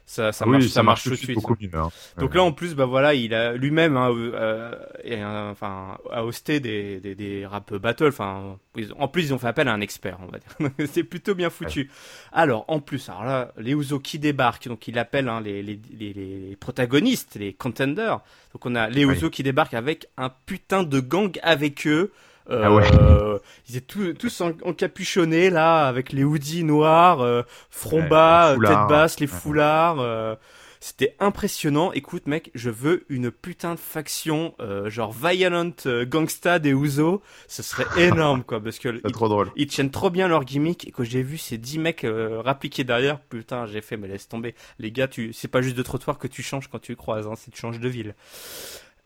ça, 0.10 0.32
ça 0.32 0.46
oui, 0.46 0.54
marche, 0.54 0.68
ça, 0.68 0.84
marche 0.84 1.04
tout 1.04 1.10
de 1.10 1.16
suite. 1.16 1.36
Beaucoup 1.36 1.58
mieux, 1.60 1.70
hein. 1.74 1.90
Donc 2.18 2.34
là, 2.34 2.42
en 2.42 2.54
plus, 2.54 2.76
bah 2.76 2.86
voilà, 2.86 3.14
il 3.14 3.34
a 3.34 3.52
lui-même, 3.52 3.98
hein, 3.98 4.10
euh, 4.10 4.74
et, 5.04 5.22
euh, 5.22 5.52
enfin, 5.52 5.98
a 6.10 6.24
hosté 6.24 6.62
des, 6.62 7.02
des, 7.02 7.14
des 7.14 7.46
rap 7.46 7.74
battles. 7.74 8.08
Enfin, 8.08 8.58
en 8.98 9.08
plus, 9.10 9.24
ils 9.24 9.34
ont 9.34 9.38
fait 9.38 9.48
appel 9.48 9.68
à 9.68 9.74
un 9.74 9.82
expert, 9.82 10.18
on 10.22 10.32
va 10.32 10.40
dire. 10.40 10.72
C'est 10.88 11.04
plutôt 11.04 11.36
bien 11.36 11.50
foutu. 11.50 11.82
Ouais. 11.82 11.88
Alors, 12.32 12.64
en 12.70 12.80
plus, 12.80 13.10
alors 13.10 13.26
là, 13.26 13.52
les 13.58 13.74
Usos 13.74 14.00
qui 14.00 14.18
débarquent, 14.18 14.70
donc 14.70 14.88
il 14.88 14.98
appelle 14.98 15.28
hein, 15.28 15.42
les, 15.42 15.62
les, 15.62 15.78
les, 15.92 16.14
les, 16.14 16.56
protagonistes, 16.56 17.36
les 17.36 17.52
contenders. 17.52 18.22
Donc 18.54 18.66
on 18.66 18.76
a 18.76 18.90
les 18.90 19.04
ouais. 19.04 19.30
qui 19.30 19.44
débarquent 19.44 19.74
avec 19.74 20.08
un 20.16 20.30
putain 20.30 20.84
de 20.84 21.02
gang 21.02 21.38
avec 21.44 21.86
eux. 21.86 22.14
Euh, 22.50 22.62
ah 22.64 22.74
ouais. 22.74 22.84
ils 23.70 23.78
étaient 23.78 23.86
tous, 23.86 24.14
tous 24.14 24.42
encapuchonnés 24.42 25.50
là, 25.50 25.88
avec 25.88 26.12
les 26.12 26.24
hoodies 26.24 26.64
noirs, 26.64 27.22
euh, 27.22 27.44
front 27.70 28.02
ouais, 28.02 28.08
bas, 28.08 28.56
tête 28.60 28.88
basse, 28.90 29.20
les 29.20 29.28
foulards. 29.28 30.00
Euh, 30.00 30.36
c'était 30.80 31.16
impressionnant. 31.20 31.92
Écoute, 31.92 32.28
mec, 32.28 32.52
je 32.56 32.70
veux 32.70 33.06
une 33.10 33.32
putain 33.32 33.74
de 33.74 33.80
faction 33.80 34.54
euh, 34.60 34.90
genre 34.90 35.12
Violent 35.12 35.72
euh, 35.86 36.06
Gangsta 36.06 36.60
des 36.60 36.74
Ouzo. 36.74 37.22
Ce 37.48 37.64
serait 37.64 37.86
énorme, 38.08 38.44
quoi, 38.44 38.62
parce 38.62 38.80
que 38.80 39.02
ils, 39.04 39.12
trop 39.12 39.28
drôle. 39.28 39.52
ils 39.56 39.68
tiennent 39.68 39.92
trop 39.92 40.10
bien 40.10 40.28
leur 40.28 40.46
gimmick 40.46 40.88
et 40.88 40.92
que 40.92 41.04
j'ai 41.04 41.24
vu 41.24 41.38
ces 41.38 41.58
10 41.58 41.80
mecs 41.80 42.04
euh, 42.04 42.42
rappliqués 42.42 42.84
derrière, 42.84 43.20
putain, 43.20 43.66
j'ai 43.66 43.82
fait, 43.82 43.98
mais 43.98 44.08
laisse 44.08 44.28
tomber. 44.28 44.56
Les 44.80 44.92
gars, 44.92 45.08
tu, 45.08 45.34
c'est 45.34 45.48
pas 45.48 45.62
juste 45.62 45.76
de 45.76 45.84
trottoir 45.84 46.18
que 46.18 46.28
tu 46.28 46.44
changes 46.44 46.68
quand 46.68 46.80
tu 46.80 46.96
croises, 46.96 47.28
hein, 47.28 47.34
c'est 47.36 47.52
tu 47.52 47.60
changes 47.60 47.80
de 47.80 47.90
ville. 47.90 48.16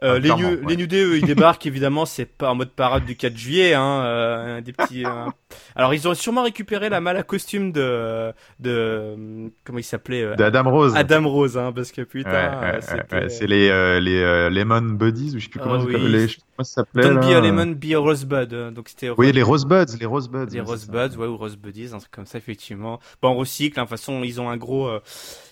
Euh, 0.03 0.15
ah, 0.15 0.19
les, 0.19 0.31
ouais. 0.31 0.75
les 0.75 0.97
eux, 0.97 1.17
ils 1.17 1.25
débarquent 1.27 1.67
évidemment, 1.67 2.05
c'est 2.05 2.25
pas 2.25 2.49
en 2.49 2.55
mode 2.55 2.71
parade 2.71 3.05
du 3.05 3.15
4 3.15 3.37
juillet, 3.37 3.75
hein, 3.75 4.03
euh, 4.03 4.61
des 4.61 4.73
petits. 4.73 5.05
Euh... 5.05 5.27
Alors 5.75 5.93
ils 5.93 6.07
ont 6.07 6.15
sûrement 6.15 6.43
récupéré 6.43 6.89
la 6.89 7.01
malle 7.01 7.17
à 7.17 7.23
costume 7.23 7.71
de 7.71 8.31
de 8.59 9.51
comment 9.63 9.77
il 9.77 9.83
s'appelait 9.83 10.23
euh, 10.23 10.35
D'Adam 10.35 10.71
Rose. 10.71 10.95
Adam 10.95 11.29
Rose, 11.29 11.57
hein, 11.57 11.71
parce 11.71 11.91
que 11.91 12.01
putain, 12.01 12.31
ouais, 12.31 12.79
ouais, 13.11 13.29
c'est 13.29 13.47
les 13.47 13.69
euh, 13.69 13.99
les 13.99 14.49
Lemon 14.49 14.81
Buddies 14.81 15.33
ou 15.35 15.39
je 15.39 15.43
sais 15.43 15.49
plus 15.49 15.59
comment 15.59 15.79
oh, 15.79 15.85
oui. 15.85 15.95
les 16.09 16.27
Comment 16.61 16.63
ça 16.63 16.73
s'appelait 16.73 17.03
Don't 17.03 17.19
be 17.19 17.33
a 17.33 17.39
lemon, 17.41 17.71
be 17.75 17.93
a 17.93 17.99
rosebud. 17.99 18.53
euh, 18.53 18.71
Donc 18.71 18.89
c'était 18.89 19.09
Oui, 19.09 19.31
les 19.31 19.41
Rosebuds, 19.43 19.97
les 19.99 20.05
Rosebuds. 20.05 20.47
les 20.51 20.61
rosebuds, 20.61 21.15
ouais, 21.17 21.27
ou 21.27 21.37
rosebuddies, 21.37 21.89
un 21.93 21.97
truc 21.99 22.11
comme 22.11 22.25
ça, 22.25 22.37
effectivement. 22.37 22.99
Bon, 23.21 23.29
on 23.29 23.35
recycle, 23.35 23.79
hein, 23.79 23.83
de 23.83 23.87
toute 23.89 23.97
façon, 23.97 24.23
ils 24.23 24.39
ont 24.41 24.49
un 24.49 24.57
gros, 24.57 24.87
euh, 24.87 24.99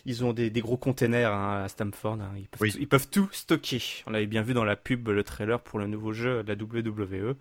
ils 0.05 0.23
ont 0.23 0.33
des, 0.33 0.49
des 0.49 0.61
gros 0.61 0.77
containers 0.77 1.33
hein, 1.33 1.63
à 1.65 1.67
Stamford. 1.67 2.17
hein, 2.21 2.31
ils, 2.37 2.47
peuvent 2.47 2.61
Oui. 2.61 2.71
tout, 2.71 2.77
ils 2.79 2.87
peuvent 2.87 3.09
tout 3.09 3.29
stocker. 3.31 3.81
On 4.07 4.13
avait 4.13 4.27
bien 4.27 4.41
vu 4.41 4.53
dans 4.53 4.65
la 4.65 4.75
pub 4.75 5.07
le 5.09 5.23
trailer 5.23 5.59
pour 5.59 5.79
le 5.79 5.87
nouveau 5.87 6.13
jeu 6.13 6.43
de 6.43 6.47
la 6.53 6.55
WWE. 6.55 7.35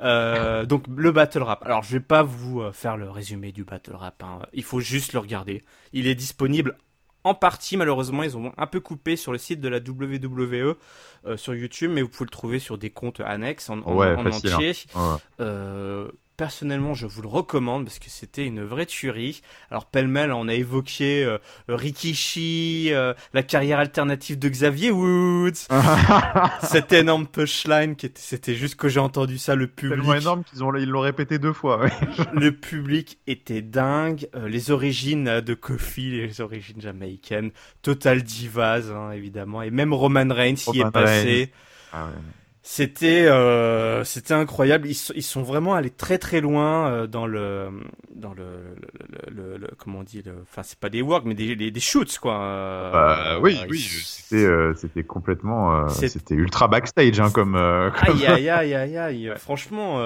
Euh, 0.00 0.66
donc 0.66 0.84
le 0.94 1.10
battle 1.12 1.42
rap. 1.42 1.62
Alors 1.64 1.82
je 1.82 1.92
vais 1.92 2.00
pas 2.00 2.22
vous 2.22 2.60
euh, 2.60 2.72
faire 2.72 2.96
le 2.96 3.08
résumé 3.10 3.52
du 3.52 3.64
battle 3.64 3.94
rap. 3.94 4.22
hein. 4.22 4.40
Il 4.52 4.62
faut 4.64 4.80
juste 4.80 5.12
le 5.12 5.18
regarder. 5.20 5.62
Il 5.92 6.06
est 6.06 6.14
disponible 6.14 6.76
en 7.26 7.34
partie, 7.34 7.76
malheureusement, 7.76 8.22
ils 8.22 8.36
ont 8.36 8.52
un 8.56 8.66
peu 8.66 8.80
coupé 8.80 9.16
sur 9.16 9.32
le 9.32 9.38
site 9.38 9.60
de 9.60 9.68
la 9.68 9.78
WWE 9.78 10.76
euh, 11.26 11.36
sur 11.36 11.54
YouTube, 11.54 11.90
mais 11.92 12.02
vous 12.02 12.08
pouvez 12.08 12.26
le 12.26 12.30
trouver 12.30 12.58
sur 12.58 12.78
des 12.78 12.90
comptes 12.90 13.20
annexes 13.20 13.68
en, 13.68 13.78
en- 13.80 13.94
Ouais, 13.96 14.14
en 14.14 14.22
facile, 14.22 14.50
hein. 14.50 14.54
entier. 14.54 14.72
Ouais. 14.94 15.02
Euh, 15.40 16.08
personnellement, 16.36 16.94
je 16.94 17.06
vous 17.06 17.22
le 17.22 17.28
recommande 17.28 17.84
parce 17.84 17.98
que 17.98 18.10
c'était 18.10 18.44
une 18.44 18.62
vraie 18.62 18.86
tuerie. 18.86 19.40
Alors 19.70 19.86
pêle-mêle, 19.86 20.32
on 20.32 20.48
a 20.48 20.54
évoqué 20.54 21.24
euh, 21.24 21.38
Rikishi, 21.68 22.88
euh, 22.92 23.14
la 23.32 23.42
carrière 23.42 23.78
alternative 23.78 24.38
de 24.38 24.48
Xavier 24.48 24.90
Woods, 24.90 25.68
cette 26.62 26.92
énorme 26.92 27.26
punchline 27.26 27.96
qui 27.96 28.06
était, 28.06 28.20
c'était 28.20 28.54
juste 28.54 28.76
que 28.76 28.88
j'ai 28.88 29.00
entendu 29.00 29.38
ça, 29.38 29.54
le 29.54 29.66
public, 29.66 29.98
tellement 29.98 30.14
énorme 30.14 30.44
qu'ils 30.44 30.62
ont, 30.62 30.74
ils 30.74 30.88
l'ont 30.88 31.00
répété 31.00 31.38
deux 31.38 31.52
fois. 31.52 31.80
ouais. 31.80 31.90
le 32.34 32.52
public 32.52 33.18
était 33.26 33.62
dingue. 33.62 34.28
Euh, 34.34 34.48
les 34.48 34.70
origines 34.70 35.40
de 35.40 35.54
Kofi, 35.54 36.10
les 36.10 36.40
origines 36.40 36.80
jamaïcaines, 36.80 37.50
Total 37.82 38.22
Divas, 38.22 38.90
hein, 38.90 39.12
évidemment, 39.12 39.62
et 39.62 39.70
même 39.70 39.92
Roman 39.92 40.28
Reigns 40.30 40.54
y 40.72 40.78
est 40.78 40.82
Roman 40.82 40.90
passé. 40.90 41.52
Ah 41.92 42.06
ouais. 42.06 42.12
C'était 42.68 43.26
euh, 43.28 44.02
c'était 44.02 44.34
incroyable. 44.34 44.88
Ils, 44.88 44.94
sont- 44.94 45.12
ils 45.14 45.22
sont 45.22 45.42
vraiment 45.44 45.74
allés 45.76 45.88
très 45.90 46.18
très 46.18 46.40
loin 46.40 46.90
euh, 46.90 47.06
dans 47.06 47.24
le 47.28 47.68
dans 48.12 48.34
le, 48.34 48.74
le, 48.98 49.30
le- 49.30 49.52
le- 49.52 49.56
le- 49.58 49.70
comment 49.78 50.00
on 50.00 50.02
dit 50.02 50.20
le 50.26 50.32
enfin 50.42 50.64
c'est 50.64 50.76
pas 50.80 50.88
des 50.88 51.00
works 51.00 51.24
mais 51.26 51.34
des 51.34 51.54
des, 51.54 51.70
des 51.70 51.80
shoots 51.80 52.18
quoi. 52.18 52.40
Euh, 52.42 52.90
Bah, 52.90 53.38
oui, 53.40 53.56
ils- 53.62 53.70
oui, 53.70 53.78
c'était, 53.78 54.44
euh, 54.44 54.74
c'était 54.74 55.04
complètement, 55.04 55.88
c'était 56.08 56.34
ultra 56.34 56.66
backstage, 56.66 57.20
hein, 57.20 57.30
comme, 57.30 57.52
comme- 57.52 58.16
Aïe 58.16 58.26
aïe 58.26 58.48
aïe 58.50 58.74
aïe 58.74 58.98
aïe. 58.98 59.32
Franchement, 59.36 60.00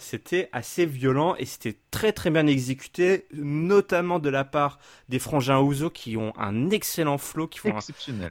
c'était 0.00 0.48
assez 0.52 0.86
violent 0.86 1.36
et 1.38 1.44
c'était 1.44 1.76
très 1.92 2.10
très 2.12 2.30
bien 2.30 2.48
exécuté, 2.48 3.26
notamment 3.32 4.18
de 4.18 4.28
la 4.28 4.42
part 4.42 4.78
des 5.08 5.20
frangins 5.20 5.60
Ouzo 5.60 5.88
qui 5.90 6.16
ont 6.16 6.32
un 6.36 6.70
excellent 6.70 7.18
flow, 7.18 7.46
qui 7.46 7.60
font 7.60 7.68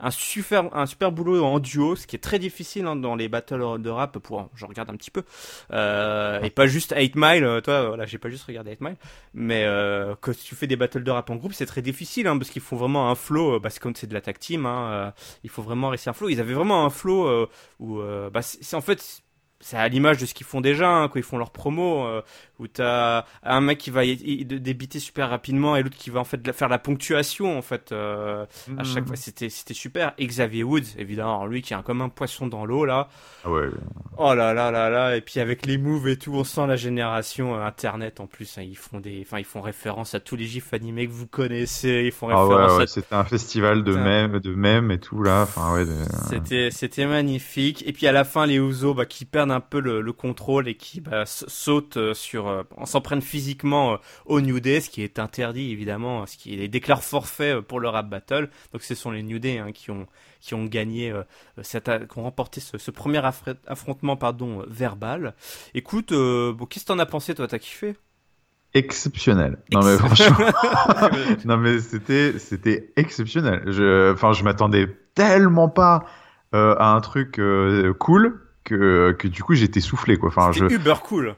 un 0.02 0.12
super 0.12 0.76
un 0.76 0.86
super 0.86 1.14
boulot 1.14 1.42
en 1.42 1.60
duo, 1.60 1.96
ce 1.96 2.06
qui 2.06 2.18
est 2.18 2.20
très 2.20 2.40
difficile 2.40 2.86
hein, 2.86 2.98
dans 2.98 3.16
les 3.16 3.30
battles 3.30 3.61
de 3.62 3.89
rap. 3.89 4.17
Pour 4.19 4.50
je 4.56 4.65
regarde 4.65 4.89
un 4.89 4.95
petit 4.95 5.12
peu 5.12 5.24
euh, 5.71 6.41
et 6.41 6.50
pas 6.50 6.67
juste 6.67 6.93
8 6.97 7.15
Mile. 7.15 7.43
euh, 7.43 7.62
Toi, 7.62 7.88
voilà, 7.88 8.06
j'ai 8.06 8.17
pas 8.17 8.30
juste 8.30 8.45
regardé 8.45 8.71
8 8.71 8.82
Mile, 8.82 8.97
mais 9.34 9.63
euh, 9.65 10.15
quand 10.21 10.34
tu 10.38 10.56
fais 10.56 10.67
des 10.67 10.76
battles 10.76 11.04
de 11.04 11.12
rap 11.12 11.30
en 11.30 11.36
groupe, 11.36 11.54
c'est 11.54 11.65
très 11.65 11.82
difficile 11.82 12.28
hein, 12.28 12.38
parce 12.38 12.50
qu'ils 12.50 12.62
font 12.62 12.76
vraiment 12.76 13.10
un 13.10 13.15
flow. 13.15 13.56
euh, 13.56 13.60
Parce 13.60 13.80
que 13.80 13.89
c'est 13.95 14.08
de 14.08 14.13
la 14.13 14.21
tag 14.21 14.38
team, 14.39 14.65
hein, 14.65 15.13
il 15.43 15.50
faut 15.50 15.62
vraiment 15.62 15.89
réussir 15.89 16.12
un 16.12 16.13
flow. 16.13 16.30
Ils 16.30 16.39
avaient 16.39 16.54
vraiment 16.54 16.86
un 16.86 16.89
flow 16.89 17.47
où 17.80 18.00
bah, 18.32 18.41
c'est 18.41 18.76
en 18.76 18.82
fait 18.82 19.21
c'est 19.63 19.78
à 19.78 19.88
l'image 19.88 20.17
de 20.17 20.26
ce 20.26 20.34
qu'ils 20.34 20.45
font 20.45 20.60
déjà 20.60 20.89
hein, 20.89 21.08
quand 21.08 21.19
ils 21.19 21.24
font 21.24 21.38
leur 21.38 21.52
promo 21.52 22.06
euh, 22.06 22.21
où 22.62 22.67
t'as 22.67 23.26
un 23.43 23.60
mec 23.62 23.78
qui 23.80 23.89
va 23.89 24.04
débiter 24.06 25.00
super 25.00 25.30
rapidement 25.30 25.76
et 25.76 25.84
l'autre 25.84 25.97
qui 25.97 26.10
va 26.10 26.19
en 26.19 26.24
fait 26.24 26.52
faire 26.54 26.69
la 26.69 26.80
ponctuation 26.80 27.58
en 27.58 27.62
fait 27.62 27.91
euh, 27.91 28.45
à 28.78 28.84
chaque 28.84 29.02
Mhm. 29.04 29.08
fois 29.08 29.15
c'était 29.15 29.50
c'était 29.50 29.74
super 29.74 30.13
et 30.17 30.28
Xavier 30.28 30.63
Woods 30.63 30.95
évidemment 30.97 31.36
alors 31.41 31.47
lui 31.47 31.62
qui 31.62 31.74
est 31.74 31.84
comme 31.84 32.02
un 32.02 32.10
poisson 32.10 32.47
dans 32.47 32.65
l'eau 32.65 32.86
là 32.86 33.10
Ah 33.43 33.50
ouais. 33.52 33.67
oh 34.17 34.34
là 34.34 34.54
là 34.54 34.71
là 34.71 34.89
là 34.89 35.15
et 35.17 35.21
puis 35.21 35.39
avec 35.39 35.65
les 35.65 35.78
moves 35.78 36.08
et 36.08 36.17
tout 36.17 36.34
on 36.34 36.43
sent 36.43 36.67
la 36.67 36.76
génération 36.76 37.56
euh, 37.56 37.65
internet 37.65 38.19
en 38.19 38.28
plus 38.28 38.58
hein, 38.58 38.62
ils 38.62 38.78
font 38.78 39.00
des 39.00 39.24
enfin 39.26 39.39
ils 39.39 39.45
font 39.45 39.62
référence 39.62 40.13
à 40.15 40.19
tous 40.19 40.36
les 40.36 40.45
gifs 40.45 40.74
animés 40.74 41.08
que 41.08 41.12
vous 41.12 41.28
connaissez 41.28 42.04
ils 42.06 42.12
font 42.12 42.30
Ah 42.30 42.45
ouais, 42.45 42.56
ouais, 42.56 42.84
à 42.84 42.88
c'était 42.88 43.15
un 43.15 43.24
festival 43.26 43.84
de 43.84 43.95
mèmes, 43.95 44.39
de 44.39 44.54
mèmes 44.54 44.91
et 44.91 45.00
tout 45.00 45.24
là. 45.24 45.41
Enfin 45.43 45.74
ouais. 45.74 45.86
de- 45.86 45.91
C'était 46.30 46.69
c'était 46.71 47.06
magnifique 47.08 47.84
et 47.88 47.93
puis 47.93 48.06
à 48.08 48.12
la 48.12 48.24
fin 48.24 48.45
les 48.45 48.58
Usos 48.58 48.93
bah, 48.93 49.06
qui 49.06 49.26
perdent 49.26 49.52
un 49.52 49.60
peu 49.60 49.80
le, 49.80 50.02
le 50.02 50.13
contrôle 50.13 50.67
et 50.67 50.76
qui 50.76 51.02
bah, 51.02 51.24
sautent 51.26 51.97
euh, 51.97 52.13
sur 52.13 52.47
euh, 52.60 52.86
s'en 52.86 53.02
prennent 53.02 53.22
physiquement 53.22 53.94
euh, 53.94 53.98
au 54.26 54.42
New 54.42 54.60
Day 54.60 54.82
ce 54.82 54.90
qui 54.90 55.02
est 55.02 55.20
interdit 55.20 55.72
évidemment 55.72 56.26
ce 56.26 56.38
qui 56.38 56.56
les 56.56 56.68
déclare 56.68 57.04
forfait 57.04 57.56
euh, 57.56 57.62
pour 57.62 57.80
le 57.80 57.90
rap 57.90 58.10
battle 58.10 58.50
donc 58.74 58.84
ce 58.84 58.96
sont 58.96 59.12
les 59.12 59.24
New 59.24 59.40
Day 59.40 59.58
hein, 59.58 59.72
qui 59.72 59.92
ont 59.92 60.08
qui 60.40 60.54
ont 60.54 60.66
gagné 60.66 61.12
euh, 61.12 61.24
cette 61.62 61.90
qui 62.08 62.18
ont 62.18 62.24
remporté 62.24 62.62
ce, 62.62 62.78
ce 62.78 62.92
premier 62.92 63.22
affrontement 63.68 64.16
pardon 64.16 64.64
verbal 64.68 65.36
écoute 65.74 66.12
euh, 66.12 66.54
bon 66.54 66.66
qu'est-ce 66.66 66.86
que 66.86 66.90
t'en 66.90 67.00
as 67.00 67.06
pensé 67.06 67.36
toi? 67.36 67.48
T'as 67.48 67.60
kiffé? 67.60 67.96
Exceptionnel. 68.74 69.58
Non 69.74 69.82
mais 69.84 69.98
franchement, 69.98 70.46
non 71.46 71.58
mais 71.58 71.80
c'était 71.80 72.40
c'était 72.40 72.94
exceptionnel. 72.96 73.64
Je, 73.68 74.14
enfin 74.14 74.32
je 74.32 74.44
m'attendais 74.44 74.88
tellement 75.14 75.68
pas 75.68 76.06
euh, 76.54 76.76
à 76.78 76.94
un 76.94 77.02
truc 77.02 77.40
euh, 77.40 77.94
cool 77.94 78.42
que 78.64 79.16
que 79.18 79.28
du 79.28 79.44
coup 79.44 79.56
j'étais 79.56 79.82
soufflé 79.82 80.18
quoi. 80.18 80.30
Enfin 80.30 80.52
je, 80.54 80.66
uber 80.66 80.96
cool 81.04 81.36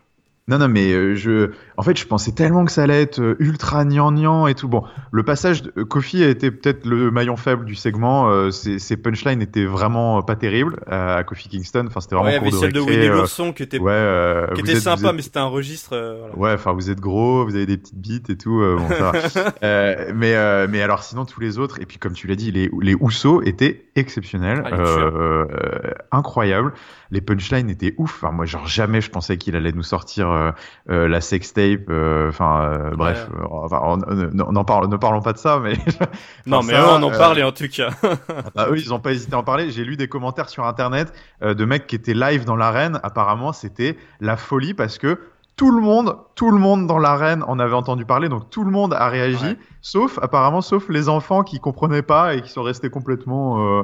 Non, 0.49 0.57
non, 0.57 0.67
mais 0.67 0.91
euh, 0.91 1.15
je, 1.15 1.51
en 1.77 1.83
fait, 1.83 1.97
je 1.97 2.05
pensais 2.05 2.33
tellement 2.33 2.65
que 2.65 2.71
ça 2.71 2.83
allait 2.83 3.01
être 3.01 3.21
euh, 3.21 3.35
ultra 3.39 3.85
gnangnan 3.85 4.45
et 4.47 4.55
tout. 4.55 4.67
Bon, 4.67 4.83
le 5.11 5.23
passage 5.23 5.63
de 5.63 5.71
euh, 5.77 5.85
Kofi 5.85 6.21
a 6.21 6.27
été 6.27 6.51
peut-être 6.51 6.85
le 6.85 7.11
maillon 7.11 7.37
faible 7.37 7.63
du 7.63 7.75
segment. 7.75 8.29
Euh, 8.29 8.51
ses, 8.51 8.77
ses 8.77 8.97
punchlines 8.97 9.41
étaient 9.41 9.63
vraiment 9.63 10.21
pas 10.21 10.35
terribles 10.35 10.81
euh, 10.91 11.15
à 11.17 11.23
Kofi 11.23 11.47
Kingston. 11.47 11.85
Enfin, 11.87 12.01
c'était 12.01 12.15
vraiment 12.15 12.29
ouais, 12.29 12.35
avait 12.35 12.51
de 12.51 12.55
celle 12.57 12.73
de 12.73 12.81
Winnie 12.81 13.07
l'ourson 13.07 13.53
qui 13.53 13.63
était 13.63 13.79
ouais, 13.79 13.91
euh, 13.93 14.47
qui 14.53 14.59
était 14.59 14.73
êtes- 14.73 14.79
sympa 14.79 15.07
êtes- 15.09 15.15
mais 15.15 15.21
c'était 15.21 15.39
un 15.39 15.45
registre 15.45 15.93
euh, 15.93 16.17
voilà. 16.19 16.37
Ouais, 16.37 16.53
enfin, 16.55 16.73
vous 16.73 16.91
êtes 16.91 16.99
gros, 16.99 17.45
vous 17.45 17.55
avez 17.55 17.65
des 17.65 17.77
petites 17.77 17.97
bites 18.01 18.29
et 18.29 18.35
tout. 18.37 18.59
euh, 18.59 18.75
bon, 18.77 18.89
ça 18.89 19.11
va. 19.11 19.13
Euh, 19.63 20.11
mais, 20.13 20.35
euh, 20.35 20.67
mais 20.69 20.81
alors, 20.81 21.03
sinon, 21.03 21.23
tous 21.23 21.39
les 21.39 21.57
autres, 21.57 21.79
et 21.81 21.85
puis 21.85 21.99
comme 21.99 22.13
tu 22.13 22.27
l'as 22.27 22.35
dit, 22.35 22.51
les, 22.51 22.69
les 22.81 22.95
Housseaux 22.99 23.41
étaient 23.43 23.85
exceptionnels, 23.95 24.61
Ah, 24.65 24.71
les 24.71 24.77
euh, 24.77 25.45
euh, 25.49 25.91
incroyables. 26.11 26.73
Les 27.11 27.21
punchlines 27.21 27.69
étaient 27.69 27.93
ouf. 27.97 28.21
Enfin, 28.23 28.33
moi, 28.33 28.45
genre, 28.45 28.65
jamais 28.67 28.99
je 28.99 29.09
pensais 29.09 29.37
qu'il 29.37 29.55
allait 29.55 29.71
nous 29.71 29.83
sortir 29.83 30.29
euh, 30.33 30.51
euh, 30.89 31.07
la 31.07 31.21
sextape. 31.21 31.89
euh, 31.89 32.29
Enfin, 32.29 32.91
bref, 32.97 33.27
enfin, 33.49 33.79
on- 33.83 33.99
on- 34.39 34.55
en 34.55 34.63
parle, 34.65 34.87
ne 34.87 34.97
parlons 34.97 35.21
pas 35.21 35.33
de 35.33 35.37
ça, 35.37 35.59
mais. 35.59 35.73
non 36.45 36.61
mais 36.63 36.73
ça, 36.73 36.81
eux, 36.81 36.85
on 36.99 37.03
en 37.03 37.11
euh, 37.13 37.17
parlait 37.17 37.43
en 37.43 37.51
tout 37.51 37.67
cas 37.71 37.89
bah, 38.55 38.67
eux, 38.69 38.77
ils 38.77 38.93
ont 38.93 38.99
pas 38.99 39.11
hésité 39.11 39.35
à 39.35 39.39
en 39.39 39.43
parler. 39.43 39.69
J'ai 39.71 39.83
lu 39.83 39.95
des 39.97 40.07
commentaires 40.07 40.49
sur 40.49 40.65
internet 40.65 41.13
de 41.41 41.65
mecs 41.65 41.87
qui 41.87 41.95
étaient 41.95 42.13
live 42.13 42.45
dans 42.45 42.55
l'arène. 42.55 42.99
Apparemment, 43.03 43.53
c'était 43.53 43.97
la 44.19 44.37
folie 44.37 44.73
parce 44.73 44.97
que 44.97 45.19
tout 45.55 45.69
le 45.71 45.81
monde, 45.81 46.17
tout 46.35 46.49
le 46.49 46.57
monde 46.57 46.87
dans 46.87 46.97
l'arène 46.97 47.43
en 47.47 47.59
avait 47.59 47.75
entendu 47.75 48.05
parler, 48.05 48.27
donc 48.27 48.49
tout 48.49 48.63
le 48.63 48.71
monde 48.71 48.91
a 48.93 49.07
réagi, 49.07 49.45
Ouais. 49.45 49.57
sauf 49.81 50.17
apparemment, 50.19 50.61
sauf 50.61 50.89
les 50.89 51.09
enfants 51.09 51.43
qui 51.43 51.59
comprenaient 51.59 52.01
pas 52.01 52.33
et 52.33 52.41
qui 52.41 52.49
sont 52.49 52.63
restés 52.63 52.89
complètement. 52.89 53.59
Euh, 53.79 53.83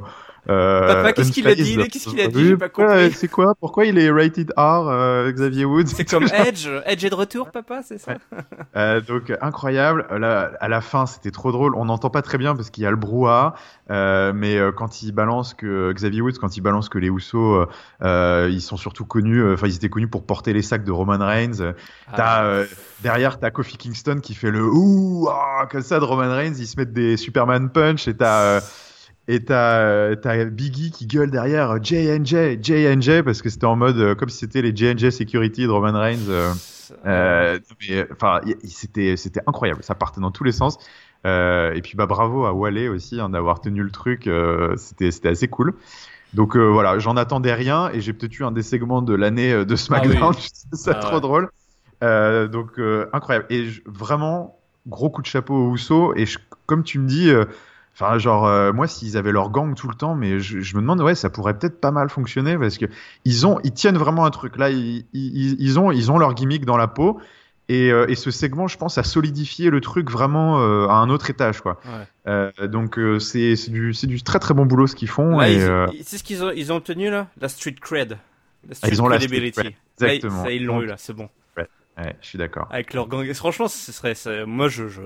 Papa, 0.88 1.14
qu'est-ce 1.14 1.32
qu'il 1.32 1.48
a 1.48 1.56
dit. 1.56 1.78
Qu'est-ce 1.92 2.10
qu'il 2.10 2.20
a 2.22 2.28
dit 2.28 2.48
J'ai 2.50 2.58
pas 2.58 2.70
compris. 2.70 2.92
euh, 2.94 3.10
C'est 3.14 3.28
quoi 3.28 3.54
Pourquoi 3.60 3.86
il 3.86 3.98
est 3.98 4.10
rated 4.12 4.52
R, 4.58 4.88
euh, 4.88 5.32
Xavier 5.32 5.66
Woods 5.66 5.88
C'est 5.88 6.06
comme 6.06 6.24
Edge. 6.34 6.68
Edge 6.86 7.04
est 7.06 7.10
de 7.10 7.16
retour, 7.16 7.52
papa, 7.52 7.82
c'est 7.84 7.98
ça 8.00 8.14
Euh, 8.76 9.02
donc 9.02 9.32
incroyable. 9.42 10.06
Là, 10.18 10.52
à 10.60 10.68
la 10.68 10.82
fin, 10.82 11.06
c'était 11.06 11.32
trop 11.32 11.52
drôle. 11.52 11.76
On 11.76 11.86
n'entend 11.86 12.10
pas 12.10 12.22
très 12.22 12.38
bien 12.38 12.56
parce 12.56 12.70
qu'il 12.70 12.84
y 12.84 12.88
a 12.88 12.92
le 12.92 12.98
brouhaha, 12.98 13.54
euh, 13.92 14.32
mais 14.36 14.58
euh, 14.58 14.72
quand 14.72 15.02
il 15.04 15.12
balance 15.12 15.54
que 15.54 15.92
Xavier 15.94 16.22
Woods, 16.22 16.38
quand 16.40 16.56
il 16.58 16.62
balance 16.62 16.90
que 16.90 16.98
les 16.98 17.10
Housseaux, 17.10 17.56
euh, 17.56 17.66
euh, 18.04 18.50
ils 18.52 18.62
sont 18.62 18.78
surtout 18.78 19.06
connus. 19.06 19.42
euh, 19.44 19.54
Enfin, 19.54 19.68
ils 19.68 19.76
étaient 19.76 19.90
connus 19.90 20.08
pour 20.08 20.26
porter 20.26 20.54
les 20.54 20.62
sacs 20.62 20.84
de 20.84 20.92
Roman 20.92 21.18
Reigns. 21.20 21.60
Euh, 21.62 21.74
T'as 22.16 22.44
euh, 22.44 22.66
derrière, 23.04 23.40
t'as 23.40 23.52
Kofi 23.52 23.78
Kingston 23.78 24.20
qui 24.22 24.34
fait 24.34 24.50
le 24.52 24.64
ouh 24.66 25.28
ah, 25.32 25.68
comme 25.70 25.82
ça 25.82 26.00
de 26.00 26.06
Roman 26.06 26.30
Reigns. 26.34 26.56
Ils 26.58 26.66
se 26.68 26.76
mettent 26.78 26.94
des 26.94 27.18
Superman 27.18 27.70
punch 27.70 28.08
et 28.08 28.16
t'as 28.16 28.42
euh, 28.42 28.60
et 29.32 29.44
t'as 29.46 29.80
euh, 29.82 30.16
t'as 30.16 30.44
Biggie 30.46 30.90
qui 30.92 31.06
gueule 31.06 31.30
derrière 31.30 31.72
euh, 31.72 31.78
J&J, 31.82 32.58
J&J 32.62 33.22
parce 33.24 33.42
que 33.44 33.50
c'était 33.50 33.66
en 33.68 33.76
mode 33.76 33.98
euh, 34.00 34.16
comme 34.16 34.30
si 34.30 34.40
c'était 34.40 34.62
les 34.64 34.76
J&J 34.76 35.12
Security 35.12 35.64
de 35.64 35.70
Roman 35.70 35.98
Reigns. 36.00 36.28
euh, 37.06 37.60
mais, 37.88 38.08
enfin, 38.12 38.42
c'était 38.64 39.16
c'était 39.18 39.42
incroyable. 39.46 39.84
Ça 39.84 39.94
partait 39.94 40.20
dans 40.20 40.32
tous 40.32 40.44
les 40.44 40.52
sens. 40.52 40.78
Euh, 41.28 41.74
et 41.74 41.82
puis 41.82 41.96
bah 41.96 42.06
bravo 42.08 42.46
à 42.46 42.54
Wale 42.54 42.90
aussi 42.90 43.20
hein, 43.22 43.30
d'avoir 43.30 43.62
tenu 43.62 43.84
le 43.84 43.92
truc. 43.92 44.26
euh, 44.26 44.76
c'était 44.78 45.12
c'était 45.12 45.30
assez 45.30 45.48
cool. 45.48 45.76
Donc 46.34 46.58
voilà, 46.58 46.98
j'en 47.00 47.16
attendais 47.16 47.54
rien 47.54 47.90
et 47.94 48.02
j'ai 48.02 48.14
peut-être 48.14 48.38
eu 48.40 48.44
un 48.46 48.52
des 48.52 48.64
segments 48.64 49.02
de 49.04 49.14
l'année 49.14 49.64
de 49.66 49.76
SmackDown. 49.76 50.34
C'est 50.34 50.68
ça 50.76 50.92
Ah 50.96 51.00
trop 51.00 51.16
ouais. 51.16 51.22
drôle. 51.22 51.50
Donc 52.52 52.80
incroyable. 53.14 53.46
Et 53.52 53.66
je- 53.66 53.82
vraiment 53.86 54.58
gros 54.88 55.10
coup 55.12 55.22
de 55.22 55.28
chapeau 55.28 55.54
au 55.54 55.76
Uso. 55.76 56.16
Et 56.16 56.26
je- 56.26 56.40
comme 56.66 56.84
tu 56.84 56.98
me 57.00 57.08
dis. 57.08 57.32
Enfin, 58.00 58.18
genre, 58.18 58.48
euh, 58.48 58.72
moi, 58.72 58.88
s'ils 58.88 59.18
avaient 59.18 59.32
leur 59.34 59.50
gang 59.50 59.76
tout 59.76 59.90
le 59.90 59.96
temps, 59.96 60.16
mais 60.16 60.40
je, 60.40 60.62
je 60.62 60.76
me 60.76 60.82
demande, 60.82 61.02
ouais, 61.02 61.16
ça 61.16 61.30
pourrait 61.30 61.58
peut-être 61.58 61.82
pas 61.82 61.92
mal 61.92 62.10
fonctionner 62.10 62.58
parce 62.58 62.78
que 62.78 62.86
ils 63.26 63.46
ont, 63.46 63.60
ils 63.66 63.74
tiennent 63.74 63.98
vraiment 63.98 64.24
un 64.26 64.30
truc. 64.32 64.56
Là, 64.58 64.70
ils, 64.70 65.06
ils, 65.14 65.56
ils 65.60 65.80
ont, 65.80 65.92
ils 65.92 66.10
ont 66.12 66.18
leur 66.18 66.34
gimmick 66.34 66.66
dans 66.66 66.78
la 66.78 66.88
peau. 66.88 67.20
Et, 67.68 67.92
euh, 67.92 68.06
et 68.08 68.16
ce 68.16 68.32
segment, 68.32 68.68
je 68.68 68.78
pense, 68.78 68.98
a 68.98 69.04
solidifié 69.04 69.70
le 69.70 69.80
truc 69.82 70.10
vraiment 70.10 70.60
euh, 70.62 70.88
à 70.88 70.94
un 70.94 71.10
autre 71.10 71.30
étage, 71.30 71.62
quoi. 71.62 71.80
Ouais. 72.26 72.68
Donc, 72.68 72.98
c'est 73.20 73.56
du, 73.70 74.24
très 74.24 74.40
très 74.40 74.54
bon 74.54 74.66
boulot 74.66 74.88
ce 74.88 74.96
qu'ils 74.96 75.10
font. 75.10 75.40
Ils- 75.42 76.04
c'est 76.04 76.18
ce 76.18 76.24
qu'ils 76.24 76.44
ont, 76.44 76.52
ils 76.52 76.72
ont 76.72 76.78
obtenu 76.78 77.10
là? 77.12 77.28
La 77.40 77.50
street 77.50 77.76
cred. 77.82 78.18
Ah, 78.82 78.88
ils 78.90 79.02
ont 79.02 79.08
la 79.08 79.20
street, 79.20 79.52
ouais, 79.58 79.76
exactement. 80.02 80.44
Là, 80.46 80.52
ils 80.52 80.66
l'ont 80.66 80.82
eu 80.82 80.86
là, 80.88 80.96
c'est 80.98 81.14
bon. 81.14 81.30
Ouais, 82.00 82.16
je 82.22 82.28
suis 82.28 82.38
d'accord. 82.38 82.68
Avec 82.72 82.94
leur 82.94 83.08
gang. 83.08 83.32
Franchement, 83.34 83.68
ce 83.68 83.92
serait. 83.92 84.16
ça- 84.16 84.46
Moi, 84.46 84.70
je. 84.70 84.88
je... 84.88 85.02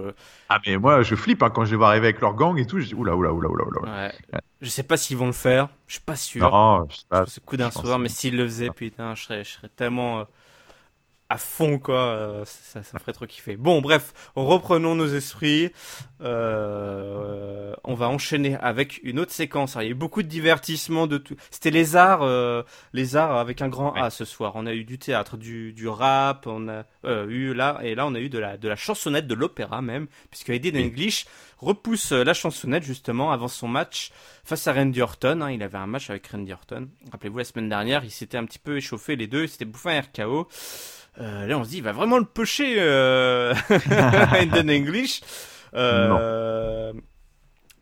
Ah 0.50 0.60
mais 0.66 0.78
moi 0.78 1.02
je 1.02 1.16
flippe 1.16 1.42
hein, 1.42 1.50
quand 1.50 1.66
je 1.66 1.72
les 1.72 1.78
vois 1.78 1.88
arriver 1.90 2.08
avec 2.08 2.22
leur 2.22 2.36
gang 2.36 2.58
et 2.60 2.68
tout, 2.68 2.80
je 2.80 2.86
dis 2.86 2.94
oula 2.94 3.16
oula 3.16 3.34
oula 3.34 3.50
oula 3.50 3.66
oula. 3.66 3.82
Ouais. 3.82 4.12
Ouais. 4.34 4.40
Je 4.62 4.70
sais 4.70 4.84
pas 4.84 4.96
s'ils 4.98 5.18
vont 5.18 5.26
le 5.26 5.32
faire. 5.32 5.70
Je 5.88 5.94
suis 5.94 6.02
pas 6.04 6.16
sûr. 6.16 6.50
Non, 6.52 6.86
je 6.90 6.98
sais 6.98 7.04
pas. 7.10 7.26
C'est 7.26 7.44
coup 7.44 7.58
d'un 7.58 7.72
soir, 7.72 7.98
mais 7.98 8.10
s'ils 8.10 8.38
le 8.38 8.46
faisaient, 8.46 8.70
putain, 8.70 9.16
je 9.16 9.24
serais, 9.24 9.44
je 9.44 9.50
serais 9.50 9.70
tellement 9.76 10.20
euh, 10.20 10.24
à 11.34 11.38
fond, 11.38 11.80
quoi. 11.80 11.96
euh, 11.96 12.46
ça, 12.46 12.84
ça 12.84 12.92
me 12.94 13.00
ferait 13.00 13.14
trop 13.14 13.26
kiffer. 13.26 13.56
Bon, 13.58 13.82
bref, 13.82 14.14
reprenons 14.36 14.94
nos 14.96 15.08
esprits. 15.08 15.72
Euh, 16.22 17.74
on 17.84 17.96
va 17.96 18.08
enchaîner 18.10 18.56
avec 18.58 19.00
une 19.04 19.20
autre 19.20 19.32
séquence. 19.32 19.76
Alors, 19.76 19.84
il 19.84 19.86
y 19.86 19.90
a 19.90 19.92
eu 19.92 19.96
beaucoup 19.96 20.24
de 20.24 20.28
divertissement 20.28 21.08
de 21.08 21.18
tout. 21.18 21.36
C'était 21.52 21.72
les 21.72 21.96
arts, 21.96 22.22
euh, 22.24 22.64
les 22.94 23.16
arts 23.16 23.38
avec 23.38 23.62
un 23.62 23.68
grand 23.70 23.94
A 23.94 24.10
ce 24.10 24.26
soir. 24.26 24.54
On 24.56 24.66
a 24.66 24.74
eu 24.74 24.84
du 24.84 24.98
théâtre, 25.00 25.38
du, 25.38 25.74
du 25.74 25.88
rap, 25.88 26.46
on 26.48 26.68
a 26.70 26.84
eu 27.28 27.54
là 27.54 27.80
et 27.84 27.96
là 27.96 28.06
on 28.08 28.16
a 28.16 28.20
eu 28.20 28.30
de 28.30 28.40
la 28.40 28.58
de 28.58 28.68
la 28.68 28.76
chansonnette, 28.76 29.28
de 29.28 29.34
l'opéra 29.34 29.82
même, 29.82 30.08
puisque 30.30 30.50
Aiden 30.50 30.76
Oui. 30.76 30.86
English 30.86 31.26
repousse 31.60 32.12
la 32.12 32.34
chansonnette 32.34 32.84
justement 32.84 33.32
avant 33.32 33.48
son 33.48 33.68
match 33.68 34.12
face 34.44 34.68
à 34.68 34.74
Randy 34.74 35.02
Orton. 35.02 35.42
hein. 35.42 35.52
il 35.52 35.64
avait 35.64 35.78
un 35.78 35.88
match 35.88 36.10
avec 36.10 36.28
Randy 36.28 36.52
Orton. 36.54 36.90
Rappelez-vous 37.12 37.38
la 37.38 37.44
semaine 37.44 37.70
dernière, 37.70 38.04
ils 38.04 38.12
s'étaient 38.12 38.38
un 38.38 38.46
petit 38.46 38.60
peu 38.60 38.78
échauffés 38.78 39.16
les 39.16 39.28
deux, 39.28 39.48
c'était 39.48 39.66
bouffé 39.66 39.92
un 39.92 40.02
RKO. 40.02 40.48
Euh, 41.20 41.46
là 41.46 41.58
on 41.58 41.64
se 41.64 41.70
dit 41.70 41.78
il 41.78 41.84
va 41.84 41.92
vraiment 41.92 42.18
le 42.18 42.26
pocher 42.26 42.76
euh... 42.80 43.54
English. 44.70 45.22
Euh... 45.76 46.94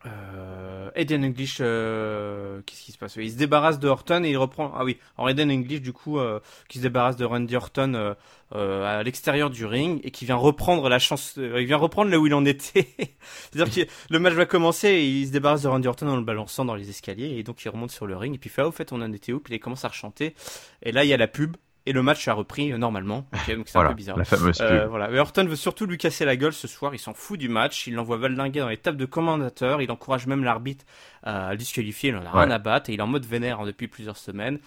Euh, 0.04 0.90
Aiden 0.94 1.24
English, 1.24 1.58
euh, 1.60 2.60
qu'est-ce 2.66 2.82
qui 2.82 2.92
se 2.92 2.98
passe? 2.98 3.16
Il 3.16 3.30
se 3.30 3.36
débarrasse 3.36 3.78
de 3.78 3.88
Orton 3.88 4.24
et 4.24 4.30
il 4.30 4.36
reprend. 4.36 4.72
Ah 4.74 4.84
oui, 4.84 4.98
alors 5.16 5.30
Aiden 5.30 5.50
English 5.50 5.80
du 5.80 5.92
coup 5.92 6.18
euh, 6.18 6.40
qui 6.68 6.78
se 6.78 6.82
débarrasse 6.82 7.16
de 7.16 7.24
Randy 7.24 7.54
Orton 7.54 8.14
euh, 8.54 8.84
à 8.84 9.02
l'extérieur 9.02 9.50
du 9.50 9.64
ring 9.64 10.00
et 10.02 10.10
qui 10.10 10.24
vient 10.24 10.36
reprendre 10.36 10.88
la 10.88 10.98
chance. 10.98 11.34
il 11.36 11.66
vient 11.66 11.76
reprendre 11.76 12.10
là 12.10 12.18
où 12.18 12.26
il 12.26 12.34
en 12.34 12.44
était. 12.44 12.88
C'est-à-dire 13.52 13.86
que 13.86 13.90
le 14.10 14.18
match 14.18 14.34
va 14.34 14.46
commencer 14.46 14.88
et 14.88 15.06
il 15.06 15.26
se 15.26 15.32
débarrasse 15.32 15.62
de 15.62 15.68
Randy 15.68 15.88
Orton 15.88 16.08
en 16.08 16.16
le 16.16 16.24
balançant 16.24 16.64
dans 16.64 16.74
les 16.74 16.90
escaliers 16.90 17.38
et 17.38 17.42
donc 17.42 17.64
il 17.64 17.68
remonte 17.68 17.92
sur 17.92 18.06
le 18.06 18.16
ring 18.16 18.34
et 18.34 18.38
puis 18.38 18.50
il 18.50 18.52
fait 18.52 18.62
ah, 18.62 18.68
au 18.68 18.72
fait 18.72 18.92
on 18.92 19.00
en 19.00 19.12
était 19.12 19.32
où? 19.32 19.40
Puis 19.40 19.54
il 19.54 19.60
commence 19.60 19.84
à 19.84 19.88
rechanter 19.88 20.34
et 20.82 20.90
là 20.90 21.04
il 21.04 21.08
y 21.08 21.14
a 21.14 21.16
la 21.16 21.28
pub 21.28 21.56
et 21.84 21.92
le 21.92 22.02
match 22.02 22.28
a 22.28 22.34
repris 22.34 22.72
euh, 22.72 22.78
normalement. 22.78 23.26
Donc 23.48 23.68
c'est 23.68 23.78
un 23.78 23.88
peu 23.88 23.94
bizarre. 23.94 24.16
la 24.16 24.24
fameuse. 24.24 24.60
Euh, 24.60 24.86
voilà. 24.86 25.08
Mais 25.08 25.18
Orton 25.18 25.44
veut 25.44 25.56
surtout 25.56 25.86
lui 25.86 25.98
casser 25.98 26.24
la 26.24 26.36
gueule 26.36 26.52
ce 26.52 26.68
soir. 26.68 26.94
Il 26.94 26.98
s'en 26.98 27.14
fout 27.14 27.38
du 27.38 27.48
match. 27.48 27.86
Il 27.86 27.94
l'envoie 27.94 28.16
valdinguer 28.18 28.60
dans 28.60 28.68
les 28.68 28.76
tables 28.76 28.98
de 28.98 29.04
commentateurs. 29.04 29.82
Il 29.82 29.90
encourage 29.90 30.26
même 30.26 30.44
l'arbitre 30.44 30.84
à 31.22 31.52
le 31.52 31.56
disqualifier. 31.56 32.10
Il 32.10 32.16
en 32.16 32.24
a 32.24 32.30
rien 32.30 32.50
à 32.50 32.58
battre. 32.58 32.90
Et 32.90 32.94
il 32.94 33.00
est 33.00 33.02
en 33.02 33.06
mode 33.06 33.26
vénère 33.26 33.60
hein, 33.60 33.66
depuis 33.66 33.88
plusieurs 33.88 34.16
semaines. 34.16 34.58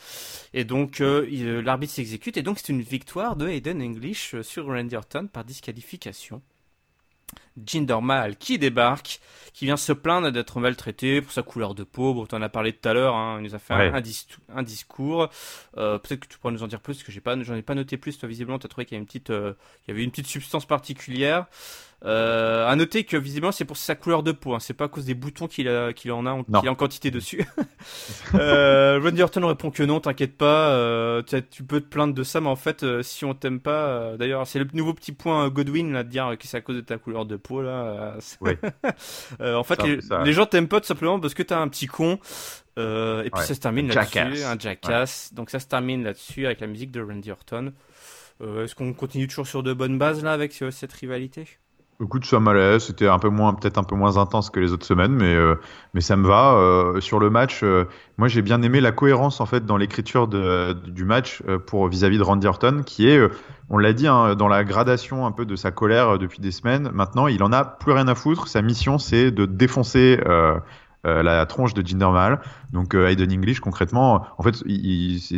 Et 0.54 0.64
donc, 0.64 1.02
euh, 1.02 1.28
euh, 1.32 1.62
l'arbitre 1.62 1.94
s'exécute. 1.94 2.38
Et 2.38 2.44
donc, 2.44 2.60
c'est 2.60 2.70
une 2.70 2.82
victoire 2.82 3.36
de 3.36 3.48
Aiden 3.48 3.82
English 3.82 4.36
euh, 4.36 4.44
sur 4.44 4.68
Randy 4.68 4.96
Orton 4.96 5.28
par 5.28 5.44
disqualification. 5.44 6.42
Mahal 8.02 8.36
qui 8.38 8.58
débarque, 8.60 9.20
qui 9.54 9.66
vient 9.66 9.78
se 9.78 9.94
plaindre 9.94 10.32
d'être 10.32 10.60
maltraité 10.60 11.22
pour 11.22 11.32
sa 11.32 11.42
couleur 11.42 11.74
de 11.76 11.84
peau. 11.84 12.14
Bon, 12.14 12.26
t'en 12.26 12.42
as 12.42 12.50
parlé 12.50 12.74
tout 12.74 12.88
à 12.90 12.94
l'heure, 12.94 13.16
hein, 13.16 13.38
il 13.40 13.44
nous 13.44 13.56
a 13.56 13.60
fait 13.60 13.74
un- 13.74 13.78
Ouais. 13.92 13.92
un, 13.98 14.02
dis- 14.02 14.28
un 14.54 14.64
discours. 14.64 15.30
Euh, 15.78 15.98
Peut-être 15.98 16.20
que 16.22 16.28
tu 16.28 16.38
pourras 16.38 16.52
nous 16.52 16.64
en 16.64 16.68
dire 16.68 16.82
plus, 16.82 16.96
parce 16.96 17.06
que 17.06 17.12
j'en 17.44 17.56
ai 17.56 17.62
pas 17.62 17.76
noté 17.76 17.98
plus. 17.98 18.18
Toi, 18.18 18.28
visiblement, 18.28 18.60
trouvé 18.68 18.86
qu'il 18.86 18.96
y 18.96 18.98
avait 18.98 19.02
une 19.04 19.08
petite, 19.08 19.30
euh, 19.30 19.54
il 19.88 19.92
y 19.92 19.94
avait 19.94 20.04
une 20.04 20.12
petite 20.12 20.28
substance 20.28 20.66
particulière. 20.66 21.46
Euh, 22.04 22.68
à 22.68 22.76
noter 22.76 23.04
que 23.04 23.18
visiblement, 23.18 23.52
c'est 23.52 23.66
pour 23.66 23.78
sa 23.78 23.96
couleur 23.96 24.22
de 24.22 24.32
peau. 24.32 24.54
Hein, 24.54 24.60
c'est 24.60 24.74
pas 24.74 24.86
à 24.86 24.88
cause 24.88 25.06
des 25.06 25.16
boutons 25.16 25.48
qu'il 25.48 25.68
en 25.68 26.26
a, 26.26 26.32
en, 26.32 26.44
qu'il 26.44 26.68
a 26.68 26.72
en 26.72 26.76
quantité 26.76 27.10
dessus. 27.10 27.44
euh, 28.36 29.00
Randy 29.02 29.22
Orton 29.24 29.48
répond 29.48 29.72
que 29.72 29.82
non, 29.82 30.00
t'inquiète 30.00 30.38
pas. 30.38 30.70
Euh, 30.70 31.24
tu, 31.24 31.64
peux 31.64 31.82
te 31.82 31.88
plaindre 31.88 32.14
de 32.14 32.24
ça, 32.24 32.42
mais 32.42 32.50
en 32.50 32.56
fait, 32.56 32.84
euh, 32.84 33.02
si 33.02 33.26
on 33.26 33.34
t'aime 33.34 33.60
pas, 33.60 33.88
euh, 33.88 34.18
d'ailleurs, 34.18 34.46
c'est 34.46 34.60
le 34.60 34.68
nouveau 34.74 34.94
petit 34.94 35.14
point 35.14 35.50
Godwin 35.50 35.94
là 35.94 36.04
de 36.04 36.10
dire 36.10 36.36
que 36.40 36.48
c'est 36.48 36.58
à 36.58 36.62
cause 36.62 36.76
de 36.76 36.82
ta 36.82 36.98
couleur 36.98 37.26
de 37.26 37.38
peau 37.38 37.62
là. 37.62 38.18
Ouais. 38.42 38.58
En 39.40 39.64
fait, 39.64 39.82
les, 39.84 39.96
peu 39.96 40.02
ça. 40.02 40.24
les 40.24 40.34
gens 40.34 40.46
t'aiment 40.46 40.68
pas 40.68 40.80
tout 40.80 40.88
simplement 40.88 41.20
parce 41.20 41.34
que 41.34 41.44
t'es 41.44 41.54
un 41.54 41.68
petit 41.68 41.88
con. 41.88 42.20
Et 42.78 43.30
puis 43.34 43.44
ça 43.44 43.56
se 43.56 43.60
termine 43.60 43.88
là-dessus, 43.88 44.44
un 44.44 44.60
jackass. 44.60 45.34
Donc 45.34 45.50
ça 45.50 45.60
se 45.60 45.68
termine 45.68 46.04
là-dessus 46.04 46.46
avec 46.46 46.60
la 46.60 46.68
musique 46.68 46.92
de 46.92 47.02
Randy 47.02 47.32
Orton. 47.32 47.74
Est-ce 48.42 48.76
qu'on 48.76 48.94
continue 48.94 49.28
toujours 49.28 49.48
sur 49.48 49.64
de 49.64 49.74
bonnes 49.74 49.98
bases 49.98 50.24
là 50.24 50.34
avec 50.34 50.54
cette 50.54 50.94
rivalité? 50.94 51.48
Écoute, 52.04 52.26
ça 52.26 52.42
m'allait, 52.42 52.78
c'était 52.80 53.08
un 53.08 53.20
peu 53.20 53.30
moins, 53.30 53.54
peut-être 53.54 53.78
un 53.78 53.84
peu 53.84 53.96
moins 53.96 54.18
intense 54.18 54.50
que 54.50 54.60
les 54.60 54.74
autres 54.74 54.86
semaines, 54.86 55.14
mais 55.14 55.34
euh, 55.34 55.56
mais 55.94 56.02
ça 56.02 56.18
me 56.18 56.28
va. 56.28 56.56
Euh, 56.56 57.00
sur 57.00 57.20
le 57.20 57.30
match, 57.30 57.62
euh, 57.64 57.86
moi 58.18 58.28
j'ai 58.28 58.42
bien 58.42 58.62
aimé 58.64 58.82
la 58.82 58.92
cohérence 58.92 59.40
en 59.40 59.46
fait 59.46 59.66
dans 59.66 59.78
l'écriture 59.78 60.28
du 60.28 61.06
match 61.06 61.42
pour 61.68 61.88
vis-à-vis 61.88 62.18
de 62.18 62.24
Randy 62.24 62.48
Orton, 62.48 62.82
qui 62.86 63.08
est, 63.08 63.22
on 63.70 63.78
l'a 63.78 63.94
dit, 63.94 64.08
hein, 64.08 64.36
dans 64.36 64.50
la 64.50 64.66
gradation 64.66 65.26
un 65.26 65.32
peu 65.32 65.46
de 65.46 65.56
sa 65.56 65.72
colère 65.72 66.20
depuis 66.20 66.42
des 66.42 66.52
semaines. 66.52 66.92
Maintenant, 66.94 67.28
il 67.28 67.42
en 67.44 67.54
a 67.54 67.64
plus 67.64 67.94
rien 67.94 68.10
à 68.10 68.16
foutre. 68.16 68.50
Sa 68.50 68.62
mission, 68.62 68.98
c'est 68.98 69.32
de 69.32 69.46
défoncer. 69.46 70.20
Euh, 71.06 71.22
la 71.24 71.46
tronche 71.46 71.74
de 71.74 71.86
Jinder 71.86 72.10
Mahal. 72.12 72.40
Donc 72.72 72.96
euh, 72.96 73.08
Aiden 73.08 73.32
English 73.32 73.60
concrètement, 73.60 74.26
en 74.38 74.44
fait, 74.44 74.56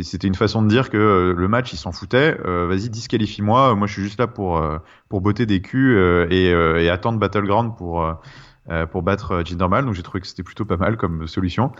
c'était 0.02 0.26
une 0.26 0.34
façon 0.34 0.62
de 0.62 0.68
dire 0.68 0.88
que 0.88 0.96
euh, 0.96 1.34
le 1.36 1.48
match, 1.48 1.72
il 1.72 1.76
s'en 1.76 1.92
foutait. 1.92 2.36
Vas-y, 2.44 2.88
disqualifie-moi. 2.88 3.74
Moi, 3.74 3.86
je 3.86 3.92
suis 3.92 4.02
juste 4.02 4.18
là 4.18 4.26
pour 4.26 4.62
pour 5.08 5.20
botter 5.20 5.46
des 5.46 5.60
culs 5.60 6.26
et, 6.30 6.50
et 6.50 6.90
attendre 6.90 7.18
Battleground 7.18 7.76
pour 7.76 8.04
pour 8.90 9.02
battre 9.02 9.42
Jinder 9.44 9.68
Mahal. 9.68 9.84
Donc 9.84 9.94
j'ai 9.94 10.02
trouvé 10.02 10.20
que 10.20 10.26
c'était 10.26 10.42
plutôt 10.42 10.64
pas 10.64 10.76
mal 10.76 10.96
comme 10.96 11.26
solution. 11.26 11.72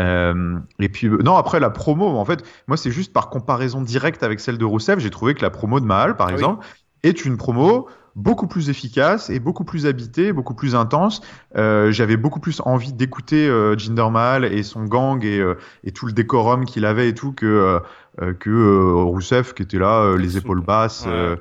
Euh, 0.00 0.58
et 0.78 0.88
puis 0.88 1.08
euh, 1.08 1.18
non 1.22 1.36
après 1.36 1.60
la 1.60 1.68
promo 1.68 2.06
en 2.06 2.24
fait 2.24 2.42
moi 2.68 2.78
c'est 2.78 2.90
juste 2.90 3.12
par 3.12 3.28
comparaison 3.28 3.82
directe 3.82 4.22
avec 4.22 4.40
celle 4.40 4.56
de 4.56 4.64
Rousseff 4.64 4.98
j'ai 4.98 5.10
trouvé 5.10 5.34
que 5.34 5.42
la 5.42 5.50
promo 5.50 5.78
de 5.78 5.84
Mahal 5.84 6.16
par 6.16 6.28
Ah 6.28 6.30
oui. 6.30 6.36
exemple 6.36 6.66
est 7.02 7.24
une 7.24 7.36
promo 7.36 7.88
beaucoup 8.16 8.46
plus 8.46 8.70
efficace 8.70 9.30
et 9.30 9.38
beaucoup 9.40 9.64
plus 9.64 9.86
habitée 9.86 10.32
beaucoup 10.32 10.54
plus 10.54 10.74
intense 10.74 11.20
euh, 11.56 11.92
j'avais 11.92 12.16
beaucoup 12.16 12.40
plus 12.40 12.60
envie 12.64 12.92
d'écouter 12.92 13.48
euh, 13.48 13.76
Jinder 13.78 14.08
Mahal 14.10 14.44
et 14.44 14.62
son 14.62 14.84
gang 14.84 15.24
et, 15.24 15.38
euh, 15.38 15.54
et 15.84 15.92
tout 15.92 16.06
le 16.06 16.12
décorum 16.12 16.64
qu'il 16.64 16.84
avait 16.84 17.08
et 17.08 17.14
tout 17.14 17.32
que 17.32 17.46
euh, 17.46 17.80
euh, 18.20 18.34
que 18.34 18.50
euh, 18.50 18.94
Rousseff 19.04 19.54
qui 19.54 19.62
était 19.62 19.78
là 19.78 20.02
euh, 20.02 20.16
les 20.16 20.36
épaules 20.36 20.60
basses 20.62 21.06
Ouais. 21.06 21.36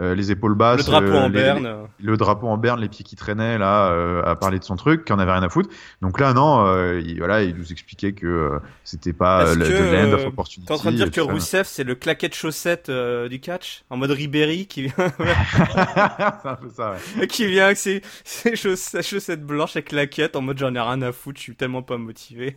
Euh, 0.00 0.14
les 0.14 0.30
épaules 0.32 0.54
basses 0.54 0.78
Le 0.78 0.84
drapeau 0.84 1.06
euh, 1.08 1.20
en 1.20 1.28
les- 1.28 1.34
berne. 1.34 1.66
euh, 1.66 1.82
le 2.02 2.16
drapeau 2.16 2.48
en 2.48 2.56
berne, 2.56 2.80
les 2.80 2.88
pieds 2.88 3.04
qui 3.04 3.16
traînaient 3.16 3.58
là, 3.58 3.90
euh, 3.90 4.22
à 4.24 4.34
parler 4.36 4.58
de 4.58 4.64
son 4.64 4.76
truc, 4.76 5.04
qui 5.04 5.12
en 5.12 5.18
avait 5.18 5.32
rien 5.32 5.42
à 5.42 5.48
foutre. 5.48 5.68
Donc 6.02 6.18
là, 6.20 6.32
non, 6.34 6.66
euh, 6.66 7.00
il, 7.04 7.18
voilà, 7.18 7.42
il 7.42 7.54
nous 7.56 7.70
expliquait 7.72 8.12
que 8.12 8.50
c'était 8.82 9.12
pas 9.12 9.54
le 9.54 9.64
que, 9.64 9.94
land 10.08 10.12
of 10.14 10.26
opportunity. 10.26 10.66
T'es 10.66 10.74
en 10.74 10.78
train 10.78 10.90
de 10.90 10.96
dire 10.96 11.06
et 11.06 11.10
que. 11.10 11.20
Rousseff 11.20 11.66
c'est 11.68 11.84
le 11.84 11.94
claquette 11.94 12.34
chaussette 12.34 12.88
euh, 12.88 13.28
du 13.28 13.40
catch 13.40 13.84
en 13.90 13.96
mode 13.96 14.10
Ribéry 14.10 14.66
qui 14.66 14.82
vient 14.82 14.94
c'est 15.18 16.48
un 16.48 16.56
peu 16.56 16.68
ça, 16.74 16.96
ouais. 17.18 17.26
qui 17.26 17.46
vient 17.46 17.66
avec 17.66 17.76
ses, 17.76 18.02
ses 18.24 18.56
chauss- 18.56 18.76
sa 18.80 19.02
chaussette 19.02 19.44
blanche 19.44 19.76
avec 19.76 19.88
claquette 19.88 20.36
en 20.36 20.40
mode 20.42 20.58
j'en 20.58 20.74
ai 20.74 20.80
rien 20.80 21.00
à 21.02 21.12
foutre, 21.12 21.38
je 21.38 21.44
suis 21.44 21.56
tellement 21.56 21.82
pas 21.82 21.96
motivé. 21.98 22.56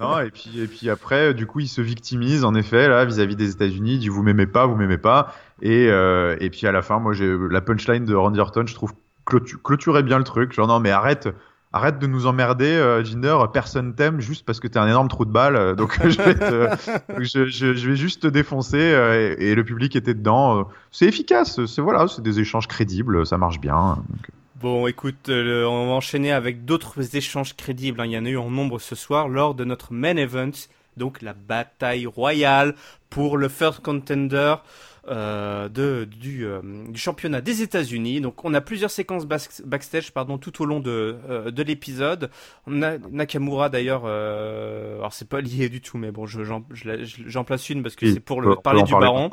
Non, 0.00 0.18
et 0.20 0.30
puis, 0.30 0.60
et 0.60 0.66
puis 0.66 0.90
après, 0.90 1.34
du 1.34 1.46
coup, 1.46 1.60
il 1.60 1.68
se 1.68 1.80
victimise, 1.80 2.44
en 2.44 2.54
effet, 2.54 2.88
là, 2.88 3.04
vis-à-vis 3.04 3.36
des 3.36 3.52
États-Unis. 3.52 3.94
Il 3.94 3.98
dit, 4.00 4.08
vous 4.08 4.22
m'aimez 4.22 4.46
pas, 4.46 4.66
vous 4.66 4.76
m'aimez 4.76 4.98
pas. 4.98 5.34
Et, 5.62 5.88
euh, 5.88 6.36
et 6.40 6.50
puis 6.50 6.66
à 6.66 6.72
la 6.72 6.82
fin, 6.82 6.98
moi, 6.98 7.12
j'ai 7.12 7.32
la 7.50 7.60
punchline 7.60 8.04
de 8.04 8.14
Randy 8.14 8.40
Orton, 8.40 8.64
je 8.66 8.74
trouve, 8.74 8.92
clôtu- 9.26 9.56
clôturait 9.62 10.02
bien 10.02 10.18
le 10.18 10.24
truc. 10.24 10.52
Genre, 10.52 10.66
non, 10.66 10.80
mais 10.80 10.90
arrête. 10.90 11.28
Arrête 11.72 11.98
de 11.98 12.06
nous 12.06 12.26
emmerder, 12.26 12.66
euh, 12.70 13.02
Jinder. 13.02 13.36
Personne 13.52 13.96
t'aime 13.96 14.20
juste 14.20 14.46
parce 14.46 14.60
que 14.60 14.68
t'es 14.68 14.78
un 14.78 14.86
énorme 14.86 15.08
trou 15.08 15.24
de 15.24 15.32
balle. 15.32 15.56
euh, 15.56 15.74
Donc 15.76 15.98
je 16.06 17.72
vais, 17.82 17.96
juste 17.96 18.22
te 18.22 18.28
défoncer 18.28 18.78
euh, 18.78 19.34
et, 19.38 19.56
le 19.56 19.64
public 19.64 19.96
était 19.96 20.14
dedans. 20.14 20.60
Euh, 20.60 20.62
C'est 20.92 21.06
efficace. 21.06 21.64
C'est 21.66 21.82
voilà, 21.82 22.06
c'est 22.06 22.22
des 22.22 22.38
échanges 22.38 22.68
crédibles. 22.68 23.26
Ça 23.26 23.38
marche 23.38 23.58
bien. 23.58 23.98
Bon, 24.54 24.86
écoute, 24.86 25.28
euh, 25.30 25.64
on 25.64 25.86
va 25.88 25.92
enchaîner 25.94 26.30
avec 26.32 26.64
d'autres 26.64 27.16
échanges 27.16 27.54
crédibles. 27.56 28.00
hein. 28.00 28.06
Il 28.06 28.12
y 28.12 28.18
en 28.18 28.24
a 28.24 28.28
eu 28.28 28.36
en 28.36 28.50
nombre 28.50 28.78
ce 28.78 28.94
soir 28.94 29.28
lors 29.28 29.54
de 29.54 29.64
notre 29.64 29.92
main 29.92 30.16
event, 30.16 30.50
donc 30.96 31.22
la 31.22 31.34
bataille 31.34 32.06
royale 32.06 32.74
pour 33.10 33.36
le 33.36 33.48
first 33.48 33.80
contender 33.80 34.54
euh, 35.08 35.68
de, 35.68 36.04
du, 36.04 36.46
euh, 36.46 36.60
du 36.88 36.98
championnat 36.98 37.40
des 37.40 37.62
États-Unis. 37.62 38.20
Donc, 38.20 38.44
on 38.44 38.54
a 38.54 38.60
plusieurs 38.60 38.90
séquences 38.90 39.26
bas- 39.26 39.36
backstage, 39.64 40.12
pardon, 40.12 40.38
tout 40.38 40.62
au 40.62 40.64
long 40.64 40.80
de, 40.80 41.16
euh, 41.28 41.50
de 41.50 41.62
l'épisode. 41.62 42.30
On 42.66 42.82
a 42.82 42.98
Nakamura 43.10 43.68
d'ailleurs. 43.68 44.06
Alors, 44.06 45.12
c'est 45.12 45.28
pas 45.28 45.40
lié 45.40 45.68
du 45.68 45.80
tout, 45.80 45.98
mais 45.98 46.10
bon, 46.10 46.26
je- 46.26 46.42
j'en 46.44 46.64
je 46.70 46.88
la- 46.88 47.04
je- 47.04 47.22
j'en 47.26 47.44
place 47.44 47.68
une 47.70 47.82
parce 47.82 47.96
que 47.96 48.06
Oui, 48.06 48.12
c'est 48.14 48.20
pour 48.20 48.40
le 48.40 48.56
parler 48.56 48.82
du 48.82 48.92
parler 48.92 49.06
baron. 49.06 49.30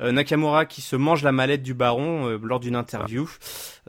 Nakamura 0.00 0.64
qui 0.64 0.80
se 0.80 0.96
mange 0.96 1.22
la 1.22 1.32
mallette 1.32 1.62
du 1.62 1.74
baron 1.74 2.38
lors 2.42 2.60
d'une 2.60 2.76
interview. 2.76 3.28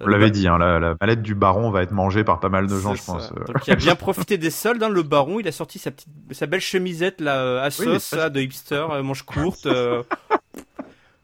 L'avait 0.04 0.26
bah- 0.26 0.30
dit, 0.32 0.48
hein, 0.48 0.58
la, 0.58 0.80
la 0.80 0.96
mallette 1.00 1.22
du 1.22 1.36
baron 1.36 1.70
va 1.70 1.84
être 1.84 1.92
mangée 1.92 2.24
par 2.24 2.40
pas 2.40 2.50
mal 2.50 2.68
de 2.68 2.78
gens, 2.80 2.96
je 2.96 3.04
pense. 3.04 3.32
Donc 3.34 3.68
il 3.68 3.72
a 3.72 3.76
bien 3.76 3.96
profité 3.96 4.38
des 4.38 4.50
soldes. 4.50 4.82
Hein, 4.84 4.90
le 4.90 5.04
baron, 5.04 5.40
il 5.40 5.48
a 5.48 5.52
sorti 5.52 5.80
sa 5.80 5.92
petite, 5.92 6.08
sa 6.32 6.46
belle 6.48 6.62
chemisette 6.62 7.22
là, 7.22 7.62
à 7.62 7.68
Oui, 7.68 7.72
sauce, 7.72 8.04
ça, 8.04 8.16
là, 8.18 8.30
de 8.30 8.42
hipster, 8.42 8.86
manche 9.04 9.22
courte. 9.24 9.68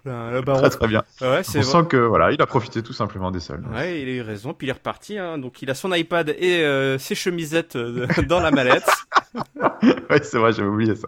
Euh, 0.07 0.31
le 0.31 0.41
baron. 0.41 0.61
Très 0.61 0.69
très 0.69 0.87
bien. 0.87 1.03
Ouais, 1.21 1.41
On 1.55 1.61
sent 1.61 1.85
que 1.89 1.97
voilà, 1.97 2.31
il 2.31 2.41
a 2.41 2.45
profité 2.45 2.81
tout 2.81 2.93
simplement 2.93 3.31
des 3.31 3.39
soldes. 3.39 3.65
Ouais, 3.73 4.01
il 4.01 4.07
a 4.07 4.11
eu 4.11 4.21
raison. 4.21 4.53
Puis 4.53 4.67
il 4.67 4.69
est 4.69 4.73
reparti. 4.73 5.17
Hein, 5.17 5.37
donc 5.37 5.61
il 5.61 5.69
a 5.69 5.75
son 5.75 5.93
iPad 5.93 6.29
et 6.37 6.63
euh, 6.63 6.97
ses 6.97 7.15
chemisettes 7.15 7.75
euh, 7.75 8.07
dans 8.27 8.39
la 8.39 8.51
mallette. 8.51 8.89
ouais, 10.09 10.23
c'est 10.23 10.37
vrai, 10.37 10.53
j'avais 10.53 10.69
oublié 10.69 10.95
ça. 10.95 11.07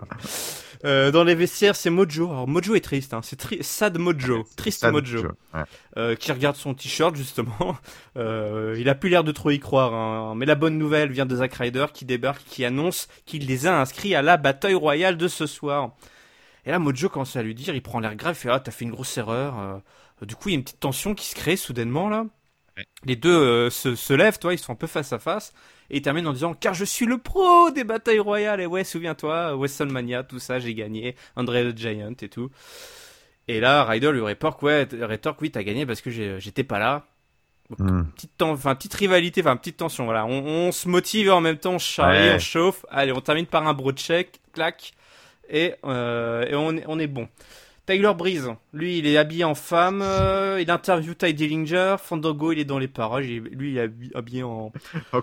Euh, 0.85 1.11
dans 1.11 1.23
les 1.25 1.35
vestiaires, 1.35 1.75
c'est 1.75 1.89
Mojo. 1.89 2.29
Alors 2.29 2.47
Mojo 2.47 2.73
est 2.75 2.79
triste, 2.79 3.13
hein. 3.13 3.19
c'est 3.21 3.35
tri 3.35 3.57
sad 3.61 3.97
Mojo, 3.97 4.45
triste 4.55 4.79
Sad 4.81 4.93
Mojo, 4.93 5.23
ouais. 5.53 5.61
euh, 5.97 6.15
qui 6.15 6.31
regarde 6.31 6.55
son 6.55 6.73
t-shirt 6.73 7.15
justement. 7.15 7.49
Euh, 8.17 8.75
il 8.77 8.89
a 8.89 8.95
plus 8.95 9.09
l'air 9.09 9.23
de 9.23 9.31
trop 9.31 9.49
y 9.49 9.59
croire, 9.59 9.93
hein. 9.93 10.33
mais 10.35 10.45
la 10.45 10.55
bonne 10.55 10.77
nouvelle 10.77 11.09
vient 11.09 11.25
de 11.25 11.37
Zack 11.37 11.53
Ryder 11.53 11.85
qui 11.93 12.03
débarque, 12.03 12.43
qui 12.43 12.65
annonce 12.65 13.07
qu'il 13.25 13.45
les 13.45 13.65
a 13.65 13.79
inscrits 13.79 14.13
à 14.13 14.21
la 14.21 14.35
bataille 14.35 14.73
royale 14.73 15.15
de 15.15 15.29
ce 15.29 15.45
soir. 15.45 15.91
Et 16.65 16.71
là, 16.71 16.79
Mojo 16.79 17.09
commence 17.09 17.35
à 17.35 17.43
lui 17.43 17.55
dire, 17.55 17.73
il 17.75 17.81
prend 17.81 17.99
l'air 17.99 18.15
grave, 18.15 18.35
il 18.37 18.41
fait 18.41 18.49
ah 18.49 18.59
t'as 18.59 18.71
fait 18.71 18.85
une 18.85 18.91
grosse 18.91 19.17
erreur. 19.17 19.59
Euh, 19.59 20.25
du 20.25 20.35
coup, 20.35 20.49
il 20.49 20.51
y 20.53 20.55
a 20.55 20.57
une 20.57 20.63
petite 20.63 20.79
tension 20.79 21.15
qui 21.15 21.25
se 21.27 21.35
crée 21.35 21.55
soudainement 21.55 22.09
là. 22.09 22.25
Ouais. 22.77 22.85
Les 23.05 23.15
deux 23.15 23.29
euh, 23.35 23.69
se, 23.69 23.95
se 23.95 24.13
lèvent, 24.13 24.39
toi, 24.39 24.53
ils 24.53 24.59
sont 24.59 24.73
un 24.73 24.75
peu 24.75 24.87
face 24.87 25.11
à 25.13 25.19
face. 25.19 25.53
Et 25.89 25.97
il 25.97 26.01
termine 26.01 26.27
en 26.27 26.33
disant 26.33 26.53
car 26.53 26.73
je 26.75 26.85
suis 26.85 27.05
le 27.07 27.17
pro 27.17 27.71
des 27.71 27.83
batailles 27.83 28.19
royales 28.19 28.61
et 28.61 28.65
ouais 28.67 28.83
souviens-toi 28.83 29.55
WrestleMania 29.55 30.23
tout 30.23 30.37
ça 30.37 30.59
j'ai 30.59 30.75
gagné 30.75 31.15
André 31.35 31.73
the 31.73 31.75
Giant 31.75 32.13
et 32.21 32.29
tout 32.29 32.51
et 33.47 33.59
là 33.59 33.83
Ryder 33.85 34.11
lui 34.11 34.21
rétorque 34.21 34.61
ouais 34.61 34.87
rétorque 35.01 35.41
oui 35.41 35.49
t'as 35.49 35.63
gagné 35.63 35.87
parce 35.87 36.01
que 36.01 36.11
j'ai- 36.11 36.39
j'étais 36.39 36.63
pas 36.63 36.77
là 36.79 37.07
Hmm. 37.77 38.03
petite 38.15 38.31
ten- 38.37 38.49
enfin 38.49 38.73
petite 38.73 38.93
rivalité 38.95 39.41
enfin 39.41 39.55
petite 39.55 39.77
tension 39.77 40.05
voilà 40.05 40.25
on, 40.25 40.43
on 40.67 40.71
se 40.71 40.87
motive 40.89 41.27
et 41.27 41.29
en 41.31 41.39
même 41.41 41.57
temps 41.57 41.73
on 41.73 41.79
charrie 41.79 42.17
Ouais. 42.29 42.35
on 42.35 42.39
chauffe 42.39 42.83
allez 42.89 43.11
on 43.11 43.21
termine 43.21 43.45
par 43.45 43.67
un 43.67 43.73
bro 43.75 43.91
check 43.91 44.39
clac 44.53 44.91
et, 45.49 45.75
euh, 45.85 46.45
et 46.47 46.55
on, 46.55 46.75
est- 46.77 46.85
on 46.87 46.99
est 46.99 47.07
bon 47.07 47.27
Tyler 47.85 48.11
Breeze, 48.15 48.47
lui, 48.71 48.99
il 48.99 49.07
est 49.07 49.17
habillé 49.17 49.43
en 49.45 49.55
femme, 49.55 50.03
euh, 50.03 50.61
il 50.61 50.69
interview 50.69 51.15
Ty 51.15 51.33
Dillinger, 51.33 51.95
Fandango, 51.97 52.51
il 52.51 52.59
est 52.59 52.63
dans 52.65 52.77
les 52.77 52.87
parages, 52.87 53.25
lui, 53.25 53.71
il 53.71 53.77
est 53.79 53.87
habi- 53.87 54.11
habillé 54.13 54.43
en, 54.43 54.71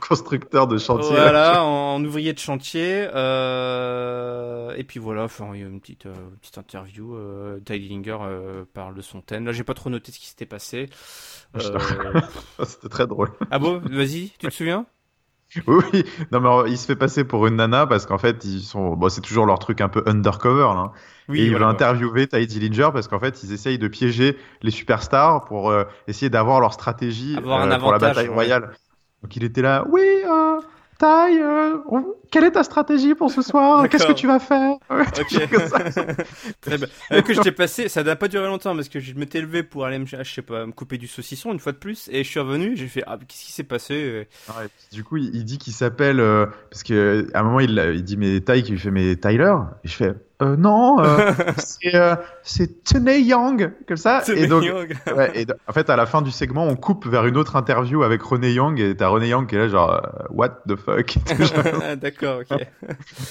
constructeur 0.00 0.66
de 0.66 0.76
chantier. 0.76 1.10
voilà, 1.14 1.62
en, 1.62 1.94
en 1.94 2.04
ouvrier 2.04 2.32
de 2.32 2.40
chantier. 2.40 3.06
Euh, 3.14 4.74
et 4.76 4.82
puis 4.82 4.98
voilà, 4.98 5.22
enfin, 5.22 5.50
il 5.54 5.60
y 5.60 5.62
a 5.62 5.66
une 5.68 5.80
petite, 5.80 6.06
euh, 6.06 6.14
petite 6.40 6.58
interview. 6.58 7.16
Ty 7.64 7.78
Dillinger 7.78 8.18
parle 8.74 8.96
de 8.96 9.00
son 9.02 9.20
thème. 9.20 9.46
Là, 9.46 9.52
j'ai 9.52 9.62
pas 9.62 9.74
trop 9.74 9.88
noté 9.88 10.10
ce 10.10 10.18
qui 10.18 10.26
s'était 10.26 10.44
passé. 10.46 10.88
C'était 12.64 12.88
très 12.88 13.06
drôle. 13.06 13.30
ah 13.50 13.58
bon, 13.60 13.78
vas-y, 13.78 14.30
tu 14.40 14.48
te 14.48 14.52
souviens? 14.52 14.86
Oui, 15.66 15.84
oui. 15.92 16.04
Non, 16.32 16.40
mais 16.40 16.70
il 16.70 16.76
se 16.76 16.86
fait 16.86 16.96
passer 16.96 17.24
pour 17.24 17.46
une 17.46 17.56
nana 17.56 17.86
parce 17.86 18.06
qu'en 18.06 18.18
fait, 18.18 18.44
ils 18.44 18.60
sont. 18.60 18.96
Bon, 18.96 19.08
c'est 19.08 19.20
toujours 19.20 19.46
leur 19.46 19.58
truc 19.58 19.80
un 19.80 19.88
peu 19.88 20.02
undercover, 20.06 20.74
là. 20.74 20.92
Oui, 21.28 21.40
et 21.40 21.44
il 21.44 21.50
voilà, 21.50 21.66
veut 21.66 21.72
interviewer 21.72 22.26
Ty 22.26 22.46
Dillinger 22.46 22.90
parce 22.92 23.08
qu'en 23.08 23.18
fait, 23.18 23.42
ils 23.42 23.52
essayent 23.52 23.78
de 23.78 23.88
piéger 23.88 24.36
les 24.62 24.70
superstars 24.70 25.44
pour 25.44 25.70
euh, 25.70 25.84
essayer 26.06 26.30
d'avoir 26.30 26.60
leur 26.60 26.72
stratégie 26.72 27.36
Avoir 27.36 27.62
un 27.62 27.70
euh, 27.70 27.78
pour 27.78 27.92
la 27.92 27.98
bataille 27.98 28.28
ouais. 28.28 28.34
royale. 28.34 28.72
Donc 29.22 29.34
il 29.34 29.44
était 29.44 29.62
là, 29.62 29.84
oui, 29.90 30.02
euh, 30.24 30.60
Ty, 30.98 31.38
euh, 31.42 31.76
on- 31.88 32.06
quelle 32.30 32.44
est 32.44 32.52
ta 32.52 32.62
stratégie 32.64 33.14
pour 33.14 33.30
ce 33.30 33.42
soir? 33.42 33.88
Qu'est-ce 33.88 34.06
que 34.06 34.12
tu 34.12 34.26
vas 34.26 34.38
faire? 34.38 34.76
Ok. 34.90 35.26
toujours 35.28 35.50
comme 35.50 35.68
ça. 35.68 35.78
Très 36.60 36.78
bien. 36.78 36.86
Euh, 37.12 37.22
que 37.22 37.34
je 37.34 37.40
t'ai 37.40 37.52
passé, 37.52 37.88
ça 37.88 38.02
n'a 38.02 38.16
pas 38.16 38.28
duré 38.28 38.46
longtemps 38.46 38.74
parce 38.74 38.88
que 38.88 38.98
je 39.00 39.14
m'étais 39.14 39.40
levé 39.40 39.62
pour 39.62 39.84
aller 39.84 39.98
me, 39.98 40.06
je 40.06 40.22
sais 40.22 40.42
pas, 40.42 40.64
me 40.66 40.72
couper 40.72 40.96
du 40.98 41.06
saucisson 41.06 41.52
une 41.52 41.58
fois 41.60 41.72
de 41.72 41.76
plus 41.78 42.08
et 42.12 42.24
je 42.24 42.28
suis 42.28 42.40
revenu, 42.40 42.76
j'ai 42.76 42.88
fait 42.88 43.02
ah 43.06 43.18
qu'est-ce 43.18 43.44
qui 43.44 43.52
s'est 43.52 43.62
passé? 43.64 44.26
Ouais, 44.48 44.66
du 44.92 45.04
coup, 45.04 45.16
il, 45.18 45.34
il 45.34 45.44
dit 45.44 45.58
qu'il 45.58 45.72
s'appelle 45.72 46.20
euh, 46.20 46.46
parce 46.70 46.82
que 46.82 47.26
à 47.34 47.40
un 47.40 47.42
moment 47.42 47.60
il, 47.60 47.70
il 47.94 48.02
dit 48.04 48.16
mais 48.16 48.40
Ty 48.40 48.62
qui 48.62 48.72
lui 48.72 48.78
fait 48.78 48.90
mais 48.90 49.16
Tyler? 49.16 49.54
Et 49.84 49.88
je 49.88 49.92
fais 49.94 50.14
euh, 50.42 50.56
non 50.56 50.98
euh, 51.02 51.32
c'est 51.56 51.94
euh, 51.94 52.14
c'est 52.42 52.84
Tenay 52.84 53.22
Young 53.22 53.72
comme 53.88 53.96
ça 53.96 54.22
et 54.34 54.46
donc 54.46 54.62
ouais, 55.16 55.40
et 55.42 55.46
en 55.66 55.72
fait 55.72 55.88
à 55.88 55.96
la 55.96 56.04
fin 56.04 56.20
du 56.20 56.30
segment 56.30 56.64
on 56.66 56.76
coupe 56.76 57.06
vers 57.06 57.24
une 57.26 57.36
autre 57.38 57.56
interview 57.56 58.02
avec 58.02 58.20
René 58.22 58.52
Young 58.52 58.78
et 58.78 58.94
t'as 58.96 59.08
René 59.08 59.28
Young 59.28 59.48
qui 59.48 59.54
est 59.54 59.58
là 59.58 59.68
genre 59.68 59.92
euh, 59.94 60.24
what 60.30 60.60
the 60.68 60.76
fuck? 60.76 61.14
D'accord, 61.96 62.40
ok. 62.50 62.58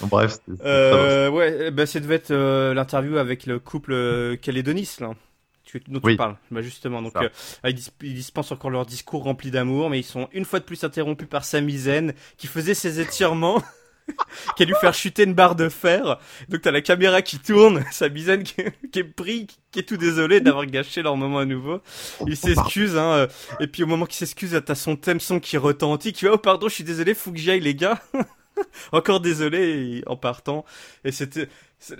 Bref 0.09 0.31
c'était- 0.31 0.51
c'était. 0.51 0.63
Euh, 0.65 1.29
ouais, 1.29 1.71
bah, 1.71 1.85
ça 1.85 1.99
devait 1.99 2.15
être 2.15 2.33
l'interview 2.73 3.17
avec 3.17 3.45
le 3.45 3.59
couple 3.59 4.37
Calédonis, 4.41 4.97
là. 4.99 5.11
Tu, 5.63 5.81
dont 5.87 5.99
tu 5.99 6.05
Oui. 6.05 6.15
parles. 6.15 6.35
Bah, 6.51 6.61
justement. 6.61 7.01
Donc, 7.01 7.13
euh, 7.15 7.27
ils, 7.65 7.73
dis- 7.73 7.89
ils 8.03 8.13
dispensent 8.13 8.51
encore 8.51 8.69
leur 8.69 8.85
discours 8.85 9.23
rempli 9.23 9.49
d'amour, 9.49 9.89
mais 9.89 9.99
ils 9.99 10.03
sont 10.03 10.29
une 10.31 10.45
fois 10.45 10.59
de 10.59 10.63
plus 10.63 10.83
interrompus 10.83 11.27
par 11.27 11.43
Sami 11.43 11.75
Zayn, 11.77 12.13
qui 12.37 12.45
faisait 12.47 12.75
ses 12.75 12.99
étirements, 12.99 13.61
qui 14.55 14.63
a 14.63 14.65
dû 14.65 14.73
faire 14.79 14.93
chuter 14.93 15.23
une 15.23 15.33
barre 15.33 15.55
de 15.55 15.69
fer. 15.69 16.19
Donc, 16.49 16.61
t'as 16.61 16.71
la 16.71 16.81
caméra 16.81 17.21
qui 17.21 17.39
tourne, 17.39 17.83
Sami 17.91 18.23
Zayn 18.23 18.43
qui, 18.43 18.63
qui 18.91 18.99
est 18.99 19.03
pris, 19.03 19.47
qui 19.71 19.79
est 19.79 19.83
tout 19.83 19.97
désolé 19.97 20.41
d'avoir 20.41 20.65
gâché 20.65 21.01
leur 21.01 21.17
moment 21.17 21.39
à 21.39 21.45
nouveau. 21.45 21.81
Il 22.27 22.37
s'excuse, 22.37 22.97
hein, 22.97 23.11
euh, 23.11 23.27
et 23.59 23.67
puis 23.67 23.83
au 23.83 23.87
moment 23.87 24.05
qu'il 24.05 24.15
s'excuse, 24.15 24.59
t'as 24.65 24.75
son 24.75 24.95
thème 24.95 25.19
son 25.19 25.39
qui 25.39 25.57
retentit, 25.57 26.13
qui 26.13 26.21
fait, 26.21 26.29
oh 26.29 26.37
pardon, 26.37 26.67
je 26.67 26.75
suis 26.75 26.83
désolé, 26.83 27.13
faut 27.13 27.31
que 27.31 27.37
j'y 27.37 27.51
aille, 27.51 27.61
les 27.61 27.75
gars. 27.75 28.01
Encore 28.91 29.19
désolé, 29.19 30.01
en 30.07 30.15
partant. 30.15 30.63
Et 31.03 31.11
c'était, 31.11 31.49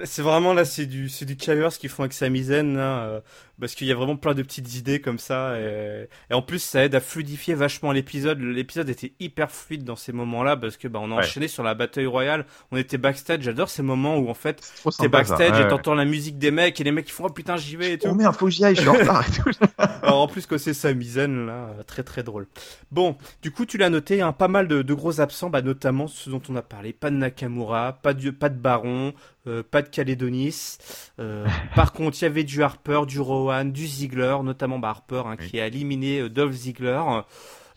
c'est 0.03 0.21
vraiment 0.21 0.53
là, 0.53 0.65
c'est 0.65 0.86
du, 0.86 1.09
c'est 1.09 1.25
du 1.25 1.38
chaos 1.38 1.69
qu'ils 1.79 1.89
font 1.89 2.03
avec 2.03 2.13
Sami 2.13 2.43
Zayn, 2.43 2.75
là, 2.75 3.03
euh, 3.05 3.21
parce 3.59 3.75
qu'il 3.75 3.88
y 3.88 3.91
a 3.91 3.95
vraiment 3.95 4.15
plein 4.15 4.33
de 4.33 4.41
petites 4.41 4.75
idées 4.75 4.99
comme 4.99 5.19
ça, 5.19 5.59
et, 5.59 6.07
et 6.29 6.33
en 6.33 6.41
plus, 6.41 6.59
ça 6.59 6.83
aide 6.86 6.95
à 6.95 6.99
fluidifier 6.99 7.53
vachement 7.53 7.91
l'épisode. 7.91 8.39
L'épisode 8.39 8.89
était 8.89 9.13
hyper 9.19 9.51
fluide 9.51 9.83
dans 9.83 9.95
ces 9.95 10.11
moments-là, 10.11 10.57
parce 10.57 10.77
que, 10.77 10.88
bah, 10.88 10.99
on 11.01 11.11
a 11.11 11.15
Ouais. 11.15 11.19
enchaîné 11.19 11.47
sur 11.47 11.61
la 11.63 11.75
bataille 11.75 12.05
royale, 12.07 12.45
on 12.71 12.77
était 12.77 12.97
backstage, 12.97 13.41
j'adore 13.43 13.69
ces 13.69 13.83
moments 13.83 14.17
où, 14.17 14.29
en 14.29 14.33
fait, 14.33 14.61
t'es 14.99 15.07
backstage 15.07 15.51
Ouais, 15.51 15.59
et 15.59 15.63
ouais. 15.63 15.67
t'entends 15.69 15.93
la 15.95 16.05
musique 16.05 16.38
des 16.39 16.51
mecs, 16.51 16.79
et 16.81 16.83
les 16.83 16.91
mecs, 16.91 17.07
ils 17.07 17.11
font, 17.13 17.25
oh 17.27 17.29
putain, 17.29 17.55
j'y 17.57 17.75
vais 17.75 17.93
et 17.93 17.97
tout. 17.97 18.07
oh 18.09 18.15
merde 18.15 18.36
faut 18.36 18.45
que 18.45 18.51
j'y 18.51 18.65
aille 18.65 18.75
je 18.75 18.81
suis 18.81 18.89
en 18.89 18.93
retard 18.93 19.23
et 19.27 19.31
tout 19.31 19.49
Alors, 19.77 20.21
en 20.21 20.27
plus 20.27 20.45
que 20.45 20.57
c'est 20.57 20.73
sa 20.73 20.93
misaine 20.93 21.45
là, 21.47 21.69
très 21.88 22.03
très 22.03 22.23
drôle. 22.23 22.47
Bon, 22.91 23.17
du 23.41 23.51
coup 23.51 23.65
tu 23.65 23.77
l'as 23.77 23.89
noté, 23.89 24.21
hein, 24.21 24.31
pas 24.33 24.47
mal 24.47 24.67
de, 24.67 24.81
de 24.81 24.93
gros 24.93 25.19
absents, 25.21 25.49
bah, 25.49 25.61
notamment 25.61 26.07
ceux 26.07 26.31
dont 26.31 26.41
on 26.49 26.55
a 26.55 26.61
parlé, 26.61 26.93
pas 26.93 27.09
de 27.09 27.15
Nakamura, 27.15 27.93
pas 28.01 28.13
de, 28.13 28.29
pas 28.29 28.49
de 28.49 28.57
Baron, 28.59 29.13
euh, 29.47 29.63
pas 29.69 29.81
de 29.81 29.89
Calédonis. 29.89 30.77
Euh, 31.19 31.45
par 31.75 31.93
contre, 31.93 32.17
il 32.21 32.23
y 32.23 32.27
avait 32.27 32.43
du 32.43 32.61
Harper, 32.63 33.01
du 33.07 33.19
Rowan, 33.19 33.71
du 33.71 33.85
Ziggler, 33.87 34.37
notamment 34.43 34.79
bah, 34.79 34.89
Harper 34.89 35.23
hein, 35.25 35.35
Oui. 35.39 35.47
qui 35.47 35.59
a 35.59 35.67
éliminé 35.67 36.19
euh, 36.21 36.29
Dolph 36.29 36.53
Ziggler. 36.53 37.01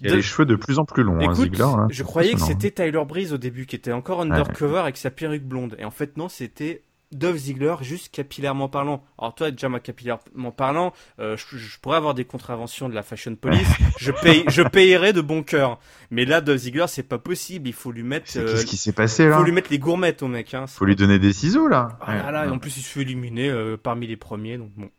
il 0.00 0.06
a 0.08 0.10
De- 0.10 0.16
les 0.16 0.22
cheveux 0.22 0.46
de 0.46 0.56
plus 0.56 0.78
en 0.78 0.84
plus 0.84 1.02
longs 1.02 1.18
hein, 1.20 1.34
Ziggler 1.34 1.58
là. 1.58 1.86
je 1.90 2.02
croyais 2.02 2.34
que 2.34 2.40
c'était 2.40 2.70
Tyler 2.70 3.02
Breeze 3.06 3.32
au 3.32 3.38
début, 3.38 3.66
qui 3.66 3.76
était 3.76 3.92
encore 3.92 4.20
undercover 4.20 4.78
avec 4.78 4.96
sa 4.96 5.10
perruque 5.10 5.44
blonde. 5.44 5.76
Et 5.78 5.84
en 5.84 5.90
fait, 5.90 6.16
non, 6.16 6.28
c'était 6.28 6.82
Dolph 7.12 7.38
Ziggler, 7.38 7.74
juste 7.80 8.14
capillairement 8.14 8.68
parlant. 8.68 9.02
Alors 9.18 9.34
toi, 9.34 9.50
déjà, 9.50 9.68
moi, 9.68 9.80
capillairement 9.80 10.52
parlant, 10.52 10.92
euh, 11.18 11.36
je, 11.36 11.56
je 11.56 11.78
pourrais 11.80 11.96
avoir 11.96 12.14
des 12.14 12.24
contraventions 12.24 12.88
de 12.88 12.94
la 12.94 13.02
Fashion 13.02 13.34
Police. 13.34 13.68
je, 13.98 14.12
paye, 14.12 14.44
je 14.48 14.62
payerais 14.62 15.12
de 15.12 15.20
bon 15.20 15.42
cœur. 15.42 15.78
Mais 16.10 16.24
là, 16.24 16.40
Dolph 16.40 16.60
Ziggler, 16.60 16.86
c'est 16.88 17.02
pas 17.02 17.18
possible. 17.18 17.68
Il 17.68 17.74
faut 17.74 17.92
lui 17.92 18.02
mettre, 18.02 18.30
euh, 18.36 18.46
qu'est-ce 18.46 18.66
qui 18.66 18.76
s'est 18.76 18.92
passé 18.92 19.26
là 19.26 19.38
faut 19.38 19.44
lui 19.44 19.52
mettre 19.52 19.70
les 19.70 19.78
gourmettes 19.78 20.22
au 20.22 20.28
mec. 20.28 20.52
Hein. 20.54 20.66
faut 20.66 20.84
lui 20.84 20.96
donner 20.96 21.18
des 21.18 21.32
ciseaux 21.32 21.68
là 21.68 21.98
Ah 22.00 22.16
là 22.16 22.30
là, 22.30 22.46
et 22.46 22.50
en 22.50 22.58
plus 22.58 22.76
il 22.76 22.82
se 22.82 22.88
fait 22.88 23.02
éliminer 23.02 23.48
euh, 23.48 23.76
parmi 23.76 24.06
les 24.06 24.16
premiers, 24.16 24.58
donc 24.58 24.70
bon, 24.76 24.90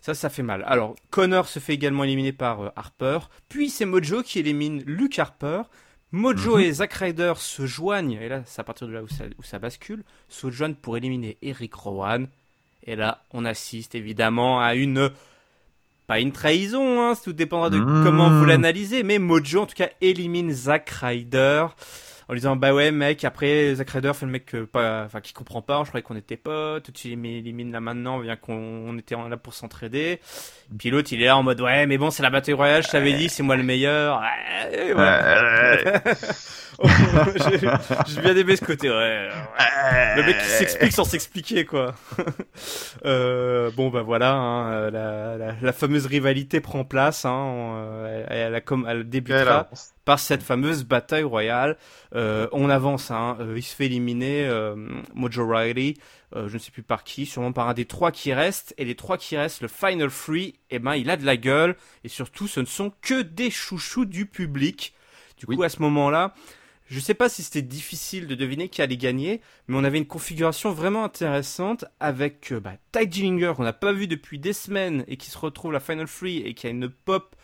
ça, 0.00 0.14
ça 0.14 0.28
fait 0.28 0.42
mal. 0.42 0.64
Alors, 0.66 0.94
Connor 1.10 1.46
se 1.46 1.58
fait 1.58 1.74
également 1.74 2.04
éliminer 2.04 2.32
par 2.32 2.72
Harper, 2.76 3.18
puis 3.48 3.70
c'est 3.70 3.84
Mojo 3.84 4.22
qui 4.22 4.38
élimine 4.40 4.82
Luke 4.86 5.18
Harper. 5.18 5.62
Mojo 6.14 6.56
Mhm. 6.58 6.62
et 6.64 6.72
Zack 6.72 6.92
Ryder 6.94 7.32
se 7.36 7.66
joignent, 7.66 8.12
et 8.20 8.28
là 8.28 8.42
c'est 8.46 8.60
à 8.60 8.64
partir 8.64 8.86
de 8.86 8.92
là 8.92 9.02
où 9.02 9.08
ça, 9.08 9.24
où 9.38 9.42
ça 9.42 9.58
bascule, 9.58 10.04
se 10.28 10.48
joignent 10.50 10.74
pour 10.74 10.96
éliminer 10.96 11.36
Eric 11.42 11.74
Rowan. 11.74 12.28
Et 12.86 12.96
là, 12.96 13.22
on 13.32 13.44
assiste 13.44 13.94
évidemment 13.94 14.60
à 14.60 14.74
une... 14.74 15.10
Pas 16.06 16.20
une 16.20 16.32
trahison, 16.32 17.00
hein, 17.00 17.14
tout 17.24 17.32
dépendra 17.32 17.70
de 17.70 17.78
Mhm. 17.78 18.04
comment 18.04 18.28
vous 18.30 18.44
l'analysez, 18.44 19.02
mais 19.02 19.18
Mojo 19.18 19.62
en 19.62 19.66
tout 19.66 19.74
cas 19.74 19.88
élimine 20.02 20.52
Zack 20.52 20.90
Ryder 20.90 21.66
en 22.28 22.32
lui 22.32 22.40
disant 22.40 22.56
bah 22.56 22.72
ouais 22.74 22.90
mec 22.90 23.24
après 23.24 23.74
Zack 23.74 23.90
Ryder 23.90 24.12
fait 24.14 24.26
le 24.26 24.32
mec 24.32 24.54
euh, 24.54 24.66
pas 24.66 25.04
enfin 25.04 25.20
qui 25.20 25.32
comprend 25.32 25.62
pas 25.62 25.82
je 25.84 25.88
croyais 25.88 26.02
qu'on 26.02 26.16
était 26.16 26.36
potes 26.36 26.92
tu 26.92 27.12
élimines 27.12 27.72
là 27.72 27.80
maintenant 27.80 28.18
bien 28.18 28.36
qu'on 28.36 28.54
on 28.54 28.98
était 28.98 29.14
là 29.14 29.36
pour 29.36 29.54
s'entraider. 29.54 30.20
Puis 30.78 30.90
l'autre 30.90 31.12
il 31.12 31.22
est 31.22 31.26
là 31.26 31.36
en 31.36 31.42
mode 31.42 31.60
ouais 31.60 31.86
mais 31.86 31.98
bon 31.98 32.10
c'est 32.10 32.22
la 32.22 32.30
bataille 32.30 32.54
royale 32.54 32.82
je 32.82 32.88
t'avais 32.88 33.12
dit 33.12 33.28
c'est 33.28 33.42
moi 33.42 33.56
le 33.56 33.62
meilleur. 33.62 34.20
Ouais, 34.20 34.88
et 34.88 34.92
voilà. 34.92 36.02
J'ai 38.06 38.20
bien 38.20 38.36
aimé 38.36 38.56
ce 38.56 38.64
côté 38.64 38.90
ouais 38.90 39.28
le 40.16 40.22
mec 40.24 40.38
qui 40.38 40.44
s'explique 40.46 40.92
sans 40.92 41.04
s'expliquer 41.04 41.64
quoi 41.64 41.94
euh, 43.04 43.70
bon 43.76 43.90
bah 43.90 44.02
voilà 44.02 44.32
hein, 44.34 44.90
la, 44.90 45.36
la, 45.36 45.54
la 45.60 45.72
fameuse 45.72 46.06
rivalité 46.06 46.60
prend 46.60 46.84
place 46.84 47.24
hein, 47.24 47.32
on, 47.32 47.74
euh, 47.76 48.24
elle, 48.28 48.36
elle 48.38 48.54
a 48.54 48.60
comme 48.60 48.86
elle 48.88 49.08
débutera 49.08 49.68
par 50.04 50.18
cette 50.18 50.42
fameuse 50.42 50.84
bataille 50.84 51.22
royale. 51.22 51.78
Euh, 52.14 52.46
on 52.52 52.68
avance, 52.68 53.10
hein, 53.10 53.38
il 53.56 53.62
se 53.62 53.74
fait 53.74 53.86
éliminer 53.86 54.44
euh, 54.46 54.74
Mojo 55.14 55.48
Riley, 55.48 55.94
je 56.36 56.52
ne 56.52 56.58
sais 56.58 56.70
plus 56.70 56.82
par 56.82 57.04
qui, 57.04 57.24
sûrement 57.24 57.52
par 57.52 57.68
un 57.70 57.74
des 57.74 57.86
trois 57.86 58.10
qui 58.12 58.34
restent. 58.34 58.74
Et 58.76 58.84
les 58.84 58.96
trois 58.96 59.16
qui 59.16 59.34
restent, 59.36 59.62
le 59.62 59.68
Final 59.68 60.10
Free, 60.10 60.56
eh 60.70 60.78
ben 60.78 60.94
il 60.94 61.08
a 61.08 61.16
de 61.16 61.24
la 61.24 61.38
gueule. 61.38 61.74
Et 62.04 62.08
surtout, 62.08 62.48
ce 62.48 62.60
ne 62.60 62.66
sont 62.66 62.92
que 63.00 63.22
des 63.22 63.50
chouchous 63.50 64.04
du 64.04 64.26
public. 64.26 64.92
Du 65.38 65.46
coup, 65.46 65.54
Oui. 65.56 65.64
à 65.64 65.70
ce 65.70 65.80
moment-là, 65.80 66.34
je 66.86 67.00
sais 67.00 67.14
pas 67.14 67.28
si 67.28 67.42
c'était 67.42 67.62
difficile 67.62 68.26
de 68.26 68.34
deviner 68.34 68.68
qui 68.68 68.82
allait 68.82 68.96
gagner, 68.96 69.40
mais 69.68 69.76
on 69.76 69.84
avait 69.84 69.98
une 69.98 70.06
configuration 70.06 70.72
vraiment 70.72 71.04
intéressante 71.04 71.84
avec 72.00 72.52
euh, 72.52 72.60
bah, 72.60 72.74
qu'on 72.92 73.62
n'a 73.62 73.72
pas 73.72 73.92
vu 73.92 74.06
depuis 74.06 74.38
des 74.38 74.52
semaines 74.52 75.04
et 75.08 75.16
qui 75.16 75.30
se 75.30 75.38
retrouve 75.38 75.72
la 75.72 75.80
Final 75.80 76.06
Free 76.06 76.38
et 76.38 76.54
qui 76.54 76.66
a 76.66 76.70
une 76.70 76.88
pop 76.88 77.36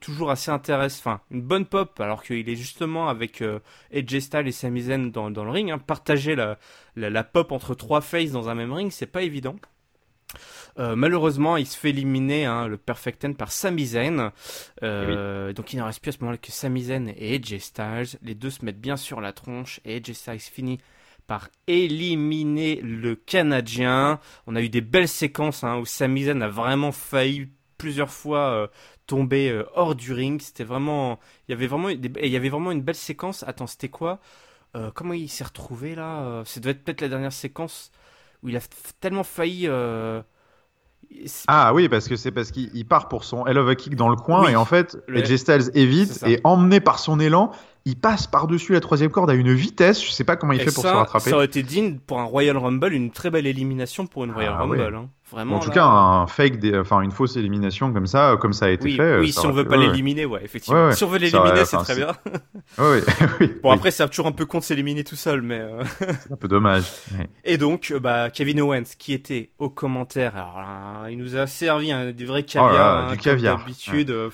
toujours 0.00 0.30
assez 0.30 0.50
intéressant, 0.50 1.00
enfin 1.00 1.20
une 1.30 1.42
bonne 1.42 1.66
pop, 1.66 2.00
alors 2.00 2.22
qu'il 2.22 2.48
est 2.48 2.56
justement 2.56 3.10
avec 3.10 3.44
AJ 3.92 4.20
Styles 4.20 4.46
et 4.46 4.52
Sami 4.52 4.80
Zayn 4.80 5.10
dans, 5.10 5.28
le 5.28 5.50
ring. 5.50 5.70
Hein. 5.70 5.76
Partager 5.76 6.34
la, 6.34 6.58
la, 6.96 7.10
la, 7.10 7.24
pop 7.24 7.52
entre 7.52 7.74
trois 7.74 8.00
faces 8.00 8.30
dans 8.30 8.48
un 8.48 8.54
même 8.54 8.72
ring, 8.72 8.90
c'est 8.90 9.04
pas 9.04 9.20
évident. 9.20 9.56
Euh, 10.78 10.96
malheureusement, 10.96 11.56
il 11.56 11.66
se 11.66 11.78
fait 11.78 11.90
éliminer 11.90 12.46
hein, 12.46 12.66
le 12.66 12.76
Perfect 12.76 13.20
Ten 13.20 13.34
par 13.34 13.52
Sami 13.52 13.86
Zayn. 13.86 14.32
Euh, 14.82 15.52
donc 15.52 15.72
il 15.72 15.78
ne 15.78 15.82
reste 15.82 16.00
plus 16.00 16.10
à 16.10 16.12
ce 16.12 16.18
moment-là 16.20 16.38
que 16.38 16.50
Sami 16.50 16.84
Zayn 16.84 17.12
et 17.16 17.36
AJ 17.36 17.58
Styles. 17.58 18.18
Les 18.22 18.34
deux 18.34 18.50
se 18.50 18.64
mettent 18.64 18.80
bien 18.80 18.96
sur 18.96 19.20
la 19.20 19.32
tronche 19.32 19.80
et 19.84 19.96
AJ 19.96 20.12
Styles 20.12 20.40
finit 20.40 20.78
par 21.26 21.48
éliminer 21.66 22.80
le 22.82 23.14
Canadien. 23.14 24.20
On 24.46 24.56
a 24.56 24.60
eu 24.60 24.68
des 24.68 24.80
belles 24.80 25.08
séquences 25.08 25.64
hein, 25.64 25.78
où 25.78 25.86
Sami 25.86 26.24
Zayn 26.24 26.42
a 26.42 26.48
vraiment 26.48 26.92
failli 26.92 27.48
plusieurs 27.78 28.10
fois 28.10 28.50
euh, 28.50 28.66
tomber 29.06 29.62
hors 29.74 29.94
du 29.94 30.12
ring. 30.12 30.40
C'était 30.40 30.64
vraiment, 30.64 31.18
il 31.48 31.52
y 31.52 31.54
avait 31.54 31.66
vraiment, 31.66 31.88
il 31.88 32.26
y 32.26 32.36
avait 32.36 32.48
vraiment 32.48 32.72
une 32.72 32.82
belle 32.82 32.94
séquence. 32.94 33.44
Attends, 33.46 33.66
c'était 33.66 33.88
quoi? 33.88 34.20
Comment 34.94 35.12
il 35.12 35.28
s'est 35.28 35.44
retrouvé 35.44 35.94
là? 35.94 36.42
Ça 36.44 36.58
devait 36.58 36.72
être 36.72 36.82
peut-être 36.82 37.00
la 37.00 37.08
dernière 37.08 37.32
séquence 37.32 37.92
où 38.42 38.48
il 38.48 38.56
a 38.56 38.60
tellement 38.98 39.22
failli 39.22 39.68
ah 41.46 41.72
oui, 41.74 41.88
parce 41.88 42.08
que 42.08 42.16
c'est 42.16 42.30
parce 42.30 42.50
qu'il 42.50 42.86
part 42.86 43.08
pour 43.08 43.24
son 43.24 43.46
Hell 43.46 43.58
of 43.58 43.68
a 43.68 43.74
Kick 43.74 43.96
dans 43.96 44.08
le 44.08 44.16
coin 44.16 44.48
et 44.48 44.56
en 44.56 44.64
fait, 44.64 44.96
AJ 45.14 45.36
Styles 45.36 45.70
évite 45.74 46.22
et 46.26 46.40
emmené 46.44 46.80
par 46.80 46.98
son 46.98 47.20
élan, 47.20 47.50
il 47.86 47.96
passe 47.96 48.26
par-dessus 48.26 48.72
la 48.72 48.80
troisième 48.80 49.10
corde 49.10 49.30
à 49.30 49.34
une 49.34 49.52
vitesse. 49.52 50.02
Je 50.02 50.10
sais 50.10 50.24
pas 50.24 50.36
comment 50.36 50.54
il 50.54 50.60
fait 50.60 50.72
pour 50.72 50.84
se 50.84 50.88
rattraper. 50.88 51.30
Ça 51.30 51.36
aurait 51.36 51.44
été 51.44 51.62
digne 51.62 51.98
pour 51.98 52.18
un 52.18 52.24
Royal 52.24 52.56
Rumble, 52.56 52.92
une 52.94 53.10
très 53.10 53.30
belle 53.30 53.46
élimination 53.46 54.06
pour 54.06 54.24
une 54.24 54.32
Royal 54.32 54.54
ah 54.56 54.62
Rumble. 54.62 54.94
Hein. 54.94 55.10
Vraiment. 55.30 55.56
en 55.56 55.58
tout 55.58 55.70
cas, 55.70 55.84
un 55.84 56.26
fake, 56.26 56.58
enfin 56.76 57.00
une 57.00 57.10
fausse 57.10 57.36
élimination 57.36 57.92
comme 57.92 58.06
ça, 58.06 58.36
comme 58.40 58.52
ça 58.52 58.66
a 58.66 58.68
été 58.70 58.90
fait. 58.90 59.18
Oui, 59.18 59.32
si 59.32 59.44
on 59.44 59.50
veut 59.50 59.66
pas 59.66 59.76
l'éliminer, 59.76 60.26
ouais, 60.26 60.42
effectivement. 60.44 60.92
si 60.92 61.02
on 61.02 61.08
veut 61.08 61.18
l'éliminer, 61.18 61.64
c'est 61.64 61.76
très 61.78 61.96
bien. 61.96 62.12
oui, 62.78 63.00
bon 63.62 63.70
après, 63.70 63.90
c'est 63.90 64.06
toujours 64.08 64.28
un 64.28 64.32
peu 64.32 64.46
con 64.46 64.58
de 64.58 64.64
s'éliminer 64.64 65.02
tout 65.02 65.16
seul, 65.16 65.42
mais. 65.42 65.60
Euh, 65.60 65.82
c'est 65.98 66.32
un 66.32 66.36
peu 66.36 66.46
dommage. 66.46 66.84
Et 67.42 67.58
donc, 67.58 67.92
bah 68.00 68.30
Kevin 68.30 68.60
Owens, 68.60 68.94
qui 68.98 69.12
était 69.12 69.50
au 69.58 69.70
commentaire, 69.70 70.36
alors 70.36 71.08
il 71.08 71.18
nous 71.18 71.36
a 71.36 71.46
servi 71.46 71.90
un 71.90 72.12
des 72.12 72.24
vrais 72.24 72.44
caviar, 72.44 73.08
oh 73.08 73.12
du 73.12 73.18
caviar. 73.18 73.58
D'habitude. 73.58 74.10
Euh, 74.10 74.30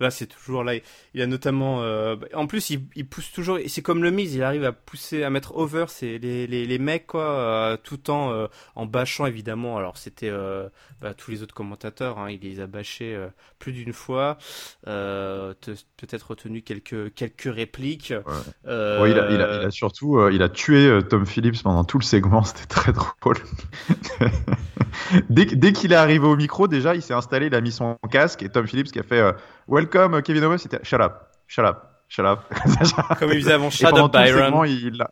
Là, 0.00 0.10
c'est 0.10 0.26
toujours 0.26 0.64
là. 0.64 0.74
Il 1.16 1.22
a 1.22 1.28
notamment. 1.28 1.80
Euh, 1.82 2.16
en 2.34 2.48
plus, 2.48 2.70
il, 2.70 2.88
il, 2.96 3.06
pousse 3.06 3.30
toujours. 3.30 3.58
C'est 3.68 3.82
comme 3.82 4.02
le 4.02 4.10
Miz, 4.10 4.34
il 4.34 4.42
arrive 4.42 4.64
à 4.64 4.72
pousser, 4.72 5.22
à 5.22 5.30
mettre 5.30 5.56
over 5.56 5.84
c'est 5.86 6.18
les, 6.18 6.48
les, 6.48 6.66
les, 6.66 6.78
mecs, 6.78 7.06
quoi, 7.06 7.22
euh, 7.22 7.76
tout 7.80 8.10
en, 8.10 8.32
euh, 8.32 8.48
en 8.74 8.84
bâchant, 8.84 9.26
évidemment. 9.26 9.76
Alors, 9.76 9.96
c'était 9.96 10.28
euh, 10.28 10.68
bah, 11.00 11.14
tous 11.14 11.30
les 11.30 11.44
autres 11.44 11.54
commentateurs, 11.54 12.18
hein, 12.18 12.30
il 12.30 12.40
les 12.40 12.58
a 12.58 12.66
bâchés 12.66 13.16
plus 13.60 13.72
d'une 13.72 13.92
fois. 13.92 14.38
Peut-être 14.84 16.30
retenu 16.30 16.62
quelques, 16.62 17.14
quelques 17.14 17.54
répliques. 17.54 18.12
Ouais. 18.66 19.10
il, 19.10 19.18
a, 19.18 19.30
il, 19.30 19.40
a, 19.40 19.60
il, 19.60 19.66
a, 19.66 19.70
surtout. 19.70 20.28
il 20.30 20.42
a 20.42 20.48
tué 20.48 20.98
Tom 21.08 21.26
Phillips 21.26 21.62
pendant 21.62 21.84
tout 21.84 21.98
le 21.98 22.04
segment, 22.04 22.42
c'était 22.42 22.66
très 22.66 22.92
drôle. 22.92 23.36
dès, 25.30 25.44
dès 25.44 25.72
qu'il 25.72 25.92
est 25.92 25.96
arrivé 25.96 26.26
au 26.26 26.34
micro, 26.34 26.66
déjà, 26.66 26.96
il 26.96 27.02
s'est 27.02 27.14
installé, 27.14 27.46
il 27.46 27.54
a 27.54 27.60
mis 27.60 27.70
son 27.70 27.98
casque 28.10 28.42
et 28.42 28.48
Tom 28.48 28.66
Phillips 28.66 28.90
qui 28.90 28.98
a 28.98 29.04
fait 29.04 29.22
Welcome 29.68 30.20
Kevin 30.22 30.44
Owens, 30.44 30.58
c'était 30.58 30.80
shut 30.82 31.03
up, 31.04 31.30
shut 31.46 31.64
up, 31.64 31.84
shut 32.08 32.24
up. 32.24 32.40
Comme 33.18 33.32
il 33.32 33.40
faisait 33.40 33.52
avant 33.52 33.70
Shut 33.70 33.96
Up 33.96 34.12
Byron. 34.12 34.66
il, 34.66 35.04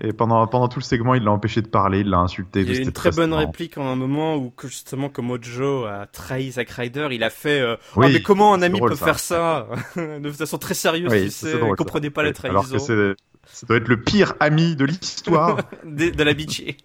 Et 0.00 0.12
pendant, 0.12 0.46
pendant 0.46 0.68
tout 0.68 0.78
le 0.78 0.84
segment, 0.84 1.14
il 1.14 1.24
l'a 1.24 1.32
empêché 1.32 1.62
de 1.62 1.68
parler, 1.68 2.00
il 2.00 2.10
l'a 2.10 2.18
insulté. 2.18 2.60
Il 2.60 2.74
y 2.74 2.78
a 2.78 2.82
une 2.82 2.92
très, 2.92 3.10
bonne 3.10 3.34
réplique 3.34 3.78
en 3.78 3.86
un 3.86 3.96
moment 3.96 4.36
où 4.36 4.52
justement 4.64 5.08
comme 5.08 5.30
Ojo 5.30 5.84
a 5.84 6.06
trahi 6.06 6.52
Zack 6.52 6.70
Ryder, 6.70 7.08
il 7.10 7.24
a 7.24 7.30
fait 7.30 7.60
euh, 7.60 7.76
oui, 7.96 8.12
mais 8.12 8.22
comment 8.22 8.54
un 8.54 8.62
ami 8.62 8.80
peut 8.80 8.94
faire 8.94 9.18
ça 9.18 9.68
de 9.96 10.30
façon 10.30 10.58
très 10.58 10.74
sérieuse, 10.74 11.10
oui, 11.10 11.24
tu 11.24 11.30
sais, 11.30 12.10
pas 12.10 12.22
la 12.22 12.32
trahison. 12.32 12.58
Alors 12.58 12.68
que 12.68 13.14
ça 13.44 13.66
doit 13.66 13.76
être 13.76 13.88
le 13.88 14.00
pire 14.00 14.34
ami 14.40 14.76
de 14.76 14.84
l'histoire 14.84 15.58
de, 15.84 16.10
de 16.10 16.22
l'amitié. 16.22 16.76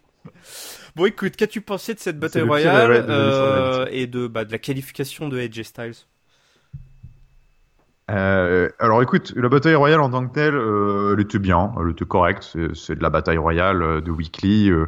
Bon, 0.96 1.06
écoute, 1.06 1.36
qu'as-tu 1.36 1.62
pensé 1.62 1.94
de 1.94 2.00
cette 2.00 2.20
bataille 2.20 2.42
royale 2.42 3.06
euh, 3.08 3.86
et 3.92 4.08
de, 4.08 4.26
bah, 4.26 4.46
de 4.46 4.52
la 4.52 4.58
qualification 4.58 5.30
de 5.30 5.40
AJ 5.40 5.62
Styles? 5.62 5.94
Euh, 8.10 8.70
alors 8.80 9.02
écoute, 9.02 9.34
la 9.36 9.50
bataille 9.50 9.76
royale 9.76 10.00
en 10.00 10.10
tant 10.10 10.26
que 10.26 10.34
telle, 10.34 10.56
euh, 10.56 11.14
elle 11.14 11.22
était 11.22 11.40
bien, 11.40 11.74
elle 11.80 11.92
était 11.92 12.06
correcte. 12.06 12.56
C'est 12.74 12.96
de 12.96 13.04
la 13.04 13.10
bataille 13.10 13.38
royale 13.38 13.82
euh, 13.82 14.02
de 14.02 14.12
Weekly. 14.12 14.70
Euh, 14.70 14.88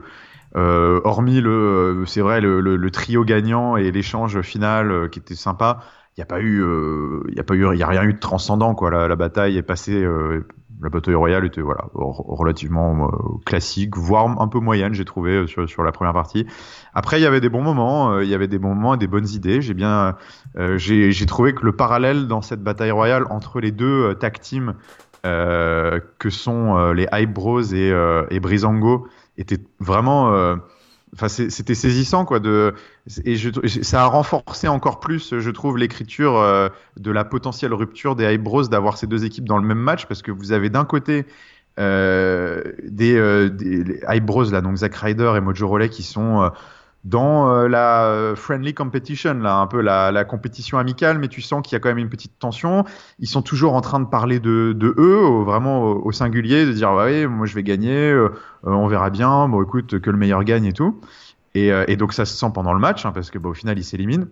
euh, 0.55 1.01
hormis 1.03 1.41
le, 1.41 2.03
c'est 2.07 2.21
vrai, 2.21 2.41
le, 2.41 2.59
le, 2.61 2.75
le, 2.75 2.91
trio 2.91 3.23
gagnant 3.23 3.77
et 3.77 3.91
l'échange 3.91 4.41
final 4.41 5.09
qui 5.11 5.19
était 5.19 5.35
sympa. 5.35 5.81
Il 6.17 6.21
n'y 6.21 6.23
a 6.23 6.25
pas 6.25 6.41
eu, 6.41 6.63
il 7.29 7.39
a 7.39 7.43
pas 7.43 7.53
eu, 7.53 7.75
il 7.75 7.83
a 7.83 7.87
rien 7.87 8.03
eu 8.03 8.13
de 8.13 8.19
transcendant 8.19 8.73
quoi. 8.73 8.89
La, 8.89 9.07
la 9.07 9.15
bataille 9.15 9.57
est 9.57 9.63
passée 9.63 10.03
la 10.81 10.89
bataille 10.89 11.15
royale 11.15 11.45
était 11.45 11.61
voilà 11.61 11.85
relativement 11.93 13.07
euh, 13.07 13.37
classique, 13.45 13.97
voire 13.97 14.41
un 14.41 14.47
peu 14.47 14.59
moyenne, 14.59 14.93
j'ai 14.93 15.05
trouvé 15.05 15.31
euh, 15.31 15.47
sur, 15.47 15.67
sur 15.69 15.83
la 15.83 15.91
première 15.91 16.13
partie. 16.13 16.45
Après, 16.93 17.19
il 17.19 17.23
y 17.23 17.25
avait 17.25 17.41
des 17.41 17.49
bons 17.49 17.61
moments, 17.61 18.13
euh, 18.13 18.23
il 18.23 18.29
y 18.29 18.33
avait 18.33 18.47
des 18.47 18.59
bons 18.59 18.73
moments 18.75 18.93
et 18.93 18.97
des 18.97 19.07
bonnes 19.07 19.27
idées. 19.27 19.61
J'ai 19.61 19.73
bien, 19.73 20.15
j'ai 20.77 21.25
trouvé 21.25 21.53
que 21.53 21.65
le 21.65 21.73
parallèle 21.73 22.27
dans 22.27 22.41
cette 22.41 22.63
bataille 22.63 22.91
royale 22.91 23.25
entre 23.29 23.59
les 23.59 23.71
deux 23.71 24.15
tag 24.15 24.39
teams 24.39 24.75
que 25.23 26.29
sont 26.29 26.91
les 26.91 27.07
Hype 27.11 27.33
Bros 27.33 27.61
et, 27.61 27.93
et 28.29 28.39
Brizango 28.39 29.07
était 29.37 29.59
vraiment 29.79 30.57
Enfin, 31.13 31.27
c'était 31.27 31.75
saisissant, 31.75 32.23
quoi. 32.23 32.39
De, 32.39 32.75
et 33.25 33.35
ça 33.83 34.03
a 34.03 34.05
renforcé 34.05 34.67
encore 34.67 34.99
plus, 34.99 35.39
je 35.39 35.49
trouve, 35.49 35.77
l'écriture 35.77 36.37
euh, 36.37 36.69
de 36.97 37.11
la 37.11 37.25
potentielle 37.25 37.73
rupture 37.73 38.15
des 38.15 38.37
Bros 38.37 38.63
d'avoir 38.63 38.97
ces 38.97 39.07
deux 39.07 39.25
équipes 39.25 39.45
dans 39.45 39.57
le 39.57 39.65
même 39.65 39.79
match, 39.79 40.05
parce 40.05 40.21
que 40.21 40.31
vous 40.31 40.51
avez 40.51 40.69
d'un 40.69 40.85
côté 40.85 41.25
euh, 41.79 42.61
des, 42.83 43.15
euh, 43.15 43.49
des 43.49 44.19
Bros, 44.21 44.43
là, 44.51 44.61
donc 44.61 44.77
Zack 44.77 44.95
Ryder 44.95 45.33
et 45.37 45.39
Mojo 45.39 45.67
Rawley, 45.67 45.89
qui 45.89 46.03
sont 46.03 46.43
euh, 46.43 46.49
dans 47.05 47.49
euh, 47.49 47.67
la 47.67 48.33
friendly 48.35 48.73
competition, 48.73 49.35
là, 49.35 49.57
un 49.57 49.67
peu 49.67 49.81
la, 49.81 50.23
compétition 50.25 50.77
amicale, 50.77 51.17
mais 51.19 51.27
tu 51.27 51.41
sens 51.41 51.61
qu'il 51.63 51.73
y 51.73 51.75
a 51.77 51.79
quand 51.79 51.89
même 51.89 51.97
une 51.97 52.09
petite 52.09 52.37
tension. 52.39 52.83
Ils 53.19 53.27
sont 53.27 53.41
toujours 53.41 53.73
en 53.73 53.81
train 53.81 53.99
de 53.99 54.05
parler 54.05 54.39
de, 54.39 54.75
eux, 54.97 55.43
vraiment 55.43 55.83
au, 55.83 56.11
singulier, 56.11 56.65
de 56.65 56.73
dire 56.73 56.91
oui, 56.93 57.25
moi 57.25 57.45
je 57.45 57.55
vais 57.55 57.63
gagner, 57.63 58.11
euh, 58.11 58.29
on 58.63 58.87
verra 58.87 59.09
bien, 59.09 59.47
bon 59.47 59.63
écoute, 59.63 59.99
que 59.99 60.09
le 60.09 60.17
meilleur 60.17 60.43
gagne 60.43 60.65
et 60.65 60.73
tout. 60.73 60.99
Et, 61.55 61.71
euh, 61.71 61.85
donc 61.95 62.13
ça 62.13 62.25
se 62.25 62.35
sent 62.35 62.51
pendant 62.53 62.73
le 62.73 62.79
match, 62.79 63.05
hein, 63.05 63.11
parce 63.11 63.31
que 63.31 63.39
au 63.39 63.53
final 63.53 63.77
ils 63.77 63.83
s'éliminent. 63.83 64.27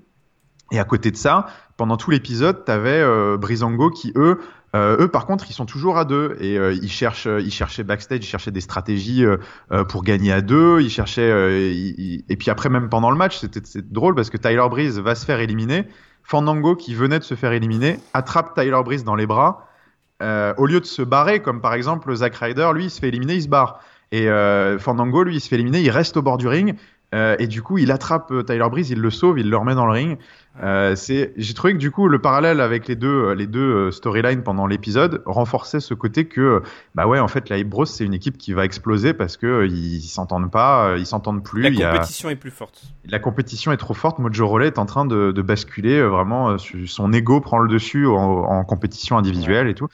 Et 0.72 0.80
à 0.80 0.84
côté 0.84 1.11
de 1.11 1.15
ça, 1.15 1.47
pendant 1.78 1.95
tout 1.95 2.11
l'épisode, 2.11 2.65
t'avais 2.65 3.01
euh, 3.01 3.38
Brizango 3.38 3.89
qui 3.89 4.11
eux 4.15 4.39
euh, 4.78 4.97
eux, 4.99 5.07
par 5.07 5.25
contre, 5.25 5.45
ils 5.49 5.53
sont 5.53 5.65
toujours 5.65 5.97
à 5.97 6.05
deux 6.05 6.38
et 6.39 6.57
euh, 6.57 6.73
ils 6.73 6.91
cherchent, 6.91 7.28
ils 7.28 7.51
cherchaient 7.51 7.84
backstage, 7.84 8.19
ils 8.19 8.28
cherchaient 8.28 8.51
des 8.51 8.61
stratégies 8.61 9.25
euh, 9.25 9.38
pour 9.86 10.03
gagner 10.03 10.32
à 10.32 10.41
deux. 10.41 10.82
Ils 10.82 10.89
cherchaient, 10.89 11.30
et 11.30 12.36
puis 12.38 12.49
après 12.49 12.69
même 12.69 12.89
pendant 12.89 13.11
le 13.11 13.17
match, 13.17 13.39
c'était 13.39 13.61
drôle 13.82 14.15
parce 14.15 14.30
que 14.30 14.38
Tyler 14.38 14.67
Breeze 14.69 14.99
va 14.99 15.15
se 15.15 15.25
faire 15.25 15.39
éliminer. 15.39 15.88
Fandango, 16.23 16.75
qui 16.75 16.93
venait 16.93 17.19
de 17.19 17.23
se 17.23 17.36
faire 17.36 17.53
éliminer, 17.53 17.99
attrape 18.13 18.53
Tyler 18.53 18.82
Breeze 18.84 19.03
dans 19.03 19.15
les 19.15 19.25
bras. 19.25 19.67
au 20.21 20.65
lieu 20.65 20.80
de 20.80 20.86
se 20.86 21.01
barrer, 21.01 21.41
comme 21.41 21.61
par 21.61 21.73
exemple 21.73 22.13
Zack 22.13 22.36
Ryder, 22.36 22.69
lui, 22.73 22.86
il 22.86 22.89
se 22.89 22.99
fait 22.99 23.07
éliminer, 23.07 23.36
il 23.36 23.43
se 23.43 23.47
barre. 23.47 23.80
Et 24.11 24.28
Fandango, 24.80 25.23
lui, 25.23 25.38
il 25.38 25.41
se 25.41 25.47
fait 25.47 25.55
éliminer, 25.55 25.82
il 25.82 25.89
reste 25.89 26.17
au 26.17 26.21
bord 26.21 26.38
du 26.38 26.47
ring. 26.47 26.75
Et 27.14 27.47
du 27.47 27.62
coup, 27.62 27.78
il 27.78 27.91
attrape 27.91 28.34
Tyler 28.45 28.68
Breeze, 28.70 28.89
il 28.89 28.99
le 28.99 29.10
sauve, 29.10 29.39
il 29.39 29.49
le 29.49 29.58
remet 29.58 29.76
dans 29.76 29.86
le 29.86 29.91
ring. 29.93 30.18
Euh, 30.64 30.95
c'est, 30.95 31.34
j'ai 31.38 31.53
trouvé 31.53 31.74
que 31.74 31.78
du 31.78 31.91
coup 31.91 32.08
le 32.08 32.20
parallèle 32.20 32.62
avec 32.62 32.88
les 32.88 32.95
deux, 32.95 33.26
euh, 33.26 33.36
les 33.36 33.45
deux 33.45 33.60
euh, 33.60 33.91
storylines 33.91 34.41
pendant 34.41 34.66
l'épisode 34.66 35.22
renforçait 35.28 35.80
ce 35.80 35.93
côté 35.93 36.26
que, 36.26 36.64
bah 36.95 37.05
ouais, 37.05 37.20
en 37.20 37.28
fait, 37.28 37.49
la 37.49 37.64
Bros 37.64 37.86
c'est 37.86 38.03
une 38.03 38.14
équipe 38.14 38.38
qui 38.38 38.53
va 38.53 38.66
exploser 38.66 39.14
parce 39.14 39.38
que 39.38 39.68
ils 39.68 40.01
s'entendent 40.01 40.49
pas, 40.49 40.95
ils 40.97 41.05
s'entendent 41.05 41.43
plus. 41.43 41.62
La 41.62 41.91
compétition 41.91 42.30
est 42.30 42.36
plus 42.36 42.51
forte. 42.51 42.82
La 43.05 43.20
compétition 43.20 43.72
est 43.72 43.78
trop 43.78 43.93
forte. 43.93 44.20
Mojo 44.20 44.47
Rawley 44.47 44.68
est 44.68 44.80
en 44.80 44.86
train 44.86 45.05
de, 45.05 45.32
de 45.32 45.41
basculer 45.41 46.01
vraiment. 46.01 46.58
son 46.58 47.14
ego 47.14 47.39
prend 47.39 47.60
le 47.60 47.68
dessus 47.70 48.08
en, 48.08 48.16
en 48.16 48.64
compétition 48.64 49.18
individuelle 49.18 49.68
et 49.68 49.76
tout. 49.76 49.88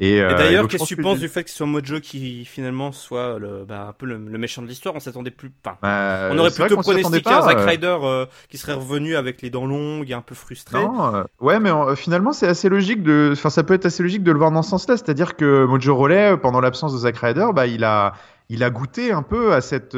Et, 0.00 0.22
euh, 0.22 0.36
d'ailleurs, 0.36 0.68
qu'est-ce 0.68 0.84
que 0.84 0.88
tu 0.88 0.96
penses 0.96 1.18
du 1.18 1.28
fait 1.28 1.42
que 1.42 1.50
ce 1.50 1.56
soit 1.56 1.66
Mojo 1.66 1.98
qui 1.98 2.44
finalement 2.44 2.92
soit 2.92 3.38
le, 3.40 3.64
bah, 3.64 3.86
un 3.88 3.92
peu 3.92 4.06
le, 4.06 4.18
méchant 4.18 4.62
de 4.62 4.68
l'histoire? 4.68 4.94
On 4.94 5.00
s'attendait 5.00 5.32
plus. 5.32 5.50
Enfin, 5.64 5.76
bah, 5.82 6.28
on 6.30 6.38
aurait 6.38 6.52
plutôt 6.52 6.76
pronostiqué 6.76 7.28
un 7.28 7.42
Zack 7.42 7.58
euh. 7.58 7.66
Ryder 7.66 7.98
euh, 8.02 8.26
qui 8.48 8.58
serait 8.58 8.74
revenu 8.74 9.16
avec 9.16 9.42
les 9.42 9.50
dents 9.50 9.66
longues 9.66 10.08
et 10.08 10.14
un 10.14 10.20
peu 10.20 10.36
frustré. 10.36 10.78
Non, 10.78 11.24
ouais, 11.40 11.58
mais 11.58 11.70
finalement, 11.96 12.32
c'est 12.32 12.46
assez 12.46 12.68
logique 12.68 13.02
de. 13.02 13.30
Enfin, 13.32 13.50
ça 13.50 13.64
peut 13.64 13.74
être 13.74 13.86
assez 13.86 14.04
logique 14.04 14.22
de 14.22 14.30
le 14.30 14.38
voir 14.38 14.52
dans 14.52 14.62
ce 14.62 14.70
sens-là, 14.70 14.96
c'est-à-dire 14.96 15.34
que 15.34 15.64
Mojo 15.64 15.96
Rawley, 15.96 16.36
pendant 16.36 16.60
l'absence 16.60 16.92
de 16.92 16.98
Zack 16.98 17.16
Ryder, 17.16 17.48
bah, 17.52 17.66
il 17.66 17.82
a 17.82 18.14
il 18.50 18.64
a 18.64 18.70
goûté 18.70 19.12
un 19.12 19.22
peu 19.22 19.52
à 19.52 19.60
cette 19.60 19.96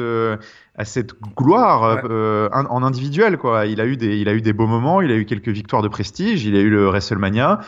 à 0.77 0.85
cette 0.85 1.13
gloire 1.37 2.03
en 2.51 2.83
individuel 2.83 3.37
quoi. 3.37 3.67
Il 3.67 3.79
a 3.79 3.85
eu 3.85 3.97
des 3.97 4.17
il 4.17 4.27
a 4.27 4.33
eu 4.33 4.41
des 4.41 4.51
beaux 4.51 4.67
moments, 4.67 4.99
il 5.01 5.11
a 5.11 5.15
eu 5.15 5.25
quelques 5.25 5.49
victoires 5.49 5.83
de 5.83 5.87
prestige, 5.87 6.43
il 6.43 6.55
a 6.55 6.59
eu 6.59 6.71
le 6.71 6.87
WrestleMania 6.87 7.59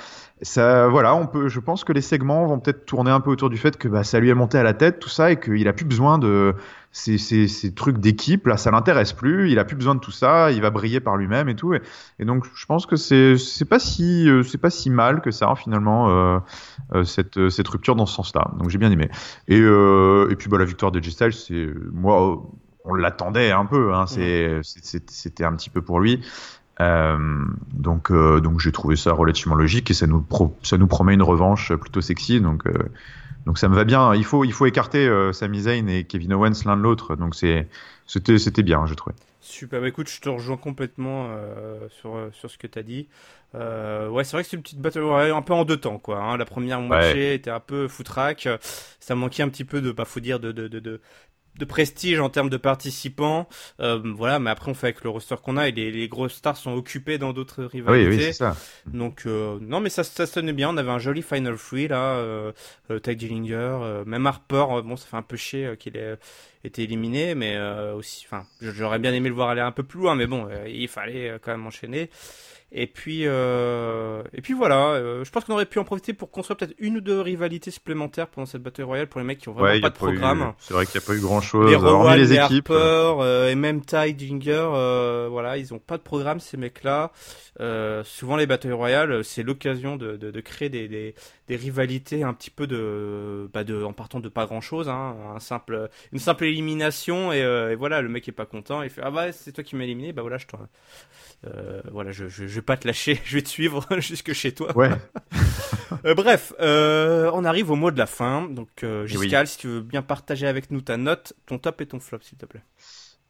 ça, 0.44 0.88
voilà, 0.88 1.16
on 1.16 1.28
peut, 1.28 1.48
je 1.48 1.60
pense 1.60 1.84
que 1.84 1.94
les 1.94 2.02
segments 2.02 2.46
vont 2.46 2.60
peut-être 2.60 2.86
tourner 2.86 3.12
un 3.12 3.20
peu 3.20 3.32
autour 3.32 3.50
du 3.50 3.58
fait 3.58 3.78
que 3.78 3.88
bah, 3.88 4.04
ça 4.04 4.20
lui 4.20 4.30
est 4.30 4.34
monté 4.34 4.58
à 4.58 4.64
la 4.64 4.74
tête, 4.74 5.00
tout 5.00 5.10
ça, 5.10 5.32
et 5.32 5.39
qu'il 5.39 5.68
a 5.68 5.74
plus 5.74 5.86
besoin 5.86 6.18
de 6.18 6.56
ces, 6.91 7.18
ces, 7.18 7.48
ces 7.48 7.74
trucs 7.74 7.98
d'équipe. 7.98 8.48
Là, 8.48 8.58
ça 8.58 8.72
l'intéresse 8.72 9.14
plus. 9.14 9.52
Il 9.52 9.60
a 9.60 9.66
plus 9.66 9.76
besoin 9.76 9.96
de 9.96 10.00
tout 10.00 10.12
ça. 10.12 10.52
Il 10.52 10.62
va 10.62 10.70
briller 10.70 11.00
par 11.00 11.18
lui-même 11.18 11.50
et 11.50 11.56
tout. 11.56 11.74
Et, 11.74 11.82
et, 12.20 12.26
donc, 12.26 12.46
je 12.56 12.66
pense 12.66 12.86
que 12.86 12.96
c'est, 12.96 13.38
c'est 13.38 13.66
pas 13.66 13.80
si, 13.80 14.30
euh, 14.30 14.44
c'est 14.44 14.60
pas 14.60 14.70
si 14.70 14.89
mal 14.89 15.22
que 15.22 15.32
ça 15.32 15.54
finalement 15.56 16.10
euh, 16.10 16.39
euh, 16.94 17.04
cette, 17.04 17.50
cette 17.50 17.68
rupture 17.68 17.96
dans 17.96 18.06
ce 18.06 18.16
sens-là. 18.16 18.52
Donc, 18.60 18.70
j'ai 18.70 18.78
bien 18.78 18.91
aimé. 18.91 19.10
Et, 19.48 19.60
euh, 19.60 20.30
et 20.30 20.36
puis, 20.36 20.50
bah, 20.50 20.58
la 20.58 20.66
victoire 20.66 20.91
de 20.91 21.02
G 21.02 21.12
Styles, 21.12 21.34
c'est 21.34 21.68
moi, 21.91 22.44
on 22.86 22.94
l'attendait 22.94 23.52
un 23.52 23.66
peu. 23.66 23.94
Hein, 23.94 24.06
c'est, 24.08 24.60
c'était 24.64 25.46
un 25.46 25.54
petit 25.56 25.70
peu 25.70 25.82
pour 25.82 26.00
lui. 26.00 26.22
Euh, 26.82 27.46
donc, 27.72 28.12
euh, 28.12 28.40
donc 28.40 28.60
j'ai 28.60 28.72
trouvé 28.72 28.96
ça 28.96 29.14
relativement 29.14 29.56
logique 29.56 29.92
et 29.92 29.94
ça 29.94 30.08
nous, 30.08 30.26
ça 30.64 30.78
nous 30.78 30.88
promet 30.88 31.14
une 31.14 31.22
revanche 31.22 31.74
plutôt 31.74 32.02
sexy. 32.02 32.42
Donc, 32.42 32.66
euh, 32.66 32.74
donc 33.46 33.58
ça 33.58 33.70
me 33.70 33.76
va 33.76 33.84
bien. 33.84 34.16
Il 34.16 34.26
faut, 34.26 34.44
il 34.44 34.54
faut 34.54 34.66
écarter 34.66 35.10
Sami 35.34 35.62
Zayn 35.62 35.88
et 35.88 36.06
Kevin 36.06 36.34
Owens 36.34 36.64
l'un 36.66 36.78
de 36.78 36.82
l'autre. 36.82 37.16
Donc 37.16 37.36
c'était, 37.36 37.68
c'était 38.38 38.64
bien, 38.64 38.86
je 38.86 38.94
trouvais. 38.94 39.16
Super, 39.42 39.82
bah 39.82 39.90
écoute, 39.90 40.10
je 40.10 40.22
te 40.22 40.30
rejoins 40.30 40.56
complètement 40.56 41.28
sur, 41.90 42.30
sur 42.32 42.50
ce 42.50 42.58
que 42.58 42.68
tu 42.68 42.80
as 42.80 42.84
dit. 42.84 43.10
ouais, 43.54 44.24
c'est 44.24 44.38
vrai 44.38 44.44
que 44.44 44.50
c'est 44.50 44.56
une 44.56 44.64
petite 44.64 44.80
battle 44.80 45.04
un 45.04 45.42
peu 45.42 45.52
en 45.52 45.66
deux 45.66 45.76
temps, 45.76 45.98
quoi. 45.98 46.24
Hein. 46.24 46.38
La 46.38 46.46
première 46.46 46.80
moitié 46.80 47.34
était 47.34 47.52
un 47.52 47.60
peu 47.60 47.90
foutraque. 47.90 48.48
Ça 49.02 49.16
manquait 49.16 49.44
un 49.44 49.50
petit 49.50 49.66
peu 49.66 49.82
de, 49.82 49.92
bah, 49.92 50.06
faut 50.06 50.22
dire, 50.22 50.40
de, 50.40 50.54
de, 50.54 50.70
de, 50.70 50.80
de, 50.80 51.02
de 51.58 51.66
prestige 51.66 52.20
en 52.20 52.30
termes 52.30 52.49
de 52.49 52.58
participants. 52.58 53.47
Euh, 53.80 54.01
voilà, 54.16 54.39
mais 54.39 54.49
après 54.49 54.72
on 54.72 54.74
fait 54.74 54.88
avec 54.88 55.04
le 55.04 55.10
roster 55.10 55.36
qu'on 55.43 55.58
a 55.58 55.68
et 55.68 55.72
les, 55.72 55.91
les 55.91 56.08
grosses 56.08 56.34
stars 56.34 56.58
sont 56.58 56.74
occupées 56.74 57.18
dans 57.18 57.34
d'autres 57.34 57.64
rivalités. 57.64 58.10
Oui, 58.10 58.16
oui, 58.16 58.24
c'est 58.24 58.34
ça. 58.34 58.56
Donc 58.86 59.24
euh, 59.26 59.58
non, 59.62 59.80
mais 59.80 59.89
ça, 59.89 60.04
ça 60.04 60.26
sonnait 60.26 60.54
bien. 60.54 60.70
On 60.70 60.78
avait 60.78 60.91
un 60.91 60.99
joli 60.99 61.22
Final 61.22 61.58
Free 61.58 61.88
là, 61.88 62.16
euh, 62.16 62.51
euh 62.89 62.99
Ty 62.99 63.16
Dillinger, 63.16 63.54
euh, 63.56 64.06
même 64.06 64.26
Harper. 64.26 64.66
bon, 64.84 64.95
ça 64.95 65.08
fait 65.08 65.18
un 65.18 65.22
peu 65.22 65.38
chier 65.38 65.76
qu'il 65.78 65.97
ait 65.97 66.18
été 66.64 66.84
éliminé, 66.84 67.36
mais 67.36 67.60
aussi, 67.93 68.26
enfin, 68.26 68.45
j'aurais 68.62 68.99
bien 68.99 69.14
aimé 69.14 69.28
le 69.28 69.36
voir 69.36 69.49
aller 69.49 69.62
un 69.62 69.74
peu 69.74 69.84
plus 69.84 69.99
loin, 69.99 70.16
mais 70.16 70.28
bon, 70.28 70.47
il 70.66 70.88
fallait 70.88 71.38
quand 71.41 71.51
même 71.51 71.68
enchaîner. 71.68 72.10
Et 72.76 72.88
puis, 72.88 73.28
euh, 73.28 74.24
et 74.34 74.42
puis 74.42 74.54
voilà. 74.54 74.94
Euh, 74.94 75.24
je 75.24 75.30
pense 75.30 75.44
qu'on 75.44 75.54
aurait 75.54 75.68
pu 75.68 75.78
en 75.78 75.84
profiter 75.84 76.14
pour 76.14 76.32
construire 76.32 76.58
peut-être 76.58 76.74
une 76.80 76.98
ou 76.98 77.02
deux 77.02 77.22
rivalités 77.22 77.70
supplémentaires 77.70 78.28
pendant 78.28 78.48
cette 78.48 78.64
bataille 78.64 78.84
royale 78.84 79.06
pour 79.06 79.22
les 79.22 79.28
mecs 79.28 79.38
qui 79.38 79.50
ont 79.50 79.54
vraiment 79.54 79.80
pas 79.80 79.92
de 79.92 79.96
programme. 79.96 80.54
C'est 80.58 80.74
vrai 80.74 80.88
qu'il 80.88 81.00
n'y 81.00 81.06
a 81.06 81.08
pas 81.08 81.14
eu 81.14 81.20
grand 81.20 81.40
chose. 81.40 81.70
Les 81.70 81.76
Rowan, 81.76 82.18
les, 82.18 82.34
équipes, 82.34 82.72
Harper, 82.72 83.22
euh, 83.22 83.52
et 83.52 83.56
même 83.56 83.82
Ty 83.82 84.18
Ginger, 84.18 84.70
euh, 84.74 85.28
voilà, 85.30 85.60
ils 85.60 85.72
ont 85.72 85.78
pas 85.78 85.98
de 85.98 86.02
programme 86.02 86.40
ces 86.40 86.58
mecs-là. 86.58 87.12
Souvent 88.06 88.38
les 88.38 88.48
batailles 88.48 88.72
royales, 88.72 89.24
c'est 89.24 89.44
l'occasion 89.44 89.96
de, 89.96 90.18
de, 90.18 90.32
de, 90.32 90.42
créer 90.42 90.70
des, 90.70 90.88
des, 90.88 91.14
des, 91.48 91.56
rivalités 91.56 92.24
un 92.24 92.34
petit 92.34 92.50
peu 92.50 92.66
de, 92.66 93.52
bah 93.54 93.64
de, 93.64 93.84
en 93.84 93.94
partant 93.94 94.20
de 94.20 94.30
pas 94.30 94.48
grand-chose, 94.48 94.90
hein, 94.90 95.16
un 95.36 95.40
simple, 95.40 95.90
une 96.12 96.18
simple 96.18 96.46
élimination 96.46 97.32
et, 97.32 97.42
et, 97.42 97.76
voilà, 97.76 98.02
le 98.02 98.10
mec 98.10 98.28
est 98.28 98.32
pas 98.32 98.48
content, 98.48 98.82
il 98.82 98.90
fait 98.90 99.02
ah 99.04 99.12
bah 99.12 99.32
c'est 99.32 99.52
toi 99.52 99.64
qui 99.64 99.76
m'as 99.76 99.84
éliminé, 99.84 100.12
bah 100.12 100.24
voilà 100.24 100.40
je 100.40 100.46
voilà, 101.92 102.12
je, 102.12 102.28
je, 102.28 102.48
je, 102.48 102.56
vais 102.56 102.62
pas 102.64 102.78
te 102.78 102.88
lâcher, 102.88 103.22
je 103.26 103.36
vais 103.36 103.41
te 103.41 103.49
suivre 103.49 103.86
jusque 103.99 104.34
chez 104.34 104.53
toi. 104.53 104.76
Ouais. 104.76 104.89
euh, 106.05 106.16
bref, 106.16 106.53
euh, 106.59 107.30
on 107.34 107.45
arrive 107.45 107.72
au 107.72 107.76
mot 107.76 107.91
de 107.91 107.97
la 107.97 108.07
fin. 108.07 108.47
Donc, 108.49 108.84
euh, 108.84 109.05
Giscal, 109.05 109.47
si 109.47 109.57
tu 109.57 109.68
veux 109.68 109.82
bien 109.82 110.01
partager 110.01 110.47
avec 110.47 110.72
nous 110.72 110.82
ta 110.82 110.97
note, 110.97 111.34
ton 111.45 111.57
top 111.59 111.82
et 111.82 111.86
ton 111.86 111.99
flop, 111.99 112.20
s'il 112.22 112.38
te 112.38 112.45
plaît. 112.45 112.64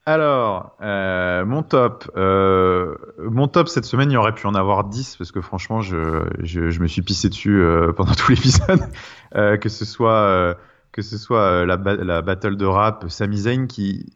Alors, 0.05 0.75
euh, 0.81 1.45
mon 1.45 1.63
top, 1.63 2.11
euh, 2.17 2.95
mon 3.19 3.47
top 3.47 3.69
cette 3.69 3.86
semaine, 3.86 4.11
il 4.11 4.15
y 4.15 4.17
aurait 4.17 4.36
pu 4.36 4.47
en 4.47 4.53
avoir 4.53 4.84
10 4.84 5.15
parce 5.15 5.31
que 5.31 5.39
franchement, 5.39 5.79
je, 5.79 6.27
je, 6.39 6.69
je 6.69 6.79
me 6.81 6.88
suis 6.88 7.01
pissé 7.01 7.29
dessus 7.29 7.61
euh, 7.61 7.93
pendant 7.93 8.13
tout 8.13 8.29
l'épisode, 8.31 8.81
que 9.34 9.69
ce 9.69 9.86
soit 9.86 10.57
que 10.91 11.01
ce 11.01 11.17
soit 11.17 11.65
la, 11.65 11.77
la 11.77 12.21
battle 12.21 12.57
de 12.57 12.65
rap, 12.65 13.05
Sami 13.07 13.38
Zayn 13.38 13.67
qui 13.67 14.13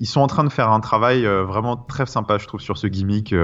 ils 0.00 0.06
sont 0.06 0.20
en 0.20 0.26
train 0.26 0.44
de 0.44 0.48
faire 0.48 0.70
un 0.70 0.80
travail 0.80 1.24
vraiment 1.24 1.76
très 1.76 2.06
sympa, 2.06 2.38
je 2.38 2.46
trouve, 2.46 2.60
sur 2.60 2.78
ce 2.78 2.86
gimmick 2.86 3.34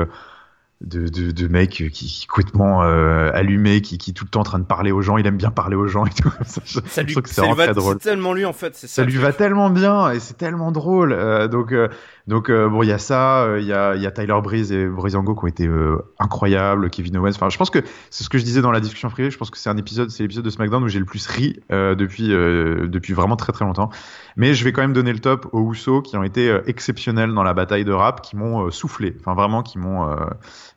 de, 0.82 1.08
de, 1.08 1.30
de 1.30 1.48
mec 1.48 1.70
qui, 1.70 1.90
qui 1.90 2.26
complètement 2.26 2.82
euh, 2.82 3.30
allumé, 3.34 3.80
qui, 3.80 3.98
qui 3.98 4.10
est 4.10 4.14
tout 4.14 4.24
le 4.24 4.30
temps 4.30 4.40
en 4.40 4.44
train 4.44 4.58
de 4.58 4.64
parler 4.64 4.90
aux 4.90 5.02
gens. 5.02 5.16
Il 5.16 5.26
aime 5.26 5.36
bien 5.36 5.50
parler 5.50 5.76
aux 5.76 5.86
gens 5.86 6.04
et 6.06 6.10
tout. 6.10 6.30
ça, 6.44 6.60
je, 6.64 6.80
ça 6.86 7.02
lui, 7.02 7.14
que 7.14 7.72
drôle. 7.72 7.98
tellement 7.98 8.32
lui 8.32 8.44
en 8.44 8.52
fait. 8.52 8.74
Ça, 8.74 8.88
ça 8.88 9.04
lui 9.04 9.16
va 9.16 9.32
tellement 9.32 9.70
bien 9.70 10.10
et 10.10 10.20
c'est 10.20 10.36
tellement 10.36 10.72
drôle. 10.72 11.12
Euh, 11.12 11.46
donc 11.48 11.72
euh, 11.72 11.88
donc 12.26 12.50
euh, 12.50 12.68
bon, 12.68 12.82
il 12.82 12.88
y 12.88 12.92
a 12.92 12.98
ça, 12.98 13.46
il 13.58 13.66
y 13.66 13.72
a 13.72 13.94
il 13.94 14.02
y 14.02 14.06
a 14.06 14.10
Tyler 14.10 14.38
Breeze 14.42 14.72
et 14.72 14.86
Breezango 14.86 15.34
qui 15.34 15.44
ont 15.44 15.48
été 15.48 15.70
incroyables, 16.18 16.90
Kevin 16.90 17.16
Owens. 17.18 17.32
Enfin, 17.34 17.48
je 17.48 17.58
pense 17.58 17.70
que 17.70 17.80
c'est 18.10 18.24
ce 18.24 18.28
que 18.28 18.38
je 18.38 18.44
disais 18.44 18.60
dans 18.60 18.72
la 18.72 18.80
discussion 18.80 19.08
privée. 19.08 19.30
Je 19.30 19.38
pense 19.38 19.50
que 19.50 19.58
c'est 19.58 19.70
un 19.70 19.76
épisode, 19.76 20.10
c'est 20.10 20.22
l'épisode 20.22 20.44
de 20.44 20.50
SmackDown 20.50 20.82
où 20.82 20.88
j'ai 20.88 20.98
le 20.98 21.04
plus 21.04 21.26
ri 21.26 21.60
depuis 21.70 22.28
depuis 22.28 23.12
vraiment 23.12 23.36
très 23.36 23.52
très 23.52 23.64
longtemps. 23.64 23.90
Mais 24.36 24.54
je 24.54 24.64
vais 24.64 24.72
quand 24.72 24.82
même 24.82 24.92
donner 24.92 25.12
le 25.12 25.18
top 25.18 25.48
aux 25.52 25.72
Usos 25.72 26.02
qui 26.02 26.16
ont 26.16 26.22
été 26.22 26.56
exceptionnels 26.66 27.34
dans 27.34 27.42
la 27.42 27.54
bataille 27.54 27.84
de 27.84 27.92
rap, 27.92 28.22
qui 28.22 28.36
m'ont 28.36 28.70
soufflé. 28.70 29.14
Enfin 29.20 29.34
vraiment, 29.34 29.62
qui 29.62 29.78
m'ont 29.78 30.08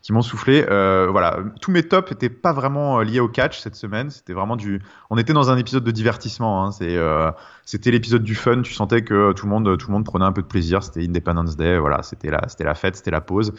qui 0.06 0.14
m'ont 0.14 0.22
soufflé. 0.22 0.64
Euh, 0.70 1.08
voilà, 1.10 1.40
tous 1.62 1.72
mes 1.72 1.82
tops 1.82 2.12
étaient 2.12 2.30
pas 2.30 2.54
vraiment 2.54 3.00
euh, 3.00 3.04
liés 3.04 3.20
au 3.20 3.28
catch 3.28 3.60
cette 3.60 3.74
semaine. 3.74 4.12
C'était 4.12 4.34
vraiment 4.34 4.56
du. 4.56 4.80
On 5.10 5.18
était 5.18 5.34
dans 5.34 5.50
un 5.50 5.58
épisode 5.58 5.84
de 5.84 5.90
divertissement. 5.90 6.64
Hein. 6.64 6.72
C'est, 6.72 6.96
euh, 6.96 7.32
c'était 7.64 7.90
l'épisode 7.90 8.22
du 8.22 8.36
fun. 8.36 8.62
Tu 8.62 8.72
sentais 8.72 9.02
que 9.02 9.32
tout 9.32 9.48
le 9.48 9.52
monde, 9.52 9.78
tout 9.80 9.88
le 9.88 9.94
monde 9.94 10.06
prenait 10.06 10.26
un 10.26 10.32
peu 10.32 10.44
de 10.44 10.48
plaisir. 10.48 10.84
C'était 10.84 11.04
Independence 11.04 11.58
Day. 11.58 11.80
Voilà, 11.80 12.04
c'était 12.04 12.30
la, 12.30 12.48
c'était 12.48 12.66
la 12.66 12.76
fête, 12.76 12.98
c'était 12.98 13.10
la 13.10 13.22
pause. 13.22 13.52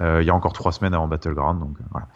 Euh, 0.00 0.22
il 0.22 0.26
y 0.26 0.30
a 0.30 0.34
encore 0.34 0.52
trois 0.52 0.70
semaines 0.70 0.94
avant 0.94 1.08
Battleground, 1.08 1.58
donc 1.58 1.76
voilà. 1.90 2.06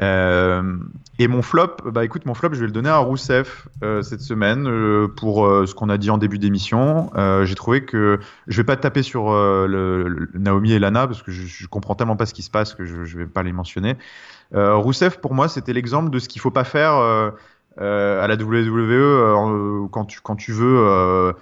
Euh, 0.00 0.78
et 1.18 1.28
mon 1.28 1.42
flop, 1.42 1.76
bah 1.84 2.04
écoute, 2.04 2.24
mon 2.24 2.34
flop, 2.34 2.54
je 2.54 2.60
vais 2.60 2.66
le 2.66 2.72
donner 2.72 2.88
à 2.88 2.96
Rousseff 2.98 3.68
euh, 3.82 4.02
cette 4.02 4.22
semaine 4.22 4.66
euh, 4.66 5.06
pour 5.06 5.46
ce 5.66 5.74
qu'on 5.74 5.90
a 5.90 5.98
dit 5.98 6.10
en 6.10 6.18
début 6.18 6.38
d'émission. 6.38 7.10
J'ai 7.44 7.54
trouvé 7.54 7.84
que 7.84 8.18
je 8.46 8.56
vais 8.56 8.64
pas 8.64 8.76
taper 8.76 9.02
sur 9.02 9.30
Naomi 10.34 10.72
et 10.72 10.78
Lana 10.78 11.06
parce 11.06 11.22
que 11.22 11.30
je, 11.30 11.46
je, 11.46 11.66
comprends 11.66 11.94
tellement 11.94 12.16
pas 12.16 12.26
ce 12.26 12.34
qui 12.34 12.42
se 12.42 12.50
passe 12.50 12.74
que 12.74 12.84
je, 12.84 13.04
je 13.04 13.18
vais 13.18 13.26
pas 13.26 13.42
les 13.42 13.52
mentionner. 13.52 13.96
Rousseff, 14.54 15.18
pour 15.18 15.34
moi, 15.34 15.48
c'était 15.48 15.72
l'exemple 15.72 16.10
de 16.10 16.18
ce 16.18 16.28
qu'il 16.28 16.40
faut 16.40 16.50
pas 16.50 16.64
faire 16.64 16.92
à 16.92 18.26
la 18.26 18.34
WWE 18.34 19.88
quand 19.90 20.04
tu 20.06 20.20
quand 20.20 20.36
tu 20.36 20.52
veux 20.52 21.34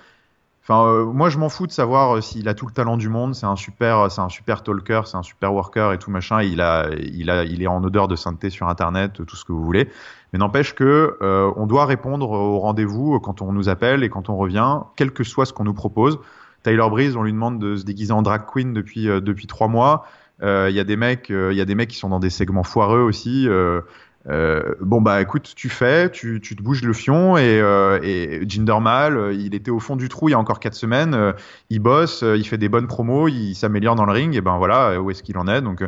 Euh, 0.70 1.04
moi, 1.04 1.28
je 1.30 1.38
m'en 1.38 1.48
fous 1.48 1.66
de 1.66 1.72
savoir 1.72 2.16
euh, 2.16 2.20
s'il 2.20 2.48
a 2.48 2.54
tout 2.54 2.66
le 2.66 2.72
talent 2.72 2.96
du 2.96 3.08
monde. 3.08 3.34
C'est 3.34 3.46
un 3.46 3.56
super, 3.56 4.10
c'est 4.10 4.20
un 4.20 4.28
super 4.28 4.62
talker, 4.62 5.02
c'est 5.04 5.16
un 5.16 5.22
super 5.22 5.52
worker 5.52 5.92
et 5.92 5.98
tout 5.98 6.10
machin. 6.10 6.42
Il 6.42 6.60
a, 6.60 6.88
il 6.96 7.30
a, 7.30 7.44
il 7.44 7.62
est 7.62 7.66
en 7.66 7.82
odeur 7.82 8.08
de 8.08 8.16
sainteté 8.16 8.50
sur 8.50 8.68
Internet, 8.68 9.24
tout 9.26 9.36
ce 9.36 9.44
que 9.44 9.52
vous 9.52 9.64
voulez. 9.64 9.88
Mais 10.32 10.38
n'empêche 10.38 10.74
que 10.74 11.16
euh, 11.22 11.50
on 11.56 11.66
doit 11.66 11.86
répondre 11.86 12.30
au 12.30 12.58
rendez-vous 12.60 13.18
quand 13.20 13.42
on 13.42 13.52
nous 13.52 13.68
appelle 13.68 14.04
et 14.04 14.08
quand 14.08 14.28
on 14.28 14.36
revient, 14.36 14.80
quel 14.96 15.10
que 15.10 15.24
soit 15.24 15.46
ce 15.46 15.52
qu'on 15.52 15.64
nous 15.64 15.74
propose. 15.74 16.18
Tyler 16.62 16.86
Breeze, 16.90 17.16
on 17.16 17.22
lui 17.22 17.32
demande 17.32 17.58
de 17.58 17.76
se 17.76 17.84
déguiser 17.84 18.12
en 18.12 18.22
drag 18.22 18.42
queen 18.46 18.72
depuis 18.72 19.06
depuis 19.06 19.46
trois 19.46 19.66
mois. 19.66 20.04
Il 20.42 20.70
y 20.70 20.80
a 20.80 20.84
des 20.84 20.96
mecs, 20.96 21.30
il 21.30 21.54
y 21.54 21.60
a 21.60 21.64
des 21.64 21.74
mecs 21.74 21.88
qui 21.88 21.96
sont 21.96 22.10
dans 22.10 22.20
des 22.20 22.28
segments 22.28 22.64
foireux 22.64 23.00
aussi. 23.00 23.48
Euh, 24.28 24.74
bon 24.80 25.00
bah 25.00 25.22
écoute, 25.22 25.52
tu 25.56 25.68
fais, 25.70 26.10
tu, 26.10 26.40
tu 26.42 26.54
te 26.54 26.62
bouges 26.62 26.82
le 26.82 26.92
fion 26.92 27.38
et, 27.38 27.58
euh, 27.60 27.98
et 28.02 28.40
euh, 28.40 29.32
il 29.32 29.54
était 29.54 29.70
au 29.70 29.80
fond 29.80 29.96
du 29.96 30.10
trou 30.10 30.28
il 30.28 30.32
y 30.32 30.34
a 30.34 30.38
encore 30.38 30.60
quatre 30.60 30.74
semaines, 30.74 31.14
euh, 31.14 31.32
il 31.70 31.80
bosse, 31.80 32.22
il 32.22 32.44
fait 32.44 32.58
des 32.58 32.68
bonnes 32.68 32.86
promos, 32.86 33.28
il 33.28 33.54
s'améliore 33.54 33.94
dans 33.94 34.04
le 34.04 34.12
ring 34.12 34.34
et 34.36 34.42
ben 34.42 34.58
voilà 34.58 35.00
où 35.00 35.10
est-ce 35.10 35.22
qu'il 35.22 35.38
en 35.38 35.48
est. 35.48 35.62
Donc 35.62 35.82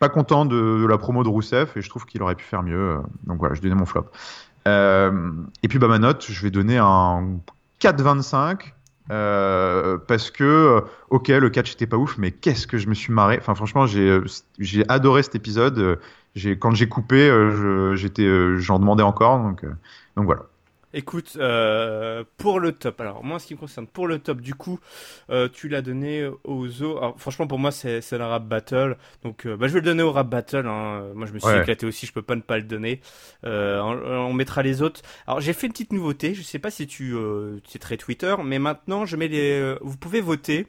pas 0.00 0.08
content 0.08 0.46
de, 0.46 0.80
de, 0.80 0.86
la 0.86 0.98
promo 0.98 1.22
de 1.22 1.28
Rousseff 1.28 1.76
et 1.76 1.82
je 1.82 1.88
trouve 1.88 2.06
qu'il 2.06 2.22
aurait 2.22 2.34
pu 2.34 2.44
faire 2.44 2.62
mieux. 2.62 2.98
Donc 3.24 3.38
voilà, 3.38 3.54
je 3.54 3.60
donnais 3.60 3.74
mon 3.74 3.86
flop. 3.86 4.06
et 4.66 5.68
puis 5.68 5.78
bah 5.78 5.88
ma 5.88 5.98
note, 5.98 6.26
je 6.28 6.42
vais 6.42 6.50
donner 6.50 6.78
un 6.78 7.38
4,25. 7.80 8.72
Euh, 9.10 9.98
parce 9.98 10.30
que 10.30 10.84
ok 11.08 11.28
le 11.28 11.50
catch 11.50 11.72
était 11.72 11.86
pas 11.88 11.96
ouf 11.96 12.16
mais 12.16 12.30
qu'est-ce 12.30 12.68
que 12.68 12.78
je 12.78 12.86
me 12.86 12.94
suis 12.94 13.12
marré 13.12 13.38
enfin 13.40 13.56
franchement 13.56 13.84
j'ai 13.84 14.20
j'ai 14.60 14.88
adoré 14.88 15.24
cet 15.24 15.34
épisode 15.34 15.98
quand 16.58 16.74
j'ai 16.74 16.88
coupé, 16.88 17.28
euh, 17.28 17.96
j'étais, 17.96 18.22
euh, 18.22 18.58
j'en 18.58 18.78
demandais 18.78 19.02
encore, 19.02 19.40
donc 19.42 19.64
euh, 19.64 19.72
donc 20.16 20.26
voilà. 20.26 20.49
Écoute, 20.92 21.36
euh, 21.36 22.24
pour 22.36 22.58
le 22.58 22.72
top, 22.72 23.00
alors 23.00 23.22
moi, 23.22 23.38
ce 23.38 23.46
qui 23.46 23.54
me 23.54 23.60
concerne, 23.60 23.86
pour 23.86 24.08
le 24.08 24.18
top, 24.18 24.40
du 24.40 24.54
coup, 24.54 24.80
euh, 25.30 25.48
tu 25.52 25.68
l'as 25.68 25.82
donné 25.82 26.28
aux 26.42 26.66
Zo. 26.66 26.96
Alors, 26.98 27.14
franchement, 27.20 27.46
pour 27.46 27.60
moi, 27.60 27.70
c'est 27.70 28.00
c'est 28.00 28.18
la 28.18 28.26
rap 28.26 28.46
battle, 28.46 28.96
donc 29.22 29.46
euh, 29.46 29.56
bah, 29.56 29.68
je 29.68 29.74
vais 29.74 29.80
le 29.80 29.84
donner 29.84 30.02
au 30.02 30.10
rap 30.10 30.28
battle. 30.28 30.66
Hein. 30.66 31.12
Moi, 31.14 31.26
je 31.26 31.32
me 31.32 31.38
suis 31.38 31.48
ouais. 31.48 31.60
éclaté 31.60 31.86
aussi, 31.86 32.06
je 32.06 32.12
peux 32.12 32.22
pas 32.22 32.34
ne 32.34 32.40
pas 32.40 32.56
le 32.56 32.64
donner. 32.64 33.00
On, 33.44 33.48
on, 33.48 34.32
mettra 34.32 34.62
les 34.62 34.82
autres. 34.82 35.02
Alors, 35.28 35.40
j'ai 35.40 35.52
fait 35.52 35.68
une 35.68 35.72
petite 35.72 35.92
nouveauté. 35.92 36.34
Je 36.34 36.42
sais 36.42 36.58
pas 36.58 36.72
si 36.72 36.88
tu, 36.88 37.14
c'est 37.68 37.78
très 37.78 37.96
Twitter, 37.96 38.34
mais 38.44 38.58
maintenant, 38.58 39.06
je 39.06 39.16
mets 39.16 39.28
les. 39.28 39.76
vous 39.82 39.96
pouvez 39.96 40.20
voter 40.20 40.66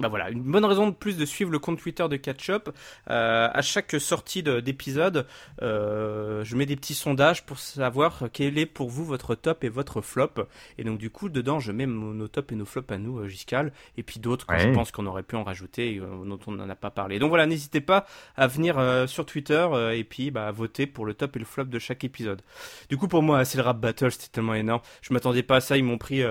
bah 0.00 0.08
voilà, 0.08 0.30
une 0.30 0.42
bonne 0.42 0.64
raison 0.64 0.88
de 0.88 0.94
plus 0.94 1.16
de 1.16 1.24
suivre 1.24 1.50
le 1.50 1.58
compte 1.58 1.78
Twitter 1.78 2.06
de 2.08 2.16
Catchup. 2.16 2.70
Euh, 3.10 3.48
à 3.52 3.62
chaque 3.62 4.00
sortie 4.00 4.42
d'épisode, 4.42 5.26
euh, 5.62 6.44
je 6.44 6.56
mets 6.56 6.66
des 6.66 6.76
petits 6.76 6.94
sondages 6.94 7.44
pour 7.44 7.58
savoir 7.58 8.24
quel 8.32 8.58
est 8.58 8.66
pour 8.66 8.88
vous 8.88 9.04
votre 9.04 9.34
top 9.34 9.64
et 9.64 9.68
votre 9.68 10.00
flop. 10.00 10.46
Et 10.78 10.84
donc 10.84 10.98
du 10.98 11.10
coup, 11.10 11.28
dedans, 11.28 11.60
je 11.60 11.72
mets 11.72 11.86
nos 11.86 12.28
tops 12.28 12.52
et 12.52 12.56
nos 12.56 12.64
flops 12.64 12.90
à 12.92 12.98
nous, 12.98 13.18
euh, 13.18 13.28
Giscal, 13.28 13.72
et 13.96 14.02
puis 14.02 14.20
d'autres 14.20 14.46
que 14.46 14.58
je 14.58 14.68
pense 14.68 14.90
qu'on 14.90 15.06
aurait 15.06 15.22
pu 15.22 15.36
en 15.36 15.44
rajouter, 15.44 15.98
euh, 15.98 16.24
dont 16.24 16.38
on 16.46 16.52
n'en 16.52 16.68
a 16.68 16.74
pas 16.74 16.90
parlé. 16.90 17.18
Donc 17.18 17.28
voilà, 17.30 17.46
n'hésitez 17.46 17.80
pas 17.80 18.06
à 18.36 18.46
venir 18.46 18.78
euh, 18.78 19.06
sur 19.06 19.26
Twitter 19.26 19.66
et 19.94 20.04
puis 20.04 20.30
bah, 20.30 20.50
voter 20.50 20.86
pour 20.86 21.06
le 21.06 21.14
top 21.14 21.36
et 21.36 21.38
le 21.38 21.44
flop 21.44 21.64
de 21.64 21.78
chaque 21.78 22.04
épisode. 22.04 22.42
Du 22.88 22.96
coup, 22.96 23.08
pour 23.08 23.22
moi, 23.22 23.44
c'est 23.44 23.58
le 23.58 23.64
rap 23.64 23.78
battle, 23.78 24.10
c'était 24.10 24.28
tellement 24.28 24.54
énorme. 24.54 24.80
Je 25.02 25.12
m'attendais 25.12 25.42
pas 25.42 25.56
à 25.56 25.60
ça, 25.60 25.76
ils 25.76 25.84
m'ont 25.84 25.98
pris 25.98 26.22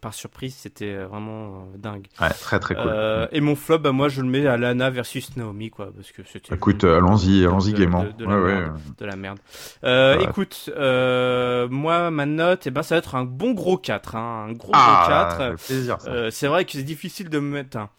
par 0.00 0.14
surprise, 0.14 0.54
c'était 0.54 0.96
vraiment 1.04 1.68
dingue. 1.76 2.06
Ouais, 2.20 2.30
très 2.30 2.58
très 2.58 2.74
cool. 2.74 2.90
Euh, 3.14 3.26
et 3.32 3.40
mon 3.40 3.54
flop, 3.54 3.78
bah, 3.78 3.92
moi, 3.92 4.08
je 4.08 4.20
le 4.20 4.28
mets 4.28 4.46
à 4.46 4.56
Lana 4.56 4.90
versus 4.90 5.36
Naomi, 5.36 5.70
quoi, 5.70 5.90
parce 5.94 6.12
que 6.12 6.22
c'était. 6.30 6.54
Écoute, 6.54 6.84
allons-y, 6.84 7.44
allons-y 7.44 7.72
gaiement. 7.72 8.04
De, 8.18 8.24
la 8.24 8.36
merde, 8.36 8.80
de, 8.98 9.06
la 9.06 9.16
merde. 9.16 9.38
Euh, 9.84 10.18
Écoute, 10.20 10.70
euh, 10.76 11.68
moi, 11.68 12.10
ma 12.10 12.26
note, 12.26 12.66
eh 12.66 12.70
ben, 12.70 12.82
ça 12.82 12.96
va 12.96 12.98
être 12.98 13.14
un 13.14 13.24
bon 13.24 13.52
gros 13.52 13.78
4, 13.78 14.16
hein, 14.16 14.46
un 14.48 14.52
gros 14.52 14.72
ah, 14.74 15.28
gros 15.36 15.46
4. 15.48 15.66
plaisir. 15.66 15.98
Euh, 16.06 16.30
c'est 16.30 16.46
vrai 16.46 16.64
que 16.64 16.72
c'est 16.72 16.82
difficile 16.82 17.28
de 17.28 17.38
me 17.38 17.50
mettre. 17.50 17.76
Un... 17.76 17.90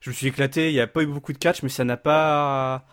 Je 0.00 0.10
me 0.10 0.14
suis 0.14 0.28
éclaté, 0.28 0.70
il 0.70 0.74
n'y 0.74 0.80
a 0.80 0.86
pas 0.86 1.02
eu 1.02 1.06
beaucoup 1.06 1.32
de 1.32 1.38
catch, 1.38 1.62
mais 1.62 1.68
ça 1.68 1.84
n'a 1.84 1.96
pas. 1.96 2.84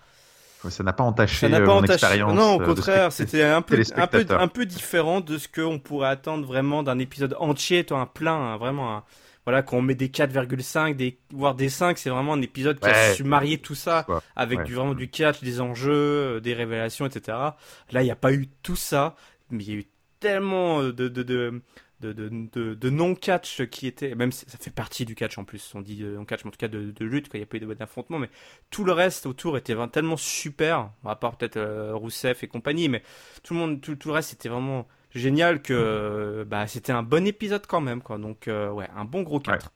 Ça 0.69 0.83
n'a 0.83 0.91
pas 0.91 1.03
entaché 1.03 1.47
n'a 1.47 1.59
pas 1.59 1.67
mon 1.67 1.77
entaché. 1.77 1.93
expérience. 1.93 2.33
Non, 2.33 2.55
au 2.55 2.59
contraire, 2.59 3.11
c'était 3.11 3.43
un 3.43 3.61
peu, 3.61 3.81
un 3.95 4.07
peu, 4.07 4.25
un 4.29 4.47
peu 4.47 4.65
différent 4.65 5.21
de 5.21 5.37
ce 5.37 5.47
qu'on 5.47 5.79
pourrait 5.79 6.09
attendre 6.09 6.45
vraiment 6.45 6.83
d'un 6.83 6.99
épisode 6.99 7.35
entier, 7.39 7.85
toi, 7.85 7.99
un 7.99 8.05
plein, 8.05 8.33
hein, 8.35 8.57
vraiment 8.57 8.97
un 8.97 9.03
voilà, 9.47 9.63
quand 9.63 9.77
on 9.77 9.81
met 9.81 9.95
des 9.95 10.09
4,5, 10.09 10.97
des, 10.97 11.17
voire 11.31 11.55
des 11.55 11.69
5, 11.69 11.97
c'est 11.97 12.09
vraiment 12.09 12.33
un 12.33 12.41
épisode 12.41 12.81
qui 12.81 12.89
a 12.89 13.13
su 13.13 13.23
marier 13.23 13.57
tout 13.59 13.75
ça 13.75 14.05
avec 14.35 14.63
du, 14.63 14.73
vraiment 14.73 14.93
du 14.93 15.09
catch, 15.09 15.39
des 15.41 15.61
enjeux, 15.61 15.93
euh, 15.93 16.39
des 16.41 16.53
révélations, 16.53 17.05
etc. 17.05 17.37
Là, 17.37 18.01
il 18.01 18.03
n'y 18.03 18.11
a 18.11 18.17
pas 18.17 18.33
eu 18.33 18.49
tout 18.61 18.75
ça, 18.75 19.15
mais 19.49 19.63
il 19.63 19.69
y 19.69 19.73
a 19.73 19.79
eu 19.79 19.85
tellement 20.19 20.83
de, 20.83 20.91
de, 20.91 21.07
de, 21.07 21.61
de, 22.01 22.11
de, 22.11 22.73
de 22.73 22.89
non-catch 22.89 23.67
qui 23.67 23.87
étaient, 23.87 24.15
même 24.15 24.33
ça 24.33 24.57
fait 24.59 24.69
partie 24.69 25.05
du 25.05 25.15
catch 25.15 25.37
en 25.37 25.45
plus, 25.45 25.71
on 25.75 25.79
dit 25.79 26.03
euh, 26.03 26.19
en 26.19 26.25
catch, 26.25 26.43
mais 26.43 26.49
en 26.49 26.51
tout 26.51 26.57
cas 26.57 26.67
de, 26.67 26.91
de 26.91 27.05
lutte, 27.05 27.29
quand 27.29 27.37
il 27.37 27.41
n'y 27.41 27.43
a 27.43 27.47
pas 27.47 27.55
eu 27.55 27.75
d'affrontement, 27.75 28.19
mais 28.19 28.29
tout 28.69 28.83
le 28.83 28.91
reste 28.91 29.25
autour 29.27 29.57
était 29.57 29.75
tellement 29.93 30.17
super, 30.17 30.91
à 31.05 31.15
part 31.15 31.37
peut-être 31.37 31.55
euh, 31.55 31.95
Rousseff 31.95 32.43
et 32.43 32.49
compagnie, 32.49 32.89
mais 32.89 33.01
tout 33.43 33.53
le 33.53 33.61
monde, 33.61 33.79
tout, 33.79 33.95
tout 33.95 34.09
le 34.09 34.15
reste 34.15 34.33
était 34.33 34.49
vraiment 34.49 34.89
génial 35.13 35.61
que 35.61 36.45
bah, 36.47 36.67
c'était 36.67 36.91
un 36.91 37.03
bon 37.03 37.25
épisode 37.27 37.65
quand 37.67 37.81
même. 37.81 38.01
Quoi. 38.01 38.17
Donc, 38.17 38.47
euh, 38.47 38.69
ouais, 38.71 38.87
un 38.95 39.05
bon 39.05 39.21
gros 39.23 39.39
4. 39.39 39.71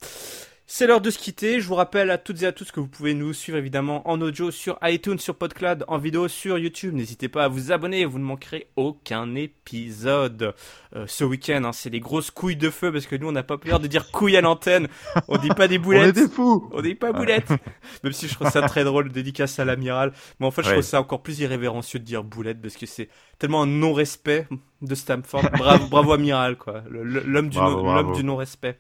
C'est 0.74 0.88
l'heure 0.88 1.02
de 1.02 1.10
se 1.10 1.20
quitter. 1.20 1.60
Je 1.60 1.68
vous 1.68 1.76
rappelle 1.76 2.10
à 2.12 2.18
toutes 2.18 2.44
et 2.44 2.46
à 2.46 2.54
tous 2.54 2.72
que 2.72 2.80
vous 2.80 2.88
pouvez 2.88 3.14
nous 3.14 3.34
suivre 3.34 3.58
évidemment 3.58 4.10
en 4.10 4.22
audio 4.22 4.52
sur 4.52 4.80
iTunes, 4.84 5.20
sur 5.20 5.36
PodCloud, 5.36 5.84
en 5.90 5.98
vidéo 5.98 6.30
sur 6.30 6.58
YouTube. 6.58 6.94
N'hésitez 6.94 7.28
pas 7.28 7.44
à 7.44 7.48
vous 7.50 7.74
abonner, 7.74 8.06
vous 8.06 8.20
ne 8.20 8.24
manquerez 8.24 8.70
aucun 8.78 9.36
épisode. 9.36 10.56
Euh, 10.96 11.04
ce 11.08 11.26
week-end, 11.26 11.66
hein, 11.66 11.74
c'est 11.74 11.90
les 11.90 12.00
grosses 12.00 12.32
couilles 12.32 12.56
de 12.56 12.70
feu 12.70 12.90
parce 12.90 13.06
que 13.06 13.18
nous 13.18 13.28
on 13.28 13.34
n'a 13.34 13.44
pas 13.44 13.58
peur 13.58 13.82
de 13.82 13.88
dire 13.88 14.12
couilles 14.12 14.38
à 14.38 14.42
l'antenne. 14.42 14.88
On 15.28 15.38
dit 15.38 15.50
pas 15.50 15.68
des 15.68 15.78
boulettes. 15.78 16.04
on 16.04 16.08
est 16.08 16.28
des 16.28 16.34
fous. 16.34 16.70
On 16.72 16.82
dit 16.82 16.96
pas 16.96 17.12
boulettes. 17.12 17.50
Même 18.06 18.14
si 18.14 18.30
je 18.30 18.36
trouve 18.36 18.50
ça 18.50 18.62
très 18.62 18.86
drôle, 18.86 19.12
dédicace 19.12 19.60
à 19.60 19.66
l'amiral. 19.66 20.14
Mais 20.40 20.46
en 20.46 20.52
fait, 20.52 20.64
je 20.64 20.72
trouve 20.72 20.84
ça 20.84 21.02
encore 21.02 21.22
plus 21.22 21.38
irrévérencieux 21.42 22.00
de 22.00 22.06
dire 22.06 22.24
boulette 22.24 22.62
parce 22.62 22.78
que 22.78 22.86
c'est 22.86 23.10
tellement 23.40 23.64
un 23.64 23.68
non-respect 23.68 24.48
de 24.82 24.96
Stamford. 24.96 25.44
Bravo, 25.52 25.88
bravo 25.88 26.14
amiral 26.14 26.56
quoi. 26.56 26.82
L'homme 26.90 27.50
du, 27.50 27.58
l'homme 27.58 28.14
du 28.14 28.24
non-respect. 28.24 28.80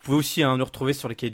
Vous 0.00 0.06
pouvez 0.06 0.18
aussi 0.18 0.42
hein, 0.42 0.56
nous 0.56 0.64
retrouver 0.64 0.92
sur 0.92 1.08
lescahiers 1.08 1.32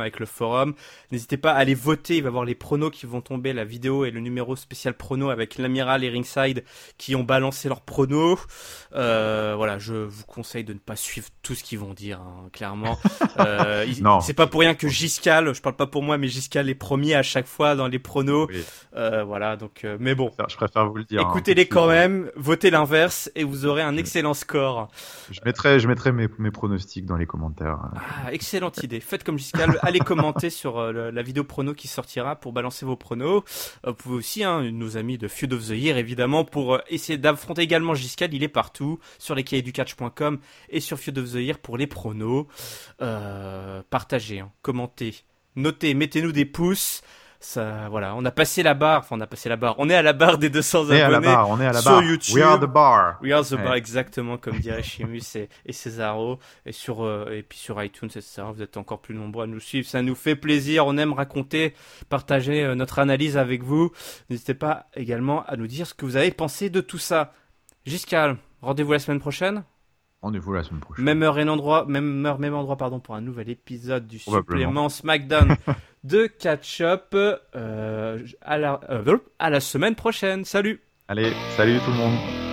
avec 0.00 0.20
le 0.20 0.26
forum. 0.26 0.74
N'hésitez 1.10 1.36
pas 1.36 1.52
à 1.52 1.56
aller 1.56 1.74
voter, 1.74 2.16
il 2.16 2.22
va 2.22 2.26
y 2.26 2.28
avoir 2.28 2.44
les 2.44 2.54
pronos 2.54 2.90
qui 2.90 3.06
vont 3.06 3.20
tomber, 3.20 3.52
la 3.52 3.64
vidéo 3.64 4.04
et 4.04 4.10
le 4.10 4.20
numéro 4.20 4.56
spécial 4.56 4.94
prono 4.94 5.30
avec 5.30 5.58
l'amiral 5.58 6.04
et 6.04 6.08
Ringside 6.08 6.64
qui 6.98 7.14
ont 7.16 7.24
balancé 7.24 7.68
leurs 7.68 7.80
pronos. 7.80 8.38
Euh, 8.94 9.54
voilà, 9.56 9.78
je 9.78 9.94
vous 9.94 10.24
conseille 10.24 10.64
de 10.64 10.72
ne 10.72 10.78
pas 10.78 10.96
suivre 10.96 11.28
tout 11.42 11.54
ce 11.54 11.64
qu'ils 11.64 11.78
vont 11.78 11.94
dire, 11.94 12.20
hein, 12.20 12.48
clairement. 12.52 12.98
Euh, 13.38 13.86
c'est 14.22 14.34
pas 14.34 14.46
pour 14.46 14.60
rien 14.60 14.74
que 14.74 14.88
Giscal, 14.88 15.54
je 15.54 15.62
parle 15.62 15.76
pas 15.76 15.86
pour 15.86 16.02
moi, 16.02 16.18
mais 16.18 16.28
Giscal 16.28 16.68
est 16.68 16.74
premier 16.74 17.14
à 17.14 17.22
chaque 17.22 17.46
fois 17.46 17.74
dans 17.74 17.86
les 17.86 17.98
pronos. 17.98 18.48
Euh, 18.94 19.24
voilà, 19.24 19.56
donc, 19.56 19.86
mais 19.98 20.14
bon. 20.14 20.30
Je 20.48 20.56
préfère 20.56 20.88
vous 20.88 20.96
le 20.96 21.04
dire. 21.04 21.20
Hein, 21.20 21.28
Écoutez-les 21.30 21.66
quand 21.66 21.86
même, 21.86 22.30
votez 22.36 22.70
l'inverse 22.70 23.30
et 23.34 23.44
vous 23.44 23.66
aurez 23.66 23.82
un 23.82 23.96
excellent 23.96 24.34
score. 24.34 24.88
Je 25.30 25.40
mettrai, 25.44 25.80
je 25.80 25.88
mettrai 25.88 26.12
mes, 26.12 26.28
mes 26.38 26.50
pronostics 26.50 27.06
dans 27.06 27.16
les 27.16 27.26
commentaires. 27.26 27.79
Ah, 27.82 28.32
excellente 28.32 28.82
idée. 28.82 29.00
Faites 29.00 29.24
comme 29.24 29.38
Giscal, 29.38 29.78
allez 29.82 30.00
commenter 30.00 30.50
sur 30.50 30.78
euh, 30.78 31.10
la 31.10 31.22
vidéo 31.22 31.44
prono 31.44 31.72
qui 31.74 31.88
sortira 31.88 32.36
pour 32.36 32.52
balancer 32.52 32.84
vos 32.84 32.96
pronos. 32.96 33.42
Euh, 33.86 33.90
vous 33.90 33.94
pouvez 33.94 34.16
aussi, 34.16 34.44
hein, 34.44 34.70
nos 34.70 34.96
amis 34.96 35.16
de 35.16 35.28
Feud 35.28 35.52
of 35.52 35.66
the 35.66 35.70
Year, 35.70 35.96
évidemment, 35.96 36.44
pour 36.44 36.74
euh, 36.74 36.78
essayer 36.88 37.18
d'affronter 37.18 37.62
également 37.62 37.94
Giscal. 37.94 38.34
Il 38.34 38.42
est 38.42 38.48
partout 38.48 38.98
sur 39.18 39.34
lescahiers-du-catch.com 39.34 40.38
et 40.68 40.80
sur 40.80 40.98
Feud 40.98 41.18
of 41.18 41.32
the 41.32 41.36
Year 41.36 41.58
pour 41.58 41.78
les 41.78 41.86
pronos. 41.86 42.46
partagez, 42.98 44.40
hein, 44.40 44.52
commentez, 44.62 45.14
notez, 45.56 45.94
mettez-nous 45.94 46.32
des 46.32 46.44
pouces 46.44 47.02
ça, 47.42 47.88
voilà, 47.88 48.14
on 48.16 48.24
a 48.26 48.30
passé 48.30 48.62
la 48.62 48.74
barre, 48.74 49.00
enfin 49.00 49.16
on 49.16 49.20
a 49.20 49.26
passé 49.26 49.48
la 49.48 49.56
barre, 49.56 49.74
on 49.78 49.88
est 49.88 49.94
à 49.94 50.02
la 50.02 50.12
barre 50.12 50.36
des 50.36 50.50
200 50.50 50.80
on 50.80 50.92
est 50.92 51.00
abonnés 51.00 51.02
à 51.02 51.10
la 51.10 51.20
barre, 51.20 51.48
on 51.48 51.60
est 51.60 51.66
à 51.66 51.72
la 51.72 51.80
sur 51.80 52.02
YouTube. 52.02 52.36
We 52.36 52.44
are 52.44 52.60
the 52.60 52.66
bar. 52.66 53.18
We 53.22 53.32
are 53.32 53.42
the 53.42 53.54
bar, 53.54 53.74
exactement 53.76 54.36
comme 54.36 54.58
dirait 54.58 54.82
Chimus 54.82 55.36
et, 55.36 55.48
et 55.64 55.72
Cesaro, 55.72 56.38
et 56.66 56.72
sur 56.72 57.02
euh, 57.02 57.32
et 57.32 57.42
puis 57.42 57.58
sur 57.58 57.82
iTunes, 57.82 58.10
etc. 58.10 58.42
Vous 58.54 58.60
êtes 58.60 58.76
encore 58.76 59.00
plus 59.00 59.14
nombreux 59.14 59.44
à 59.44 59.46
nous 59.46 59.58
suivre, 59.58 59.88
ça 59.88 60.02
nous 60.02 60.14
fait 60.14 60.36
plaisir. 60.36 60.86
On 60.86 60.98
aime 60.98 61.14
raconter, 61.14 61.74
partager 62.10 62.62
euh, 62.62 62.74
notre 62.74 62.98
analyse 62.98 63.38
avec 63.38 63.62
vous. 63.62 63.90
N'hésitez 64.28 64.54
pas 64.54 64.88
également 64.94 65.42
à 65.46 65.56
nous 65.56 65.66
dire 65.66 65.86
ce 65.86 65.94
que 65.94 66.04
vous 66.04 66.16
avez 66.16 66.32
pensé 66.32 66.68
de 66.68 66.82
tout 66.82 66.98
ça. 66.98 67.32
Giscal, 67.86 68.36
rendez-vous 68.60 68.92
la 68.92 68.98
semaine 68.98 69.20
prochaine. 69.20 69.64
Rendez-vous 70.22 70.52
la 70.52 70.62
semaine 70.62 70.80
prochaine. 70.80 71.04
Même 71.04 71.22
heure 71.22 71.38
et 71.38 71.48
endroit, 71.48 71.86
même 71.86 72.26
heure, 72.26 72.38
même 72.38 72.54
endroit, 72.54 72.76
pardon, 72.76 73.00
pour 73.00 73.14
un 73.14 73.22
nouvel 73.22 73.48
épisode 73.48 74.06
du 74.06 74.18
supplément 74.18 74.88
SmackDown 74.88 75.56
de 76.04 76.26
Catch 76.26 76.82
Up. 76.82 77.14
Euh, 77.14 78.26
à, 78.42 78.58
la, 78.58 78.80
euh, 78.90 79.18
à 79.38 79.48
la 79.50 79.60
semaine 79.60 79.94
prochaine. 79.94 80.44
Salut. 80.44 80.80
Allez, 81.08 81.32
salut 81.56 81.78
tout 81.84 81.90
le 81.90 81.96
monde. 81.96 82.49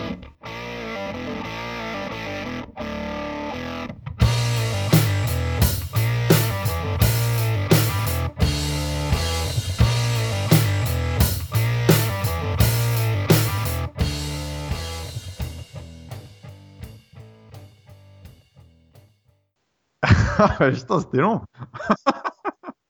Putain, 20.59 20.99
c'était 20.99 21.17
long. 21.17 21.41